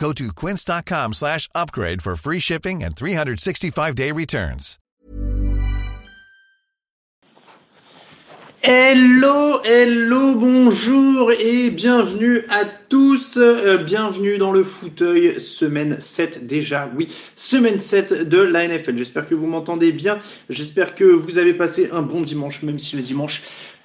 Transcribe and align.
Go 0.00 0.14
to 0.14 0.32
quince.com 0.32 1.12
slash 1.12 1.46
upgrade 1.54 2.00
for 2.00 2.16
free 2.16 2.40
shipping 2.40 2.82
and 2.82 2.96
365-day 2.96 4.12
returns. 4.12 4.78
Hello, 8.62 9.60
hello, 9.64 10.34
bonjour 10.34 11.32
et 11.32 11.70
bienvenue 11.70 12.44
à 12.50 12.64
tous. 12.88 13.38
Euh, 13.38 13.78
bienvenue 13.78 14.36
dans 14.36 14.52
le 14.52 14.64
fauteuil, 14.64 15.40
semaine 15.40 15.98
7 15.98 16.46
déjà. 16.46 16.90
Oui, 16.94 17.08
semaine 17.36 17.78
7 17.78 18.28
de 18.28 18.38
la 18.38 18.68
NFL. 18.68 18.98
J'espère 18.98 19.28
que 19.28 19.34
vous 19.34 19.46
m'entendez 19.46 19.92
bien. 19.92 20.18
J'espère 20.50 20.94
que 20.94 21.04
vous 21.04 21.38
avez 21.38 21.54
passé 21.54 21.88
un 21.92 22.02
bon 22.02 22.20
dimanche, 22.20 22.62
même 22.62 22.78
si 22.78 22.96
le 22.96 23.02
dimanche 23.02 23.42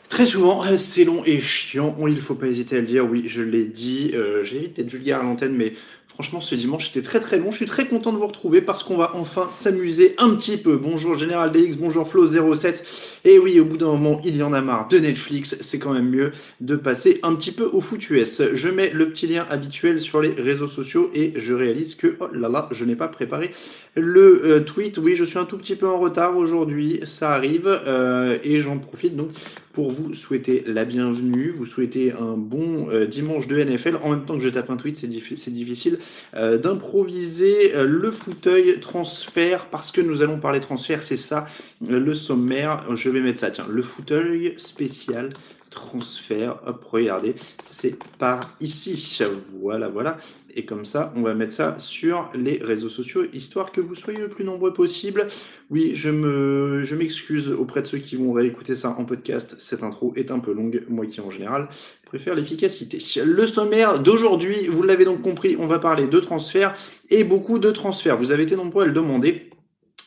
Très 0.10 0.28
souvent, 0.28 0.64
euh, 0.66 0.78
c'est 0.78 1.04
long 1.04 1.24
et 1.26 1.40
chiant. 1.40 1.96
Il 2.08 2.16
ne 2.16 2.22
faut 2.22 2.36
pas 2.36 2.48
hésiter 2.48 2.78
à 2.78 2.80
le 2.80 2.86
dire. 2.86 3.06
Oui, 3.10 3.24
je 3.28 3.42
l'ai 3.42 3.66
dit. 3.66 4.12
Euh, 4.14 4.44
J'évite 4.44 4.76
d'être 4.76 4.90
vulgaire 4.90 5.20
à 5.22 5.24
l'antenne, 5.24 5.56
mais 5.56 5.74
franchement, 6.16 6.40
ce 6.40 6.56
dimanche 6.56 6.90
était 6.90 7.02
très 7.02 7.20
très 7.20 7.38
long. 7.38 7.52
Je 7.52 7.58
suis 7.58 7.66
très 7.66 7.88
content 7.88 8.14
de 8.14 8.18
vous 8.18 8.28
retrouver 8.28 8.62
parce 8.62 8.84
qu'on 8.84 8.96
va 8.96 9.12
enfin 9.16 9.50
s'amuser 9.52 10.16
un 10.18 10.30
petit 10.36 10.56
peu. 10.56 10.78
Bonjour 10.78 11.18
Général 11.18 11.52
DX, 11.52 11.76
bonjour 11.76 12.08
Flo07. 12.08 12.82
Et 13.28 13.40
oui, 13.40 13.60
au 13.60 13.66
bout 13.66 13.78
d'un 13.78 13.88
moment, 13.88 14.22
il 14.24 14.38
y 14.38 14.44
en 14.44 14.54
a 14.54 14.62
marre 14.62 14.88
de 14.88 15.00
Netflix. 15.00 15.58
C'est 15.60 15.80
quand 15.80 15.94
même 15.94 16.10
mieux 16.10 16.32
de 16.62 16.76
passer 16.76 17.20
un 17.24 17.34
petit 17.34 17.52
peu 17.52 17.64
au 17.64 17.82
foot 17.82 18.08
US. 18.12 18.44
Je 18.54 18.70
mets 18.70 18.92
le 18.92 19.10
petit 19.10 19.26
lien 19.26 19.48
habituel 19.50 20.00
sur 20.00 20.22
les 20.22 20.30
réseaux 20.30 20.68
sociaux 20.68 21.10
et 21.16 21.34
je 21.36 21.56
réalise 21.56 21.96
que, 21.96 22.18
oh 22.20 22.28
là 22.32 22.50
là, 22.50 22.70
je 22.72 22.86
n'ai 22.86 22.96
pas 22.96 23.08
préparé 23.08 23.50
le 23.96 24.46
euh, 24.46 24.60
tweet. 24.60 24.98
Oui, 24.98 25.16
je 25.16 25.24
suis 25.24 25.40
un 25.40 25.46
tout 25.46 25.58
petit 25.58 25.76
peu 25.76 25.88
en 25.88 25.98
retard 25.98 26.38
aujourd'hui. 26.38 27.00
Ça 27.06 27.32
arrive. 27.32 27.68
Euh, 27.68 28.38
et 28.44 28.60
j'en 28.60 28.78
profite 28.78 29.16
donc 29.16 29.30
pour 29.74 29.92
vous 29.92 30.14
souhaiter 30.14 30.64
la 30.68 30.86
bienvenue, 30.86 31.50
vous 31.50 31.66
souhaiter 31.66 32.14
un 32.14 32.38
bon 32.38 32.88
euh, 32.92 33.06
dimanche 33.06 33.48
de 33.48 33.62
NFL. 33.62 33.98
En 34.04 34.12
même 34.12 34.24
temps 34.24 34.38
que 34.38 34.44
je 34.44 34.50
tape 34.50 34.70
un 34.70 34.78
tweet, 34.78 34.98
c'est 34.98 35.08
difficile 35.54 36.00
d'improviser 36.34 37.74
le 37.84 38.12
fauteuil 38.12 38.80
transfert 38.80 39.68
parce 39.70 39.92
que 39.92 40.02
nous 40.02 40.22
allons 40.22 40.40
parler 40.40 40.60
transfert, 40.60 41.04
c'est 41.04 41.18
ça 41.18 41.46
le 41.88 42.14
sommaire. 42.14 42.86
Je 42.96 43.10
mettre 43.22 43.40
ça, 43.40 43.52
tiens, 43.52 43.68
le 43.70 43.84
fauteuil 43.84 44.54
spécial 44.58 45.30
transfert. 45.76 46.58
Hop, 46.66 46.84
regardez, 46.86 47.36
c'est 47.66 47.96
par 48.18 48.56
ici. 48.62 49.20
Voilà, 49.60 49.90
voilà. 49.90 50.18
Et 50.56 50.66
comme 50.66 50.86
ça, 50.86 51.12
on 51.18 51.22
va 51.22 51.34
mettre 51.34 51.52
ça 51.52 51.76
sur 51.80 52.32
les 52.34 52.60
réseaux 52.64 52.90
sociaux, 52.90 53.26
histoire 53.34 53.74
que 53.74 53.82
vous 53.82 53.94
soyez 53.94 54.20
le 54.20 54.30
plus 54.30 54.46
nombreux 54.46 54.74
possible. 54.74 55.28
Oui, 55.70 55.92
je 55.96 56.10
me, 56.10 56.84
je 56.86 56.96
m'excuse 56.96 57.50
auprès 57.50 57.82
de 57.82 57.88
ceux 57.88 57.98
qui 57.98 58.16
vont 58.16 58.32
réécouter 58.32 58.78
ça 58.78 58.96
en 58.98 59.04
podcast. 59.04 59.56
Cette 59.60 59.84
intro 59.84 60.14
est 60.16 60.32
un 60.32 60.40
peu 60.40 60.54
longue, 60.54 60.84
moi 60.88 61.06
qui 61.06 61.20
en 61.20 61.30
général 61.30 61.68
préfère 62.06 62.36
l'efficacité. 62.36 63.00
Le 63.26 63.46
sommaire 63.46 64.00
d'aujourd'hui, 64.00 64.68
vous 64.68 64.84
l'avez 64.84 65.04
donc 65.04 65.22
compris, 65.22 65.58
on 65.60 65.68
va 65.68 65.80
parler 65.80 66.08
de 66.08 66.20
transferts 66.20 66.76
et 67.10 67.26
beaucoup 67.26 67.60
de 67.60 67.72
transferts. 67.72 68.18
Vous 68.18 68.32
avez 68.32 68.44
été 68.44 68.56
nombreux 68.56 68.84
à 68.84 68.88
le 68.88 68.94
demander. 68.94 69.50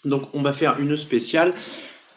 Donc 0.05 0.29
on 0.33 0.43
va 0.43 0.55
faire 0.55 0.79
une 0.79 0.97
spéciale 0.97 1.53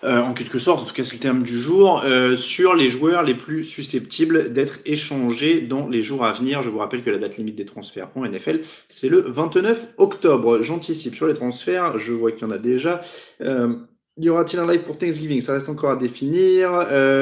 euh, 0.04 0.20
en 0.20 0.34
quelque 0.34 0.58
sorte, 0.58 0.82
en 0.82 0.86
tout 0.86 0.94
cas 0.94 1.04
c'est 1.04 1.14
le 1.14 1.20
terme 1.20 1.44
du 1.44 1.60
jour, 1.60 2.02
euh, 2.04 2.36
sur 2.36 2.74
les 2.74 2.90
joueurs 2.90 3.24
les 3.24 3.36
plus 3.36 3.64
susceptibles 3.64 4.52
d'être 4.52 4.80
échangés 4.86 5.62
dans 5.62 5.88
les 5.88 6.02
jours 6.02 6.26
à 6.26 6.34
venir. 6.34 6.64
Je 6.64 6.70
vous 6.70 6.80
rappelle 6.80 7.04
que 7.04 7.10
la 7.10 7.20
date 7.20 7.38
limite 7.38 7.56
des 7.56 7.66
transferts 7.66 8.10
en 8.16 8.26
NFL, 8.26 8.62
c'est 8.90 9.10
le 9.10 9.22
29 9.22 9.90
octobre. 9.98 10.64
J'anticipe 10.64 11.16
sur 11.16 11.28
les 11.28 11.34
transferts, 11.34 12.00
je 12.00 12.14
vois 12.14 12.32
qu'il 12.32 12.42
y 12.42 12.46
en 12.46 12.52
a 12.52 12.58
déjà. 12.58 13.02
Euh, 13.42 13.76
y 14.18 14.30
aura-t-il 14.30 14.60
un 14.60 14.70
live 14.70 14.82
pour 14.82 14.98
Thanksgiving? 14.98 15.42
Ça 15.42 15.54
reste 15.54 15.70
encore 15.70 15.92
à 15.92 15.96
définir. 15.96 16.72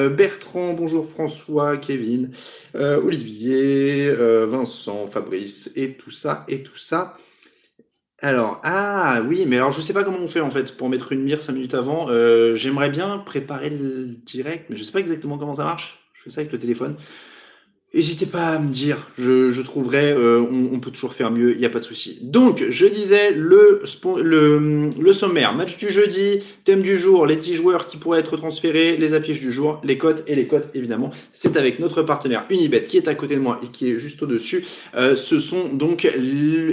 Bertrand, 0.09 0.73
bonjour 0.73 1.05
François, 1.05 1.77
Kevin, 1.77 2.31
Olivier, 2.73 4.11
Vincent, 4.47 5.05
Fabrice, 5.07 5.71
et 5.75 5.93
tout 5.93 6.11
ça, 6.11 6.45
et 6.47 6.63
tout 6.63 6.77
ça. 6.77 7.15
Alors, 8.21 8.59
ah 8.63 9.21
oui, 9.25 9.45
mais 9.47 9.55
alors 9.55 9.71
je 9.71 9.81
sais 9.81 9.93
pas 9.93 10.03
comment 10.03 10.17
on 10.19 10.27
fait 10.27 10.41
en 10.41 10.49
fait 10.51 10.75
pour 10.75 10.89
mettre 10.89 11.13
une 11.13 11.21
mire 11.23 11.41
5 11.41 11.53
minutes 11.53 11.73
avant. 11.73 12.09
Euh, 12.09 12.53
j'aimerais 12.55 12.89
bien 12.89 13.17
préparer 13.19 13.69
le 13.69 14.07
direct, 14.25 14.65
mais 14.69 14.75
je 14.75 14.83
sais 14.83 14.91
pas 14.91 14.99
exactement 14.99 15.37
comment 15.37 15.55
ça 15.55 15.63
marche. 15.63 15.99
Je 16.13 16.23
fais 16.23 16.29
ça 16.29 16.41
avec 16.41 16.51
le 16.51 16.59
téléphone. 16.59 16.97
N'hésitez 17.91 18.27
pas 18.27 18.49
à 18.49 18.59
me 18.59 18.71
dire, 18.71 19.09
je, 19.17 19.61
trouverai, 19.63 20.11
euh, 20.11 20.39
on, 20.39 20.79
peut 20.79 20.91
toujours 20.91 21.15
faire 21.15 21.31
mieux, 21.31 21.53
il 21.53 21.57
n'y 21.57 21.65
a 21.65 21.71
pas 21.71 21.79
de 21.79 21.85
souci. 21.85 22.19
Donc, 22.21 22.63
je 22.69 22.85
disais 22.85 23.31
le, 23.31 23.81
le, 24.21 24.89
le, 24.99 25.13
sommaire, 25.13 25.55
match 25.55 25.75
du 25.77 25.89
jeudi, 25.89 26.43
thème 26.65 26.83
du 26.83 26.99
jour, 26.99 27.25
les 27.25 27.35
10 27.35 27.55
joueurs 27.55 27.87
qui 27.87 27.97
pourraient 27.97 28.19
être 28.19 28.37
transférés, 28.37 28.95
les 28.95 29.15
affiches 29.15 29.39
du 29.39 29.51
jour, 29.51 29.81
les 29.83 29.97
cotes 29.97 30.23
et 30.27 30.35
les 30.35 30.45
cotes 30.45 30.69
évidemment. 30.75 31.09
C'est 31.33 31.57
avec 31.57 31.79
notre 31.79 32.03
partenaire 32.03 32.45
Unibet 32.51 32.85
qui 32.85 32.97
est 32.97 33.07
à 33.07 33.15
côté 33.15 33.33
de 33.35 33.41
moi 33.41 33.59
et 33.63 33.69
qui 33.69 33.89
est 33.89 33.97
juste 33.97 34.21
au-dessus. 34.21 34.67
Euh, 34.95 35.15
ce 35.15 35.39
sont 35.39 35.69
donc, 35.73 36.07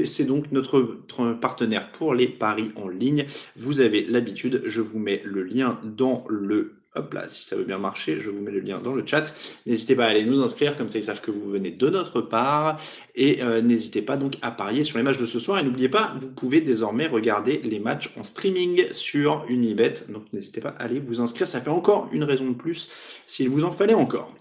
c'est 0.05 0.25
donc 0.25 0.53
notre 0.53 0.99
partenaire 1.41 1.93
pour 1.93 2.15
les 2.15 2.29
paris 2.29 2.73
en 2.77 2.89
ligne. 2.89 3.25
Vous 3.57 3.81
avez 3.81 4.05
l'habitude, 4.05 4.65
je 4.67 4.83
vous 4.83 4.99
mets 4.99 5.23
le 5.25 5.45
lien 5.45 5.81
dans 5.83 6.27
le 6.29 6.75
Hop 6.97 7.13
là, 7.13 7.29
si 7.29 7.45
ça 7.45 7.57
veut 7.57 7.65
bien 7.65 7.79
marcher, 7.79 8.19
je 8.21 8.31
vous 8.31 8.41
mets 8.41 8.51
le 8.51 8.61
lien 8.61 8.81
dans 8.81 8.95
le 8.95 9.07
chat. 9.07 9.35
N'hésitez 9.67 9.95
pas 9.95 10.07
à 10.07 10.09
aller 10.09 10.25
nous 10.25 10.43
inscrire, 10.43 10.77
comme 10.77 10.89
ça 10.89 10.99
ils 10.99 11.05
savent 11.05 11.21
que 11.21 11.31
vous 11.31 11.51
venez 11.51 11.71
de 11.71 11.89
notre 11.89 12.21
part. 12.21 12.81
Et 13.15 13.43
euh, 13.43 13.61
n'hésitez 13.61 14.03
pas 14.03 14.17
donc 14.17 14.37
à 14.43 14.51
parier 14.51 14.85
sur 14.85 14.99
les 14.99 15.05
matchs 15.05 15.19
de 15.19 15.27
ce 15.27 15.39
soir. 15.39 15.59
Et 15.59 15.63
n'oubliez 15.63 15.89
pas, 15.89 16.15
vous 16.19 16.29
pouvez 16.29 16.61
désormais 16.61 17.07
regarder 17.07 17.61
les 17.63 17.79
matchs 17.79 18.11
en 18.19 18.25
streaming 18.25 18.93
sur 18.93 19.45
Unibet. 19.49 19.95
Donc 20.09 20.25
n'hésitez 20.33 20.61
pas 20.61 20.71
à 20.71 20.85
aller 20.85 21.01
vous 21.01 21.21
inscrire. 21.21 21.47
Ça 21.47 21.61
fait 21.61 21.71
encore 21.71 22.09
une 22.13 22.25
raison 22.25 22.49
de 22.49 22.55
plus 22.55 22.89
s'il 23.27 23.49
vous 23.51 23.65
en 23.65 23.73
fallait 23.73 23.95
encore. 23.95 24.35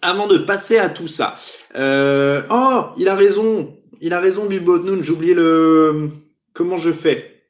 Avant 0.00 0.26
de 0.26 0.38
passer 0.38 0.78
à 0.78 0.88
tout 0.88 1.08
ça. 1.08 1.36
Euh, 1.74 2.42
oh, 2.50 2.86
il 2.96 3.08
a 3.08 3.14
raison. 3.14 3.76
Il 4.00 4.12
a 4.12 4.20
raison, 4.20 4.46
Bilbotnoun. 4.46 5.02
J'ai 5.02 5.12
oublié 5.12 5.34
le. 5.34 6.10
Comment 6.54 6.76
je 6.76 6.92
fais? 6.92 7.44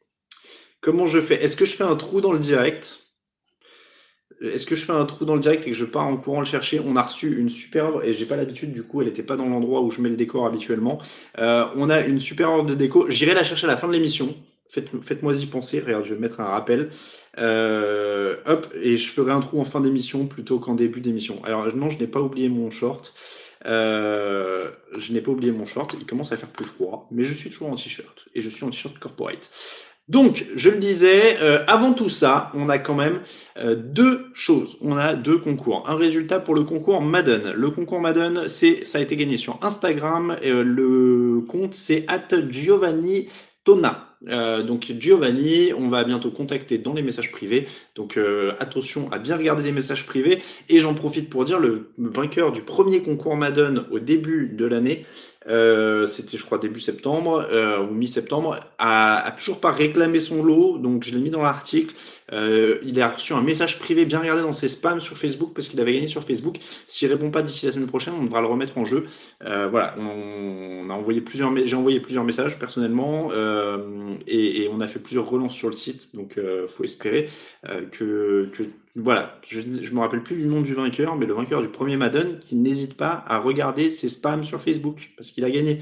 Comment 0.81 1.06
je 1.06 1.21
fais? 1.21 1.43
Est-ce 1.43 1.56
que 1.56 1.65
je 1.65 1.72
fais 1.72 1.84
un 1.84 1.97
trou 1.97 2.21
dans 2.21 2.33
le 2.33 2.39
direct? 2.39 3.01
Est-ce 4.42 4.66
que 4.66 4.76
je 4.76 4.84
fais 4.84 4.92
un 4.92 5.04
trou 5.04 5.25
dans 5.25 5.34
le 5.34 5.41
direct 5.41 5.66
et 5.66 5.70
que 5.70 5.76
je 5.76 5.84
pars 5.84 6.06
en 6.06 6.16
courant 6.16 6.41
le 6.41 6.47
chercher 6.47 6.80
On 6.84 6.97
a 6.97 7.03
reçu 7.03 7.38
une 7.38 7.48
super 7.48 7.86
œuvre 7.86 8.04
et 8.04 8.14
j'ai 8.14 8.26
pas 8.26 8.36
l'habitude, 8.36 8.72
du 8.72 8.82
coup, 8.82 9.00
elle 9.00 9.08
n'était 9.08 9.22
pas 9.22 9.36
dans 9.36 9.47
l'endroit 9.47 9.82
où 9.82 9.91
je 9.91 10.00
mets 10.00 10.08
le 10.08 10.16
décor 10.16 10.47
habituellement. 10.47 11.00
Euh, 11.38 11.66
on 11.76 11.91
a 11.91 12.00
une 12.00 12.20
super 12.20 12.50
œuvre 12.50 12.64
de 12.64 12.75
déco. 12.75 13.06
J'irai 13.08 13.34
la 13.34 13.44
chercher 13.44 13.66
à 13.66 13.70
la 13.70 13.76
fin 13.76 13.86
de 13.86 13.92
l'émission. 13.92 14.34
Faites, 14.69 15.22
moi 15.22 15.34
y 15.34 15.47
penser. 15.47 15.80
Regarde, 15.80 16.04
je 16.06 16.14
vais 16.14 16.20
mettre 16.20 16.41
un 16.41 16.47
rappel. 16.47 16.91
Euh, 17.38 18.36
hop, 18.47 18.72
et 18.80 18.97
je 18.97 19.09
ferai 19.10 19.30
un 19.30 19.41
trou 19.41 19.60
en 19.60 19.65
fin 19.65 19.80
d'émission 19.80 20.27
plutôt 20.27 20.59
qu'en 20.59 20.74
début 20.74 21.00
d'émission. 21.00 21.44
Alors 21.44 21.74
non, 21.77 21.91
je 21.91 21.98
n'ai 21.98 22.06
pas 22.06 22.21
oublié 22.21 22.48
mon 22.48 22.71
short. 22.71 23.15
Euh, 23.66 24.71
je 24.97 25.12
n'ai 25.12 25.21
pas 25.21 25.30
oublié 25.30 25.53
mon 25.53 25.66
short. 25.66 25.94
Il 25.98 26.06
commence 26.06 26.33
à 26.33 26.36
faire 26.36 26.48
plus 26.48 26.65
froid, 26.65 27.06
mais 27.10 27.22
je 27.24 27.34
suis 27.34 27.50
toujours 27.50 27.68
en 27.68 27.77
t-shirt 27.77 28.27
et 28.34 28.41
je 28.41 28.48
suis 28.48 28.65
en 28.65 28.71
t-shirt 28.71 28.98
corporate. 28.98 29.50
Donc, 30.09 30.47
je 30.57 30.69
le 30.69 30.78
disais, 30.78 31.39
euh, 31.41 31.65
avant 31.69 31.93
tout 31.93 32.09
ça, 32.09 32.51
on 32.54 32.69
a 32.69 32.78
quand 32.78 32.95
même 32.95 33.21
euh, 33.57 33.77
deux 33.77 34.27
choses. 34.34 34.77
On 34.81 34.97
a 34.97 35.15
deux 35.15 35.39
concours. 35.39 35.89
Un 35.89 35.95
résultat 35.95 36.41
pour 36.41 36.54
le 36.54 36.65
concours 36.65 37.01
Madden. 37.01 37.53
Le 37.53 37.71
concours 37.71 38.01
Madden, 38.01 38.49
c'est, 38.49 38.84
ça 38.84 38.99
a 38.99 39.01
été 39.01 39.15
gagné 39.15 39.37
sur 39.37 39.59
Instagram. 39.63 40.37
Euh, 40.45 40.65
le 40.65 41.43
compte, 41.49 41.75
c'est 41.75 42.04
at 42.09 42.28
Giovanni 42.51 43.28
Tona. 43.65 44.09
Donc 44.25 44.93
Giovanni, 45.01 45.72
on 45.77 45.89
va 45.89 46.04
bientôt 46.04 46.31
contacter 46.31 46.78
dans 46.78 46.95
les 46.95 47.03
messages 47.03 47.33
privés. 47.33 47.66
Donc 47.97 48.16
attention 48.60 49.10
à 49.10 49.19
bien 49.19 49.37
regarder 49.37 49.65
les 49.65 49.72
messages 49.72 50.07
privés. 50.07 50.41
Et 50.69 50.78
j'en 50.78 50.95
profite 50.95 51.28
pour 51.28 51.45
dire 51.45 51.59
le 51.59 51.91
vainqueur 51.99 52.53
du 52.53 52.63
premier 52.63 53.03
concours 53.03 53.37
Madden 53.37 53.84
au 53.91 53.99
début 53.99 54.49
de 54.57 54.65
l'année, 54.65 55.04
euh, 55.48 56.06
c'était 56.06 56.36
je 56.36 56.44
crois 56.44 56.59
début 56.59 56.80
septembre 56.80 57.47
euh, 57.50 57.83
ou 57.83 57.92
mi-septembre, 57.92 58.60
a, 58.78 59.34
toujours 59.36 59.60
pas 59.60 59.72
réclamé 59.72 60.21
son 60.21 60.42
lot, 60.42 60.78
donc 60.78 61.04
je 61.04 61.15
l'ai 61.15 61.21
mis 61.21 61.30
dans 61.30 61.42
l'article. 61.42 61.94
Euh, 62.33 62.78
il 62.84 63.00
a 63.00 63.10
reçu 63.10 63.33
un 63.34 63.42
message 63.42 63.78
privé 63.78 64.04
bien 64.04 64.21
regardé 64.21 64.42
dans 64.42 64.53
ses 64.53 64.68
spams 64.68 65.00
sur 65.00 65.18
Facebook 65.18 65.53
parce 65.54 65.68
qu'il 65.68 65.80
avait 65.80 65.92
gagné 65.92 66.06
sur 66.06 66.22
Facebook. 66.22 66.56
S'il 66.86 67.09
répond 67.09 67.30
pas 67.30 67.42
d'ici 67.42 67.66
la 67.66 67.72
semaine 67.72 67.89
prochaine, 67.89 68.15
on 68.18 68.24
devra 68.24 68.41
le 68.41 68.47
remettre 68.47 68.78
en 68.78 68.84
jeu. 68.84 69.06
Voilà, 69.41 69.94
on, 69.98 70.89
a 70.89 70.94
envoyé 70.94 71.21
plusieurs, 71.21 71.53
j'ai 71.66 71.77
envoyé 71.77 72.00
plusieurs 72.00 72.24
messages 72.24 72.59
personnellement 72.59 73.30
et, 74.27 74.68
on 74.72 74.80
a 74.80 74.89
fait 74.89 74.98
plusieurs 74.98 75.28
relances 75.28 75.54
sur 75.54 75.68
le 75.68 75.74
site, 75.74 76.15
donc 76.15 76.39
faut 76.68 76.84
espérer 76.84 77.28
que 77.91 78.48
voilà, 78.94 79.41
je 79.48 79.60
ne 79.60 79.91
me 79.91 80.00
rappelle 80.00 80.22
plus 80.22 80.36
du 80.36 80.44
nom 80.44 80.60
du 80.60 80.74
vainqueur, 80.74 81.16
mais 81.16 81.24
le 81.24 81.33
vainqueur 81.33 81.62
du 81.62 81.68
premier 81.68 81.97
Madden 81.97 82.39
qui 82.41 82.56
n'hésite 82.56 82.94
pas 82.94 83.24
à 83.27 83.39
regarder 83.39 83.91
ses 83.91 84.10
spams 84.10 84.44
sur 84.44 84.60
Facebook 84.60 85.12
parce 85.16 85.30
qu'il 85.30 85.44
a 85.44 85.50
gagné. 85.50 85.80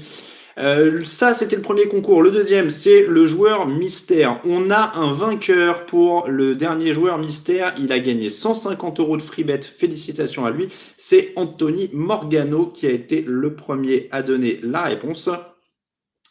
Euh, 0.57 1.03
ça, 1.05 1.33
c'était 1.33 1.55
le 1.55 1.61
premier 1.61 1.87
concours. 1.87 2.21
Le 2.21 2.31
deuxième, 2.31 2.69
c'est 2.69 3.05
le 3.05 3.25
joueur 3.25 3.67
mystère. 3.67 4.39
On 4.45 4.69
a 4.71 4.97
un 4.97 5.11
vainqueur 5.11 5.85
pour 5.85 6.27
le 6.27 6.55
dernier 6.55 6.93
joueur 6.93 7.17
mystère. 7.17 7.73
Il 7.77 7.91
a 7.91 7.99
gagné 7.99 8.29
150 8.29 8.99
euros 8.99 9.17
de 9.17 9.21
free 9.21 9.43
bet. 9.43 9.61
Félicitations 9.61 10.45
à 10.45 10.51
lui. 10.51 10.69
C'est 10.97 11.33
Anthony 11.35 11.89
Morgano 11.93 12.67
qui 12.67 12.87
a 12.87 12.91
été 12.91 13.23
le 13.27 13.55
premier 13.55 14.07
à 14.11 14.21
donner 14.21 14.59
la 14.63 14.83
réponse. 14.83 15.29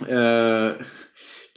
Euh, 0.09 0.75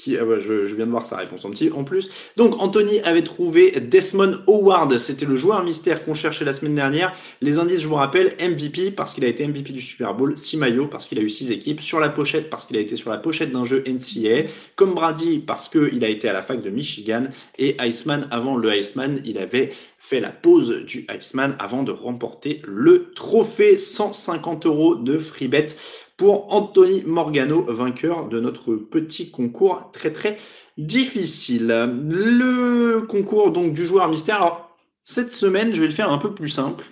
ah 0.08 0.40
je, 0.40 0.76
viens 0.76 0.86
de 0.86 0.92
voir 0.92 1.06
sa 1.06 1.18
réponse 1.18 1.46
en 1.46 1.52
en 1.52 1.84
plus. 1.84 2.10
Donc 2.38 2.56
Anthony 2.60 3.00
avait 3.02 3.22
trouvé 3.22 3.72
Desmond 3.72 4.40
Howard, 4.48 4.98
c'était 4.98 5.26
le 5.26 5.36
joueur 5.36 5.64
mystère 5.64 6.04
qu'on 6.04 6.14
cherchait 6.14 6.46
la 6.46 6.54
semaine 6.54 6.76
dernière. 6.76 7.14
Les 7.42 7.58
indices, 7.58 7.82
je 7.82 7.88
vous 7.88 7.96
rappelle, 7.96 8.36
MVP 8.40 8.92
parce 8.92 9.14
qu'il 9.14 9.24
a 9.24 9.28
été 9.28 9.48
MVP 9.48 9.72
du 9.72 9.82
Super 9.82 10.14
Bowl, 10.14 10.38
6 10.38 10.58
maillots 10.58 10.88
parce 10.88 11.06
qu'il 11.06 11.20
a 11.20 11.22
eu 11.22 11.30
6 11.30 11.52
équipes, 11.52 11.82
sur 11.82 12.00
la 12.00 12.10
pochette 12.10 12.50
parce 12.50 12.66
qu'il 12.66 12.78
a 12.78 12.80
été 12.80 12.96
sur 12.96 13.10
la 13.10 13.18
pochette 13.18 13.52
d'un 13.52 13.66
jeu 13.66 13.84
NCAA, 13.88 14.50
comme 14.76 14.94
Brady 14.94 15.40
parce 15.40 15.70
qu'il 15.70 16.04
a 16.04 16.10
été 16.10 16.28
à 16.28 16.34
la 16.34 16.42
fac 16.42 16.62
de 16.62 16.70
Michigan, 16.70 17.28
et 17.58 17.76
Iceman 17.80 18.28
avant 18.32 18.58
le 18.58 18.76
Iceman, 18.76 19.22
il 19.26 19.38
avait 19.38 19.72
fait 20.04 20.20
la 20.20 20.32
pause 20.32 20.84
du 20.86 21.08
Iceman 21.10 21.56
avant 21.60 21.84
de 21.84 21.92
remporter 21.92 22.62
le 22.66 23.12
trophée. 23.16 23.78
150 23.78 24.66
euros 24.66 24.96
de 24.96 25.18
free 25.18 25.48
bet 25.48 25.68
pour 26.18 26.54
Anthony 26.54 27.04
Morgano, 27.06 27.66
vainqueur 27.68 28.28
de 28.30 28.40
notre 28.40 28.76
petit 28.76 29.32
concours 29.32 29.90
très 29.94 30.12
très 30.12 30.38
difficile. 30.78 31.68
Le 32.08 33.02
concours 33.02 33.52
donc 33.52 33.74
du 33.74 33.86
joueur 33.86 34.08
mystère. 34.10 34.36
Alors 34.38 34.78
cette 35.04 35.34
semaine, 35.34 35.74
je 35.74 35.82
vais 35.82 35.88
le 35.88 35.94
faire 35.94 36.12
un 36.12 36.18
peu 36.18 36.34
plus 36.34 36.50
simple. 36.50 36.86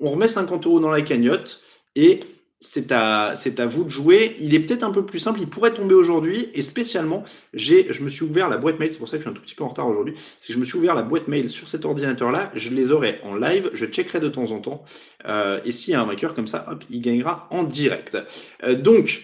On 0.00 0.10
remet 0.10 0.28
50 0.28 0.66
euros 0.66 0.80
dans 0.80 0.90
la 0.90 1.02
cagnotte 1.02 1.60
et 1.94 2.20
c'est 2.62 2.92
à, 2.92 3.34
c'est 3.34 3.58
à 3.58 3.66
vous 3.66 3.82
de 3.82 3.90
jouer. 3.90 4.36
Il 4.38 4.54
est 4.54 4.60
peut-être 4.60 4.84
un 4.84 4.92
peu 4.92 5.04
plus 5.04 5.18
simple, 5.18 5.40
il 5.40 5.48
pourrait 5.48 5.74
tomber 5.74 5.94
aujourd'hui. 5.94 6.48
Et 6.54 6.62
spécialement, 6.62 7.24
j'ai, 7.52 7.92
je 7.92 8.02
me 8.02 8.08
suis 8.08 8.24
ouvert 8.24 8.48
la 8.48 8.56
boîte 8.56 8.78
mail, 8.78 8.92
c'est 8.92 8.98
pour 8.98 9.08
ça 9.08 9.16
que 9.16 9.24
je 9.24 9.28
suis 9.28 9.30
un 9.30 9.34
tout 9.34 9.42
petit 9.42 9.56
peu 9.56 9.64
en 9.64 9.68
retard 9.68 9.88
aujourd'hui. 9.88 10.14
C'est 10.40 10.48
que 10.48 10.54
je 10.54 10.58
me 10.58 10.64
suis 10.64 10.78
ouvert 10.78 10.94
la 10.94 11.02
boîte 11.02 11.26
mail 11.26 11.50
sur 11.50 11.66
cet 11.66 11.84
ordinateur-là. 11.84 12.52
Je 12.54 12.70
les 12.70 12.92
aurai 12.92 13.18
en 13.24 13.34
live, 13.34 13.70
je 13.74 13.84
checkerai 13.84 14.20
de 14.20 14.28
temps 14.28 14.52
en 14.52 14.60
temps. 14.60 14.84
Euh, 15.26 15.60
et 15.64 15.72
s'il 15.72 15.92
y 15.92 15.96
a 15.96 16.00
un 16.00 16.06
vainqueur 16.06 16.34
comme 16.34 16.46
ça, 16.46 16.66
il 16.88 17.02
gagnera 17.02 17.48
en 17.50 17.64
direct. 17.64 18.16
Euh, 18.62 18.74
donc, 18.74 19.22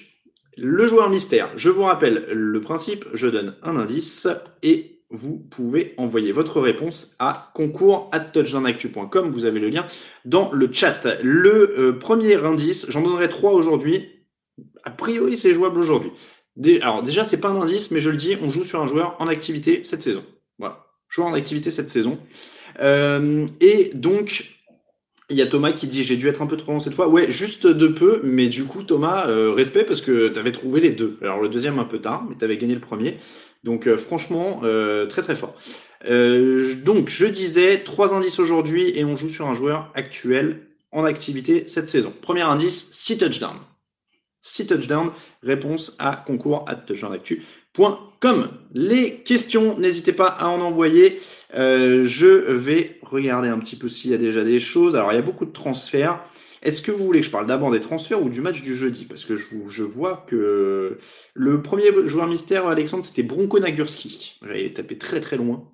le 0.57 0.89
joueur 0.89 1.09
mystère, 1.09 1.51
je 1.55 1.71
vous 1.71 1.85
rappelle 1.85 2.27
le 2.33 2.61
principe, 2.61 3.05
je 3.15 3.29
donne 3.29 3.55
un 3.63 3.77
indice 3.77 4.27
et 4.65 4.98
vous 5.11 5.39
pouvez 5.39 5.95
envoyer 5.97 6.33
votre 6.33 6.61
réponse 6.61 7.15
à 7.19 7.51
concours 7.55 8.11
at. 8.13 8.33
Vous 8.35 9.45
avez 9.45 9.61
le 9.61 9.69
lien 9.69 9.87
dans 10.25 10.53
le 10.53 10.69
chat. 10.73 11.07
Le 11.23 11.75
euh, 11.79 11.93
premier 11.93 12.35
indice, 12.35 12.87
j'en 12.89 13.03
donnerai 13.03 13.29
trois 13.29 13.53
aujourd'hui. 13.53 14.11
A 14.85 14.91
priori, 14.91 15.37
c'est 15.37 15.55
jouable 15.55 15.79
aujourd'hui. 15.79 16.11
Alors 16.83 17.03
déjà, 17.03 17.25
c'est 17.25 17.39
pas 17.39 17.49
un 17.49 17.61
indice, 17.61 17.91
mais 17.91 18.01
je 18.01 18.11
le 18.11 18.17
dis, 18.17 18.37
on 18.43 18.51
joue 18.51 18.65
sur 18.65 18.83
un 18.83 18.87
joueur 18.87 19.17
en 19.19 19.29
activité 19.29 19.83
cette 19.85 20.03
saison. 20.03 20.25
Voilà, 20.59 20.87
joueur 21.09 21.29
en 21.29 21.35
activité 21.35 21.71
cette 21.71 21.89
saison. 21.89 22.19
Euh, 22.81 23.47
et 23.61 23.93
donc, 23.95 24.59
il 25.31 25.37
y 25.37 25.43
a 25.43 25.47
Thomas 25.47 25.73
qui 25.73 25.87
dit 25.87 26.05
j'ai 26.05 26.17
dû 26.17 26.29
être 26.29 26.43
un 26.43 26.47
peu 26.47 26.57
trop 26.57 26.73
long 26.73 26.81
cette 26.81 26.95
fois. 26.95 27.09
Ouais, 27.09 27.31
juste 27.31 27.67
de 27.67 27.87
peu, 27.87 28.21
mais 28.25 28.49
du 28.49 28.65
coup 28.65 28.83
Thomas, 28.83 29.29
euh, 29.29 29.53
respect 29.53 29.85
parce 29.85 30.01
que 30.01 30.29
tu 30.29 30.39
avais 30.39 30.53
trouvé 30.53 30.81
les 30.81 30.91
deux. 30.91 31.19
Alors 31.23 31.41
le 31.41 31.49
deuxième 31.49 31.79
un 31.79 31.85
peu 31.85 32.01
tard, 32.01 32.25
mais 32.29 32.37
tu 32.37 32.45
avais 32.45 32.57
gagné 32.57 32.75
le 32.75 32.81
premier. 32.81 33.19
Donc 33.65 33.87
euh, 33.87 33.97
franchement, 33.97 34.61
euh, 34.65 35.07
très 35.07 35.23
très 35.23 35.37
fort. 35.37 35.55
Euh, 36.09 36.75
donc 36.75 37.09
je 37.09 37.27
disais, 37.27 37.83
trois 37.83 38.15
indices 38.15 38.39
aujourd'hui 38.39 38.93
et 38.97 39.05
on 39.05 39.17
joue 39.17 39.29
sur 39.29 39.47
un 39.47 39.55
joueur 39.55 39.91
actuel 39.95 40.69
en 40.93 41.05
activité 41.05 41.65
cette 41.69 41.89
saison. 41.89 42.13
Premier 42.23 42.43
indice, 42.43 42.89
6 42.93 43.19
touchdowns. 43.19 43.59
6 44.43 44.69
touchdowns, 44.69 45.11
réponse 45.43 45.97
à 45.99 46.25
concours 46.27 46.65
at 46.69 46.77
touchdownactu.com. 46.77 48.51
Les 48.73 49.17
questions, 49.17 49.77
n'hésitez 49.79 50.13
pas 50.13 50.29
à 50.29 50.47
en 50.47 50.61
envoyer. 50.61 51.21
je 51.53 52.53
vais 52.53 53.01
regarder 53.03 53.49
un 53.49 53.59
petit 53.59 53.77
peu 53.77 53.89
s'il 53.89 54.13
y 54.13 54.15
a 54.15 54.19
déjà 54.19 54.45
des 54.45 54.61
choses. 54.61 54.95
Alors 54.95 55.13
il 55.13 55.17
y 55.17 55.19
a 55.19 55.23
beaucoup 55.23 55.45
de 55.45 55.53
transferts. 55.53 56.25
Est-ce 56.63 56.83
que 56.83 56.91
vous 56.91 57.05
voulez 57.05 57.21
que 57.21 57.27
je 57.27 57.31
parle 57.31 57.47
d'abord 57.47 57.71
des 57.71 57.81
transferts 57.81 58.23
ou 58.23 58.29
du 58.29 58.41
match 58.41 58.63
du 58.63 58.77
jeudi? 58.77 59.05
Parce 59.05 59.25
que 59.25 59.37
je, 59.37 59.83
vois 59.83 60.25
que 60.27 60.99
le 61.35 61.63
premier 61.63 61.87
joueur 62.07 62.27
mystère, 62.27 62.67
Alexandre, 62.67 63.05
c'était 63.05 63.23
Bronco 63.23 63.59
Nagurski. 63.59 64.39
J'avais 64.43 64.71
tapé 64.71 64.99
très 64.99 65.21
très 65.21 65.37
loin. 65.37 65.69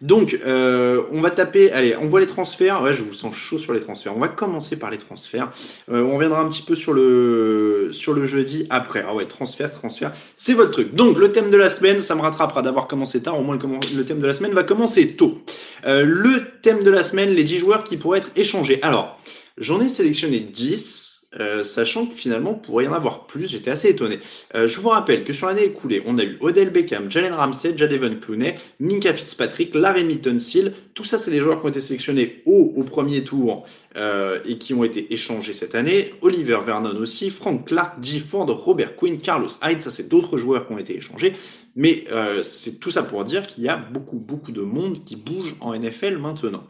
Donc, 0.00 0.38
euh, 0.46 1.02
on 1.12 1.20
va 1.20 1.30
taper, 1.30 1.70
allez, 1.72 1.94
on 1.94 2.06
voit 2.06 2.20
les 2.20 2.26
transferts. 2.26 2.82
Ouais, 2.82 2.94
je 2.94 3.02
vous 3.02 3.12
sens 3.12 3.34
chaud 3.34 3.58
sur 3.58 3.74
les 3.74 3.80
transferts. 3.80 4.16
On 4.16 4.20
va 4.20 4.28
commencer 4.28 4.76
par 4.76 4.90
les 4.90 4.96
transferts. 4.96 5.52
Euh, 5.90 6.02
on 6.02 6.14
reviendra 6.14 6.40
un 6.40 6.48
petit 6.48 6.62
peu 6.62 6.74
sur 6.74 6.94
le, 6.94 7.90
sur 7.92 8.14
le 8.14 8.24
jeudi 8.24 8.66
après. 8.70 9.04
Ah 9.06 9.14
ouais, 9.14 9.26
transfert, 9.26 9.70
transfert, 9.70 10.12
c'est 10.36 10.54
votre 10.54 10.70
truc. 10.70 10.94
Donc, 10.94 11.18
le 11.18 11.32
thème 11.32 11.50
de 11.50 11.56
la 11.58 11.68
semaine, 11.68 12.02
ça 12.02 12.14
me 12.14 12.22
rattrapera 12.22 12.62
d'avoir 12.62 12.88
commencé 12.88 13.22
tard. 13.22 13.38
Au 13.38 13.42
moins, 13.42 13.58
le, 13.94 14.04
thème 14.04 14.20
de 14.20 14.26
la 14.26 14.32
semaine 14.32 14.52
va 14.52 14.62
commencer 14.62 15.16
tôt. 15.16 15.38
Euh, 15.86 16.02
le 16.04 16.46
thème 16.62 16.82
de 16.82 16.90
la 16.90 17.02
semaine, 17.02 17.30
les 17.30 17.44
10 17.44 17.58
joueurs 17.58 17.84
qui 17.84 17.98
pourraient 17.98 18.20
être 18.20 18.30
échangés. 18.36 18.78
Alors, 18.82 19.19
J'en 19.60 19.78
ai 19.82 19.90
sélectionné 19.90 20.40
10, 20.40 21.10
euh, 21.38 21.62
sachant 21.62 22.06
que 22.06 22.14
finalement, 22.14 22.54
pour 22.54 22.72
pourrait 22.72 22.86
y 22.86 22.88
en 22.88 22.94
avoir 22.94 23.26
plus. 23.26 23.46
J'étais 23.46 23.70
assez 23.70 23.90
étonné. 23.90 24.18
Euh, 24.54 24.66
je 24.66 24.80
vous 24.80 24.88
rappelle 24.88 25.22
que 25.22 25.34
sur 25.34 25.48
l'année 25.48 25.64
écoulée, 25.64 26.02
on 26.06 26.18
a 26.18 26.24
eu 26.24 26.38
Odell 26.40 26.70
Beckham, 26.70 27.10
Jalen 27.10 27.34
Ramsey, 27.34 27.76
Jadevon 27.76 28.16
Clooney, 28.20 28.56
Minka 28.80 29.12
Fitzpatrick, 29.12 29.74
Larry 29.74 30.18
Seal. 30.38 30.72
Tout 30.94 31.04
ça, 31.04 31.18
c'est 31.18 31.30
des 31.30 31.40
joueurs 31.40 31.60
qui 31.60 31.66
ont 31.66 31.68
été 31.68 31.80
sélectionnés 31.80 32.42
au, 32.46 32.82
premier 32.84 33.22
tour 33.22 33.66
euh, 33.96 34.40
et 34.46 34.56
qui 34.56 34.72
ont 34.72 34.82
été 34.82 35.12
échangés 35.12 35.52
cette 35.52 35.74
année. 35.74 36.14
Oliver 36.22 36.60
Vernon 36.64 36.96
aussi, 36.96 37.28
Frank 37.28 37.66
Clark, 37.66 38.02
G. 38.02 38.18
Ford, 38.18 38.46
Robert 38.46 38.96
Quinn, 38.96 39.20
Carlos 39.20 39.50
Hyde. 39.62 39.82
Ça, 39.82 39.90
c'est 39.90 40.08
d'autres 40.08 40.38
joueurs 40.38 40.66
qui 40.66 40.72
ont 40.72 40.78
été 40.78 40.96
échangés. 40.96 41.34
Mais 41.76 42.06
c'est 42.42 42.80
tout 42.80 42.90
ça 42.90 43.04
pour 43.04 43.24
dire 43.24 43.46
qu'il 43.46 43.62
y 43.62 43.68
a 43.68 43.76
beaucoup, 43.76 44.16
beaucoup 44.16 44.50
de 44.50 44.62
monde 44.62 45.04
qui 45.04 45.14
bouge 45.14 45.54
en 45.60 45.78
NFL 45.78 46.16
maintenant. 46.16 46.64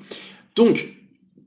Donc, 0.56 0.99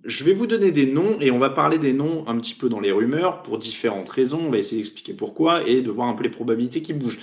je 0.05 0.23
vais 0.23 0.33
vous 0.33 0.47
donner 0.47 0.71
des 0.71 0.85
noms 0.85 1.19
et 1.21 1.31
on 1.31 1.39
va 1.39 1.49
parler 1.49 1.77
des 1.77 1.93
noms 1.93 2.27
un 2.27 2.37
petit 2.37 2.53
peu 2.53 2.69
dans 2.69 2.79
les 2.79 2.91
rumeurs 2.91 3.41
pour 3.43 3.57
différentes 3.57 4.09
raisons. 4.09 4.41
On 4.45 4.49
va 4.49 4.57
essayer 4.57 4.81
d'expliquer 4.81 5.13
pourquoi 5.13 5.67
et 5.67 5.81
de 5.81 5.91
voir 5.91 6.07
un 6.07 6.13
peu 6.13 6.23
les 6.23 6.29
probabilités 6.29 6.81
qui 6.81 6.93
bougent. 6.93 7.19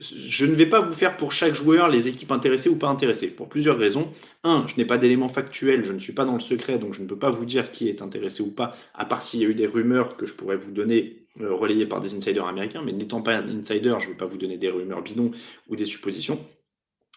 Je 0.00 0.46
ne 0.46 0.54
vais 0.54 0.66
pas 0.66 0.80
vous 0.80 0.92
faire 0.92 1.16
pour 1.16 1.32
chaque 1.32 1.54
joueur 1.54 1.88
les 1.88 2.06
équipes 2.06 2.30
intéressées 2.30 2.68
ou 2.68 2.76
pas 2.76 2.88
intéressées, 2.88 3.28
pour 3.28 3.48
plusieurs 3.48 3.78
raisons. 3.78 4.12
Un, 4.44 4.64
je 4.68 4.76
n'ai 4.76 4.84
pas 4.84 4.98
d'éléments 4.98 5.28
factuels, 5.28 5.84
je 5.84 5.92
ne 5.92 5.98
suis 5.98 6.12
pas 6.12 6.24
dans 6.24 6.34
le 6.34 6.40
secret, 6.40 6.78
donc 6.78 6.94
je 6.94 7.02
ne 7.02 7.08
peux 7.08 7.18
pas 7.18 7.30
vous 7.30 7.44
dire 7.44 7.72
qui 7.72 7.88
est 7.88 8.00
intéressé 8.00 8.42
ou 8.42 8.50
pas, 8.50 8.76
à 8.94 9.04
part 9.06 9.22
s'il 9.22 9.40
y 9.40 9.44
a 9.44 9.48
eu 9.48 9.54
des 9.54 9.66
rumeurs 9.66 10.16
que 10.16 10.24
je 10.24 10.34
pourrais 10.34 10.56
vous 10.56 10.70
donner 10.70 11.26
euh, 11.40 11.52
relayées 11.52 11.86
par 11.86 12.00
des 12.00 12.14
insiders 12.14 12.46
américains, 12.46 12.82
mais 12.84 12.92
n'étant 12.92 13.22
pas 13.22 13.38
un 13.38 13.58
insider, 13.58 13.96
je 13.98 14.04
ne 14.06 14.12
vais 14.12 14.16
pas 14.16 14.26
vous 14.26 14.38
donner 14.38 14.56
des 14.56 14.70
rumeurs 14.70 15.02
bidons 15.02 15.32
ou 15.68 15.74
des 15.74 15.86
suppositions. 15.86 16.38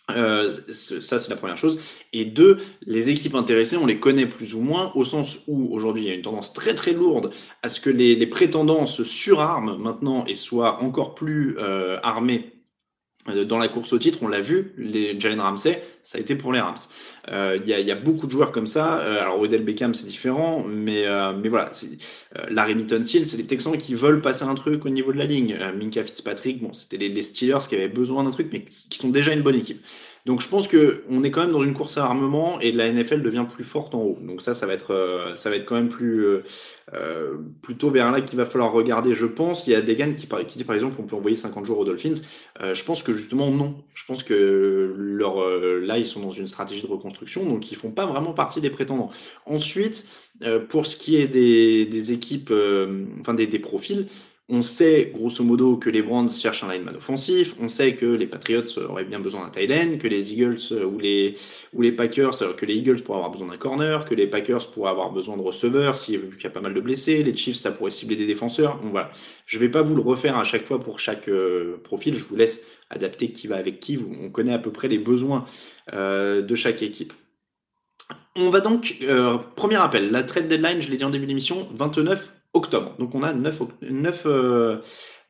Euh, 0.09 0.51
ça, 0.73 1.19
c'est 1.19 1.29
la 1.29 1.35
première 1.35 1.57
chose. 1.57 1.79
Et 2.11 2.25
deux, 2.25 2.59
les 2.85 3.09
équipes 3.09 3.35
intéressées, 3.35 3.77
on 3.77 3.85
les 3.85 3.99
connaît 3.99 4.25
plus 4.25 4.55
ou 4.55 4.61
moins, 4.61 4.91
au 4.95 5.05
sens 5.05 5.39
où 5.47 5.73
aujourd'hui 5.73 6.03
il 6.03 6.07
y 6.07 6.11
a 6.11 6.15
une 6.15 6.21
tendance 6.21 6.53
très 6.53 6.75
très 6.75 6.93
lourde 6.93 7.31
à 7.61 7.69
ce 7.69 7.79
que 7.79 7.89
les, 7.89 8.27
prétendants 8.27 8.85
se 8.85 9.03
surarment 9.03 9.77
maintenant 9.77 10.25
et 10.25 10.33
soient 10.33 10.81
encore 10.81 11.15
plus 11.15 11.57
euh, 11.59 11.99
armés 12.03 12.61
euh, 13.29 13.45
dans 13.45 13.57
la 13.57 13.67
course 13.67 13.93
au 13.93 13.99
titre, 13.99 14.19
on 14.21 14.27
l'a 14.27 14.41
vu, 14.41 14.73
les 14.77 15.19
Jalen 15.19 15.39
Ramsey, 15.39 15.83
ça 16.03 16.17
a 16.17 16.21
été 16.21 16.35
pour 16.35 16.53
les 16.53 16.59
Rams. 16.59 16.77
Il 17.27 17.63
y, 17.67 17.91
a, 17.91 17.95
beaucoup 17.95 18.27
de 18.27 18.31
joueurs 18.31 18.51
comme 18.51 18.67
ça. 18.67 18.95
alors 18.95 19.39
Odell 19.39 19.63
Beckham, 19.63 19.93
c'est 19.93 20.07
différent, 20.07 20.63
mais 20.67 21.05
mais 21.37 21.49
voilà, 21.49 21.71
Larry 22.49 22.75
Mitton 22.75 23.03
Seal, 23.03 23.25
c'est 23.25 23.37
les 23.37 23.45
Texans 23.45 23.77
qui 23.77 23.95
veulent 23.95 24.21
passer 24.21 24.43
un 24.43 24.55
truc 24.55 24.85
au 24.85 24.89
niveau 24.89 25.13
de 25.13 25.17
la 25.17 25.25
ligne. 25.25 25.57
Minka 25.77 26.03
Fitzpatrick, 26.03 26.61
bon, 26.61 26.73
c'était 26.73 26.97
les, 26.97 27.23
Steelers 27.23 27.67
qui 27.69 27.75
avaient 27.75 27.87
besoin 27.87 28.23
d'un 28.23 28.31
truc, 28.31 28.49
mais 28.51 28.65
qui 28.89 28.97
sont 28.97 29.09
déjà 29.09 29.33
une 29.33 29.41
bonne 29.41 29.55
équipe. 29.55 29.83
Donc 30.25 30.41
je 30.41 30.47
pense 30.47 30.67
que 30.67 31.03
on 31.09 31.23
est 31.23 31.31
quand 31.31 31.41
même 31.41 31.51
dans 31.51 31.63
une 31.63 31.73
course 31.73 31.97
à 31.97 32.05
armement 32.05 32.59
et 32.59 32.71
la 32.71 32.91
NFL 32.91 33.21
devient 33.21 33.45
plus 33.51 33.63
forte 33.63 33.95
en 33.95 34.01
haut. 34.01 34.19
Donc 34.21 34.41
ça, 34.41 34.53
ça 34.53 34.67
va 34.67 34.73
être, 34.73 34.91
euh, 34.91 35.33
quand 35.65 35.75
même 35.75 35.89
plus 35.89 36.25
euh, 36.25 36.43
euh, 36.93 37.37
plutôt 37.61 37.89
vers 37.89 38.11
là 38.11 38.21
qu'il 38.21 38.37
va 38.37 38.45
falloir 38.45 38.71
regarder. 38.71 39.15
Je 39.15 39.25
pense 39.25 39.63
qu'il 39.63 39.73
y 39.73 39.75
a 39.75 39.81
des 39.81 39.95
qui, 40.15 40.27
qui 40.47 40.57
dit 40.57 40.63
par 40.63 40.75
exemple 40.75 40.95
on 40.99 41.03
peut 41.03 41.15
envoyer 41.15 41.37
50 41.37 41.65
jours 41.65 41.79
aux 41.79 41.85
Dolphins. 41.85 42.21
je 42.61 42.83
pense 42.83 43.01
que 43.01 43.13
justement 43.13 43.49
non. 43.49 43.75
Je 43.93 44.05
pense 44.05 44.23
que 44.23 44.93
leur 44.95 45.39
là 45.81 45.97
ils 45.97 46.07
sont 46.07 46.21
dans 46.21 46.31
une 46.31 46.47
stratégie 46.47 46.81
de 46.81 46.87
reconstruction, 46.87 47.45
donc 47.45 47.71
ils 47.71 47.75
font 47.75 47.91
pas 47.91 48.05
vraiment 48.05 48.33
partie 48.33 48.61
des 48.61 48.69
prétendants. 48.69 49.09
Ensuite, 49.45 50.05
pour 50.69 50.85
ce 50.85 50.97
qui 50.97 51.17
est 51.17 51.27
des, 51.27 52.11
équipes, 52.11 52.53
enfin 53.19 53.33
des 53.33 53.59
profils. 53.59 54.07
On 54.53 54.61
sait 54.63 55.13
grosso 55.15 55.45
modo 55.45 55.77
que 55.77 55.89
les 55.89 56.01
Browns 56.01 56.29
cherchent 56.29 56.65
un 56.65 56.73
lineman 56.73 56.97
offensif. 56.97 57.55
On 57.61 57.69
sait 57.69 57.95
que 57.95 58.05
les 58.05 58.27
Patriots 58.27 58.77
auraient 58.79 59.05
bien 59.05 59.21
besoin 59.21 59.45
d'un 59.45 59.49
tight 59.49 59.71
end, 59.71 59.97
que 59.97 60.09
les 60.09 60.33
Eagles 60.33 60.59
euh, 60.73 60.83
ou 60.83 60.99
les, 60.99 61.91
Packers, 61.93 62.41
euh, 62.41 62.51
que 62.51 62.65
les 62.65 62.75
Eagles 62.75 63.01
pourraient 63.01 63.19
avoir 63.19 63.31
besoin 63.31 63.47
d'un 63.47 63.55
corner, 63.55 64.03
que 64.03 64.13
les 64.13 64.27
Packers 64.27 64.69
pourraient 64.71 64.89
avoir 64.89 65.13
besoin 65.13 65.37
de 65.37 65.41
receveurs, 65.41 65.95
vu 65.95 66.35
qu'il 66.35 66.43
y 66.43 66.47
a 66.47 66.49
pas 66.49 66.59
mal 66.59 66.73
de 66.73 66.81
blessés. 66.81 67.23
Les 67.23 67.33
Chiefs, 67.33 67.55
ça 67.55 67.71
pourrait 67.71 67.91
cibler 67.91 68.17
des 68.17 68.27
défenseurs. 68.27 68.77
Voilà. 68.83 69.11
Je 69.45 69.57
vais 69.57 69.69
pas 69.69 69.83
vous 69.83 69.95
le 69.95 70.01
refaire 70.01 70.35
à 70.35 70.43
chaque 70.43 70.67
fois 70.67 70.81
pour 70.81 70.99
chaque 70.99 71.29
euh, 71.29 71.77
profil. 71.85 72.17
Je 72.17 72.25
vous 72.25 72.35
laisse 72.35 72.61
adapter 72.89 73.31
qui 73.31 73.47
va 73.47 73.55
avec 73.55 73.79
qui. 73.79 73.97
On 74.21 74.29
connaît 74.31 74.53
à 74.53 74.59
peu 74.59 74.71
près 74.71 74.89
les 74.89 74.99
besoins 74.99 75.45
de 75.93 76.55
chaque 76.55 76.83
équipe. 76.83 77.13
On 78.35 78.49
va 78.49 78.59
donc, 78.59 78.97
premier 79.55 79.77
appel, 79.77 80.11
la 80.11 80.23
trade 80.23 80.49
deadline, 80.49 80.81
je 80.81 80.89
l'ai 80.89 80.97
dit 80.97 81.03
en 81.05 81.09
début 81.09 81.25
d'émission, 81.25 81.69
29 81.73 82.40
octobre. 82.53 82.95
Donc 82.99 83.15
on 83.15 83.23
a 83.23 83.33
9, 83.33 83.61
9, 83.81 84.27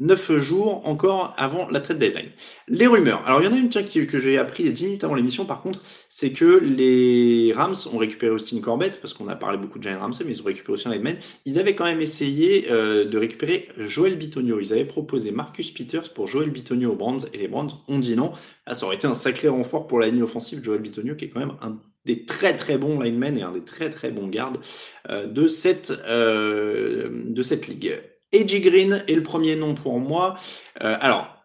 9 0.01 0.37
jours 0.37 0.81
encore 0.87 1.33
avant 1.37 1.69
la 1.69 1.79
trade 1.79 1.99
deadline. 1.99 2.29
Les 2.67 2.87
rumeurs. 2.87 3.23
Alors 3.25 3.41
il 3.41 3.45
y 3.45 3.47
en 3.47 3.53
a 3.53 3.57
une 3.57 3.69
tiens, 3.69 3.83
que 3.83 4.19
j'ai 4.19 4.37
appris 4.37 4.69
10 4.71 4.85
minutes 4.85 5.03
avant 5.03 5.13
l'émission 5.13 5.45
par 5.45 5.61
contre, 5.61 5.81
c'est 6.09 6.31
que 6.31 6.59
les 6.59 7.53
Rams 7.53 7.75
ont 7.93 7.97
récupéré 7.97 8.31
Austin 8.31 8.59
Corbett, 8.59 8.99
parce 8.99 9.13
qu'on 9.13 9.27
a 9.27 9.35
parlé 9.35 9.57
beaucoup 9.57 9.77
de 9.79 9.83
Jalen 9.83 9.99
Ramsey, 9.99 10.25
mais 10.25 10.33
ils 10.33 10.41
ont 10.41 10.45
récupéré 10.45 10.73
aussi 10.73 10.87
un 10.87 10.91
lineman. 10.91 11.17
Ils 11.45 11.59
avaient 11.59 11.75
quand 11.75 11.85
même 11.85 12.01
essayé 12.01 12.69
euh, 12.71 13.05
de 13.05 13.17
récupérer 13.17 13.69
Joel 13.77 14.17
Bitonio. 14.17 14.59
Ils 14.59 14.73
avaient 14.73 14.85
proposé 14.85 15.31
Marcus 15.31 15.71
Peters 15.71 16.13
pour 16.13 16.27
Joel 16.27 16.49
Bitonio 16.49 16.91
aux 16.91 16.95
Brands, 16.95 17.19
et 17.33 17.37
les 17.37 17.47
Brands 17.47 17.83
ont 17.87 17.99
dit 17.99 18.15
non. 18.15 18.33
Ah, 18.65 18.73
ça 18.73 18.85
aurait 18.85 18.95
été 18.95 19.07
un 19.07 19.13
sacré 19.13 19.47
renfort 19.47 19.87
pour 19.87 19.99
la 19.99 20.07
ligne 20.07 20.23
offensive, 20.23 20.63
Joel 20.63 20.81
Bitonio, 20.81 21.15
qui 21.15 21.25
est 21.25 21.29
quand 21.29 21.39
même 21.39 21.55
un 21.61 21.79
des 22.05 22.25
très 22.25 22.55
très 22.55 22.77
bons 22.77 22.99
linemen 22.99 23.37
et 23.37 23.43
un 23.43 23.51
des 23.51 23.61
très 23.61 23.89
très 23.89 24.11
bons 24.11 24.27
gardes 24.27 24.57
euh, 25.09 25.27
de, 25.27 25.47
cette, 25.47 25.91
euh, 25.91 27.09
de 27.11 27.43
cette 27.43 27.67
ligue. 27.67 27.99
AJ 28.33 28.61
Green 28.61 29.03
est 29.07 29.15
le 29.15 29.23
premier 29.23 29.55
nom 29.55 29.75
pour 29.75 29.99
moi. 29.99 30.37
Euh, 30.81 30.95
alors, 30.99 31.37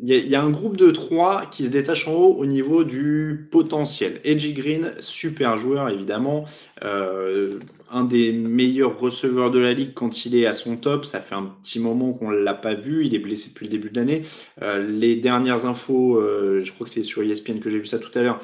il 0.00 0.28
y, 0.28 0.36
a 0.36 0.42
un 0.42 0.50
groupe 0.50 0.76
de 0.76 0.92
trois 0.92 1.46
qui 1.46 1.64
se 1.64 1.70
détache 1.70 2.06
en 2.06 2.14
haut 2.14 2.34
au 2.34 2.46
niveau 2.46 2.84
du 2.84 3.48
potentiel. 3.50 4.20
AJ 4.24 4.54
Green, 4.54 4.92
super 5.00 5.56
joueur 5.56 5.88
évidemment, 5.88 6.44
un 6.80 8.04
des 8.04 8.30
meilleurs 8.30 8.96
receveurs 8.96 9.50
de 9.50 9.58
la 9.58 9.72
ligue 9.72 9.94
quand 9.94 10.24
il 10.24 10.36
est 10.36 10.46
à 10.46 10.52
son 10.52 10.76
top. 10.76 11.04
Ça 11.04 11.18
fait 11.18 11.34
un 11.34 11.52
petit 11.64 11.80
moment 11.80 12.12
qu'on 12.12 12.30
ne 12.30 12.36
l'a 12.36 12.54
pas 12.54 12.74
vu, 12.74 13.06
il 13.06 13.14
est 13.16 13.18
blessé 13.18 13.48
depuis 13.48 13.66
le 13.66 13.72
début 13.72 13.90
de 13.90 13.96
l'année. 13.96 14.22
les 14.62 15.16
dernières 15.16 15.66
infos, 15.66 16.22
je 16.62 16.70
crois 16.70 16.86
que 16.86 16.92
c'est 16.92 17.02
sur 17.02 17.24
ESPN 17.24 17.58
que 17.58 17.68
j'ai 17.68 17.80
vu 17.80 17.86
ça 17.86 17.98
tout 17.98 18.16
à 18.16 18.22
l'heure, 18.22 18.40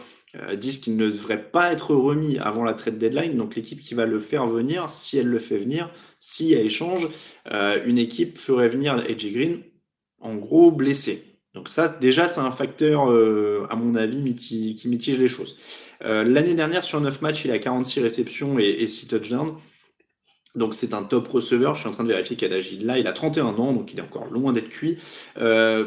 disent 0.56 0.78
qu'il 0.78 0.96
ne 0.96 1.10
devrait 1.10 1.42
pas 1.42 1.72
être 1.72 1.94
remis 1.94 2.38
avant 2.38 2.64
la 2.64 2.74
trade 2.74 2.98
deadline. 2.98 3.36
Donc 3.36 3.54
l'équipe 3.56 3.80
qui 3.80 3.94
va 3.94 4.06
le 4.06 4.18
faire 4.18 4.46
venir, 4.46 4.90
si 4.90 5.18
elle 5.18 5.28
le 5.28 5.38
fait 5.38 5.58
venir, 5.58 5.90
s'il 6.20 6.48
y 6.48 6.54
a 6.54 6.60
échange, 6.60 7.08
euh, 7.52 7.80
une 7.86 7.98
équipe 7.98 8.38
ferait 8.38 8.68
venir 8.68 9.04
Edgy 9.08 9.30
Green 9.30 9.62
en 10.20 10.34
gros 10.34 10.70
blessé. 10.70 11.24
Donc 11.54 11.68
ça, 11.68 11.88
déjà, 11.88 12.26
c'est 12.26 12.40
un 12.40 12.50
facteur, 12.50 13.10
euh, 13.10 13.66
à 13.70 13.76
mon 13.76 13.94
avis, 13.94 14.34
qui, 14.34 14.80
mitige 14.86 15.18
les 15.18 15.28
choses. 15.28 15.56
L'année 16.00 16.54
dernière, 16.54 16.84
sur 16.84 17.00
9 17.00 17.22
matchs, 17.22 17.46
il 17.46 17.50
a 17.50 17.58
46 17.58 18.00
réceptions 18.00 18.58
et, 18.58 18.64
et 18.64 18.86
6 18.86 19.06
touchdowns. 19.06 19.56
Donc 20.54 20.74
c'est 20.74 20.94
un 20.94 21.02
top 21.02 21.28
receveur. 21.28 21.74
Je 21.74 21.80
suis 21.80 21.88
en 21.88 21.92
train 21.92 22.04
de 22.04 22.08
vérifier 22.08 22.36
quel 22.36 22.52
âge 22.52 22.72
il 22.72 22.88
a. 22.88 22.98
Il 22.98 23.06
a 23.06 23.12
31 23.12 23.46
ans, 23.46 23.72
donc 23.72 23.92
il 23.92 23.98
est 23.98 24.02
encore 24.02 24.26
loin 24.26 24.52
d'être 24.52 24.68
cuit. 24.68 24.98
Euh, 25.38 25.86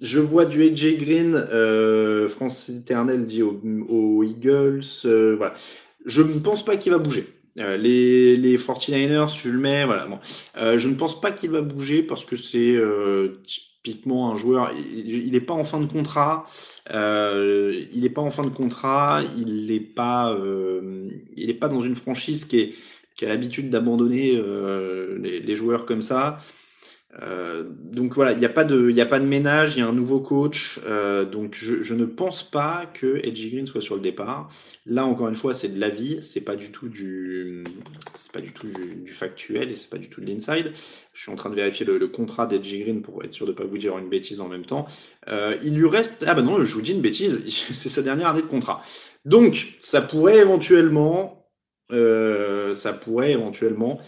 je 0.00 0.20
vois 0.20 0.44
du 0.44 0.62
AJ 0.62 0.98
Green, 0.98 1.34
euh, 1.34 2.28
France 2.28 2.68
éternelle 2.68 3.26
dit 3.26 3.42
aux, 3.42 4.22
Eagles. 4.22 4.84
Euh, 5.04 5.34
voilà. 5.36 5.54
Je 6.04 6.22
ne 6.22 6.38
pense 6.38 6.64
pas 6.64 6.76
qu'il 6.76 6.92
va 6.92 6.98
bouger. 6.98 7.26
Euh, 7.58 7.76
les, 7.76 8.36
les 8.36 8.58
49ers, 8.58 9.34
je 9.34 9.48
le 9.48 9.58
mets, 9.58 9.84
voilà. 9.84 10.06
Bon. 10.06 10.18
je 10.54 10.88
ne 10.88 10.94
pense 10.94 11.20
pas 11.20 11.30
qu'il 11.30 11.50
va 11.50 11.62
bouger 11.62 12.02
parce 12.02 12.24
que 12.24 12.36
c'est 12.36 12.78
typiquement 13.46 14.32
un 14.32 14.36
joueur. 14.36 14.72
Il 14.94 15.30
n'est 15.32 15.40
pas 15.40 15.54
en 15.54 15.64
fin 15.64 15.80
de 15.80 15.86
contrat. 15.86 16.46
il 16.90 18.00
n'est 18.00 18.10
pas 18.10 18.22
en 18.22 18.30
fin 18.30 18.44
de 18.44 18.50
contrat. 18.50 19.22
Il 19.38 19.66
n'est 19.66 19.80
pas, 19.80 20.36
il 21.36 21.58
pas 21.58 21.68
dans 21.68 21.82
une 21.82 21.96
franchise 21.96 22.44
qui, 22.44 22.74
a 23.22 23.26
l'habitude 23.26 23.70
d'abandonner 23.70 24.40
les, 25.18 25.56
joueurs 25.56 25.86
comme 25.86 26.02
ça. 26.02 26.40
Euh, 27.22 27.64
donc 27.68 28.14
voilà, 28.14 28.32
il 28.32 28.38
n'y 28.38 28.44
a, 28.44 28.50
pas 28.50 28.64
de, 28.64 29.00
a 29.00 29.06
pas 29.06 29.20
de 29.20 29.24
ménage, 29.24 29.76
il 29.76 29.78
y 29.78 29.82
a 29.82 29.86
un 29.86 29.92
nouveau 29.92 30.20
coach. 30.20 30.80
Euh, 30.86 31.24
donc 31.24 31.54
je, 31.54 31.94
ne 31.94 32.04
pense 32.04 32.42
pas 32.42 32.90
que 32.92 33.20
Edgy 33.22 33.50
Green 33.50 33.66
soit 33.66 33.80
sur 33.80 33.94
le 33.94 34.00
départ. 34.00 34.50
Là, 34.84 35.06
encore 35.06 35.28
une 35.28 35.34
fois, 35.34 35.54
c'est 35.54 35.68
de 35.68 35.80
l'avis, 35.80 36.18
c'est 36.22 36.40
pas 36.40 36.56
du 36.56 36.70
tout 36.70 36.88
du, 36.88 37.64
pas 38.32 38.40
du 38.40 38.52
tout 38.52 38.66
du, 38.66 39.12
factuel 39.12 39.70
et 39.70 39.76
c'est 39.76 39.88
pas 39.88 39.98
du 39.98 40.10
tout 40.10 40.20
de 40.20 40.26
l'inside. 40.26 40.72
Je 41.14 41.22
suis 41.22 41.32
en 41.32 41.36
train 41.36 41.48
de 41.48 41.54
vérifier 41.54 41.86
le, 41.86 42.06
contrat 42.08 42.46
d'Edgy 42.46 42.80
Green 42.80 43.02
pour 43.02 43.24
être 43.24 43.32
sûr 43.32 43.46
de 43.46 43.52
ne 43.52 43.56
pas 43.56 43.64
vous 43.64 43.78
dire 43.78 43.96
une 43.98 44.08
bêtise 44.08 44.40
en 44.40 44.48
même 44.48 44.66
temps. 44.66 44.86
Euh, 45.28 45.56
il 45.62 45.74
lui 45.74 45.88
reste, 45.88 46.24
ah 46.26 46.34
ben 46.34 46.42
non, 46.42 46.62
je 46.62 46.74
vous 46.74 46.82
dis 46.82 46.92
une 46.92 47.00
bêtise, 47.00 47.42
c'est 47.74 47.88
sa 47.88 48.02
dernière 48.02 48.28
année 48.28 48.42
de 48.42 48.46
contrat. 48.46 48.82
Donc 49.24 49.74
ça 49.80 50.02
pourrait 50.02 50.38
éventuellement, 50.38 51.48
ça 51.90 52.92
pourrait 52.92 53.32
éventuellement 53.32 54.00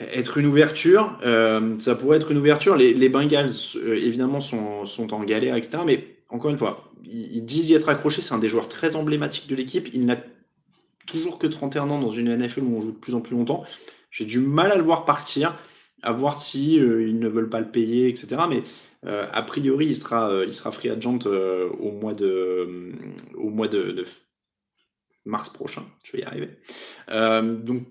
être 0.00 0.38
une 0.38 0.46
ouverture. 0.46 1.18
Euh, 1.22 1.78
ça 1.78 1.94
pourrait 1.94 2.16
être 2.16 2.30
une 2.30 2.38
ouverture. 2.38 2.76
Les, 2.76 3.08
Bengals, 3.08 3.50
euh, 3.76 3.94
évidemment, 3.94 4.40
sont, 4.40 5.12
en 5.12 5.24
galère, 5.24 5.56
etc. 5.56 5.82
Mais 5.84 6.04
encore 6.28 6.50
une 6.50 6.58
fois, 6.58 6.90
ils, 7.04 7.44
disent 7.44 7.68
y 7.68 7.74
être 7.74 7.88
accrochés. 7.88 8.22
C'est 8.22 8.34
un 8.34 8.38
des 8.38 8.48
joueurs 8.48 8.68
très 8.68 8.96
emblématiques 8.96 9.48
de 9.48 9.54
l'équipe. 9.54 9.88
Il 9.92 10.06
n'a 10.06 10.16
toujours 11.06 11.38
que 11.38 11.46
31 11.46 11.90
ans 11.90 12.00
dans 12.00 12.12
une 12.12 12.34
NFL 12.34 12.62
où 12.62 12.76
on 12.76 12.82
joue 12.82 12.92
de 12.92 12.96
plus 12.96 13.14
en 13.14 13.20
plus 13.20 13.36
longtemps. 13.36 13.64
J'ai 14.10 14.24
du 14.24 14.38
mal 14.38 14.72
à 14.72 14.76
le 14.76 14.82
voir 14.82 15.04
partir, 15.04 15.58
à 16.02 16.12
voir 16.12 16.40
si 16.40 16.78
euh, 16.78 17.06
ils 17.06 17.18
ne 17.18 17.28
veulent 17.28 17.50
pas 17.50 17.60
le 17.60 17.70
payer, 17.70 18.08
etc. 18.08 18.42
Mais 18.48 18.62
a 19.04 19.42
priori, 19.42 19.86
il 19.86 19.96
sera, 19.96 20.44
il 20.46 20.54
sera 20.54 20.70
free 20.70 20.88
agent 20.88 21.18
au 21.26 21.90
mois 21.90 22.14
de, 22.14 22.92
au 23.34 23.50
mois 23.50 23.66
de, 23.66 24.04
mars 25.24 25.48
prochain. 25.48 25.82
Je 26.04 26.12
vais 26.12 26.20
y 26.20 26.22
arriver. 26.22 26.50
donc 27.08 27.82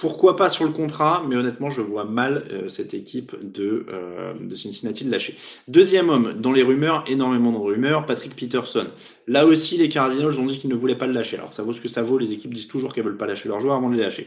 pourquoi 0.00 0.34
pas 0.34 0.48
sur 0.48 0.64
le 0.64 0.72
contrat, 0.72 1.22
mais 1.28 1.36
honnêtement, 1.36 1.68
je 1.68 1.82
vois 1.82 2.04
mal 2.04 2.46
euh, 2.50 2.68
cette 2.68 2.94
équipe 2.94 3.36
de, 3.42 3.84
euh, 3.92 4.32
de, 4.40 4.56
Cincinnati 4.56 5.04
de 5.04 5.10
lâcher. 5.10 5.36
Deuxième 5.68 6.08
homme, 6.08 6.40
dans 6.40 6.52
les 6.52 6.62
rumeurs, 6.62 7.04
énormément 7.06 7.52
de 7.52 7.58
rumeurs, 7.58 8.06
Patrick 8.06 8.34
Peterson. 8.34 8.86
Là 9.26 9.44
aussi, 9.44 9.76
les 9.76 9.90
Cardinals 9.90 10.40
ont 10.40 10.46
dit 10.46 10.58
qu'ils 10.58 10.70
ne 10.70 10.74
voulaient 10.74 10.96
pas 10.96 11.06
le 11.06 11.12
lâcher. 11.12 11.36
Alors 11.36 11.52
ça 11.52 11.62
vaut 11.62 11.74
ce 11.74 11.82
que 11.82 11.88
ça 11.88 12.02
vaut, 12.02 12.16
les 12.16 12.32
équipes 12.32 12.54
disent 12.54 12.66
toujours 12.66 12.94
qu'elles 12.94 13.04
ne 13.04 13.10
veulent 13.10 13.18
pas 13.18 13.26
lâcher 13.26 13.48
leurs 13.50 13.60
joueurs 13.60 13.76
avant 13.76 13.90
de 13.90 13.96
les 13.96 14.02
lâcher. 14.02 14.26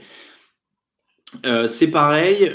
Euh, 1.48 1.68
c'est 1.68 1.88
pareil, 1.88 2.52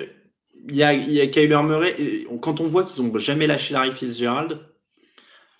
il 0.69 0.77
y 0.77 0.85
a, 0.85 0.93
y 0.95 1.21
a 1.21 1.27
Kyler 1.27 1.61
Murray, 1.65 2.25
quand 2.41 2.61
on 2.61 2.69
voit 2.69 2.85
qu'ils 2.85 3.05
n'ont 3.05 3.19
jamais 3.19 3.49
lâché 3.49 3.75
Larry 3.75 3.91
Fitzgerald, 3.91 4.61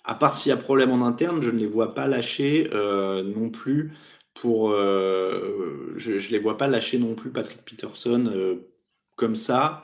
à 0.05 0.15
part 0.15 0.33
s'il 0.33 0.49
y 0.49 0.53
a 0.53 0.57
problème 0.57 0.91
en 0.91 1.05
interne, 1.05 1.41
je 1.41 1.51
ne 1.51 1.59
les 1.59 1.67
vois 1.67 1.93
pas 1.93 2.07
lâcher 2.07 2.69
non 2.71 3.49
plus 3.49 3.91
pour. 4.33 4.71
Euh, 4.71 5.93
je 5.97 6.13
ne 6.13 6.31
les 6.31 6.39
vois 6.39 6.57
pas 6.57 6.67
lâcher 6.67 6.97
non 6.97 7.15
plus 7.15 7.29
Patrick 7.29 7.61
Peterson 7.63 8.31
euh, 8.33 8.55
comme 9.15 9.35
ça. 9.35 9.83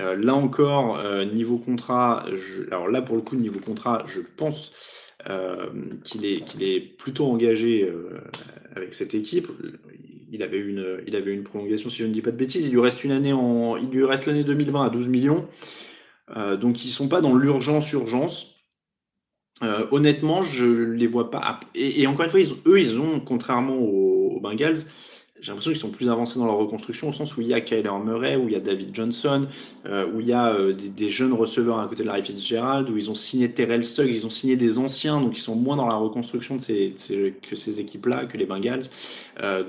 Euh, 0.00 0.16
là 0.16 0.34
encore, 0.34 1.02
niveau 1.32 1.58
contrat, 1.58 2.24
alors 2.68 2.88
là 2.88 3.02
pour 3.02 3.16
le 3.16 3.22
coup, 3.22 3.36
niveau 3.36 3.60
contrat, 3.60 4.04
je 4.06 4.20
pense 4.36 4.72
qu'il 6.04 6.24
est, 6.24 6.42
est 6.60 6.80
plutôt 6.80 7.26
engagé 7.26 7.92
avec 8.74 8.94
cette 8.94 9.14
équipe. 9.14 9.48
Il 10.32 10.42
avait, 10.42 10.58
une, 10.58 11.02
il 11.06 11.14
avait 11.14 11.34
une 11.34 11.44
prolongation, 11.44 11.90
si 11.90 11.98
je 11.98 12.06
ne 12.06 12.12
dis 12.12 12.22
pas 12.22 12.30
de 12.32 12.36
bêtises. 12.36 12.64
Il 12.64 12.72
lui 12.72 12.80
reste 12.80 13.04
une 13.04 13.12
année 13.12 13.34
en, 13.34 13.76
il 13.76 13.90
lui 13.90 14.04
reste 14.04 14.26
l'année 14.26 14.44
2020 14.44 14.86
à 14.86 14.90
12 14.90 15.08
millions. 15.08 15.46
donc 16.58 16.84
ils 16.84 16.88
ne 16.88 16.92
sont 16.92 17.08
pas 17.08 17.20
dans 17.20 17.36
l'urgence-urgence. 17.36 18.51
Euh, 19.62 19.86
honnêtement, 19.90 20.42
je 20.42 20.64
les 20.64 21.06
vois 21.06 21.30
pas. 21.30 21.60
Et, 21.74 22.06
encore 22.06 22.24
une 22.24 22.30
fois, 22.30 22.40
eux, 22.66 22.80
ils 22.80 22.98
ont, 22.98 23.20
contrairement 23.20 23.76
aux, 23.76 24.40
Bengals, 24.40 24.78
j'ai 25.40 25.48
l'impression 25.48 25.70
qu'ils 25.70 25.80
sont 25.80 25.90
plus 25.90 26.08
avancés 26.08 26.38
dans 26.38 26.46
leur 26.46 26.56
reconstruction, 26.56 27.10
au 27.10 27.12
sens 27.12 27.36
où 27.36 27.40
il 27.40 27.48
y 27.48 27.54
a 27.54 27.60
Kyler 27.60 27.90
Murray, 28.04 28.36
où 28.36 28.48
il 28.48 28.54
y 28.54 28.56
a 28.56 28.60
David 28.60 28.94
Johnson, 28.94 29.46
euh, 29.86 30.06
où 30.12 30.20
il 30.20 30.26
y 30.26 30.32
a 30.32 30.52
euh, 30.52 30.72
des, 30.72 31.10
jeunes 31.10 31.32
receveurs 31.32 31.78
à 31.78 31.86
côté 31.86 32.02
de 32.02 32.08
Larry 32.08 32.24
Fitzgerald, 32.24 32.90
où 32.90 32.96
ils 32.96 33.10
ont 33.10 33.14
signé 33.14 33.52
Terrell 33.52 33.84
Suggs, 33.84 34.12
ils 34.12 34.26
ont 34.26 34.30
signé 34.30 34.56
des 34.56 34.78
anciens, 34.78 35.20
donc 35.20 35.36
ils 35.36 35.40
sont 35.40 35.54
moins 35.54 35.76
dans 35.76 35.86
la 35.86 35.94
reconstruction 35.94 36.56
de 36.56 36.60
ces, 36.60 36.94
que 37.48 37.54
ces 37.54 37.78
équipes-là, 37.78 38.26
que 38.26 38.36
les 38.36 38.46
Bengals. 38.46 38.82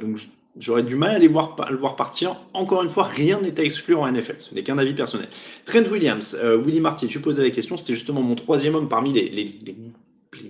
donc 0.01 0.19
J'aurais 0.59 0.83
du 0.83 0.95
mal 0.95 1.11
à 1.15 1.19
les 1.19 1.27
voir, 1.27 1.55
le 1.69 1.77
voir 1.77 1.95
partir. 1.95 2.35
Encore 2.53 2.83
une 2.83 2.89
fois, 2.89 3.05
rien 3.05 3.41
n'est 3.41 3.59
à 3.59 3.63
exclure 3.63 4.01
en 4.01 4.11
NFL. 4.11 4.35
Ce 4.39 4.53
n'est 4.53 4.61
qu'un 4.61 4.77
avis 4.77 4.93
personnel. 4.93 5.29
Trent 5.65 5.83
Williams, 5.91 6.37
euh, 6.39 6.57
Willy 6.57 6.79
Marty, 6.79 7.07
tu 7.07 7.19
posais 7.19 7.41
la 7.41 7.49
question. 7.49 7.75
C'était 7.75 7.95
justement 7.95 8.21
mon 8.21 8.35
troisième 8.35 8.75
homme 8.75 8.87
parmi 8.87 9.13
les, 9.13 9.55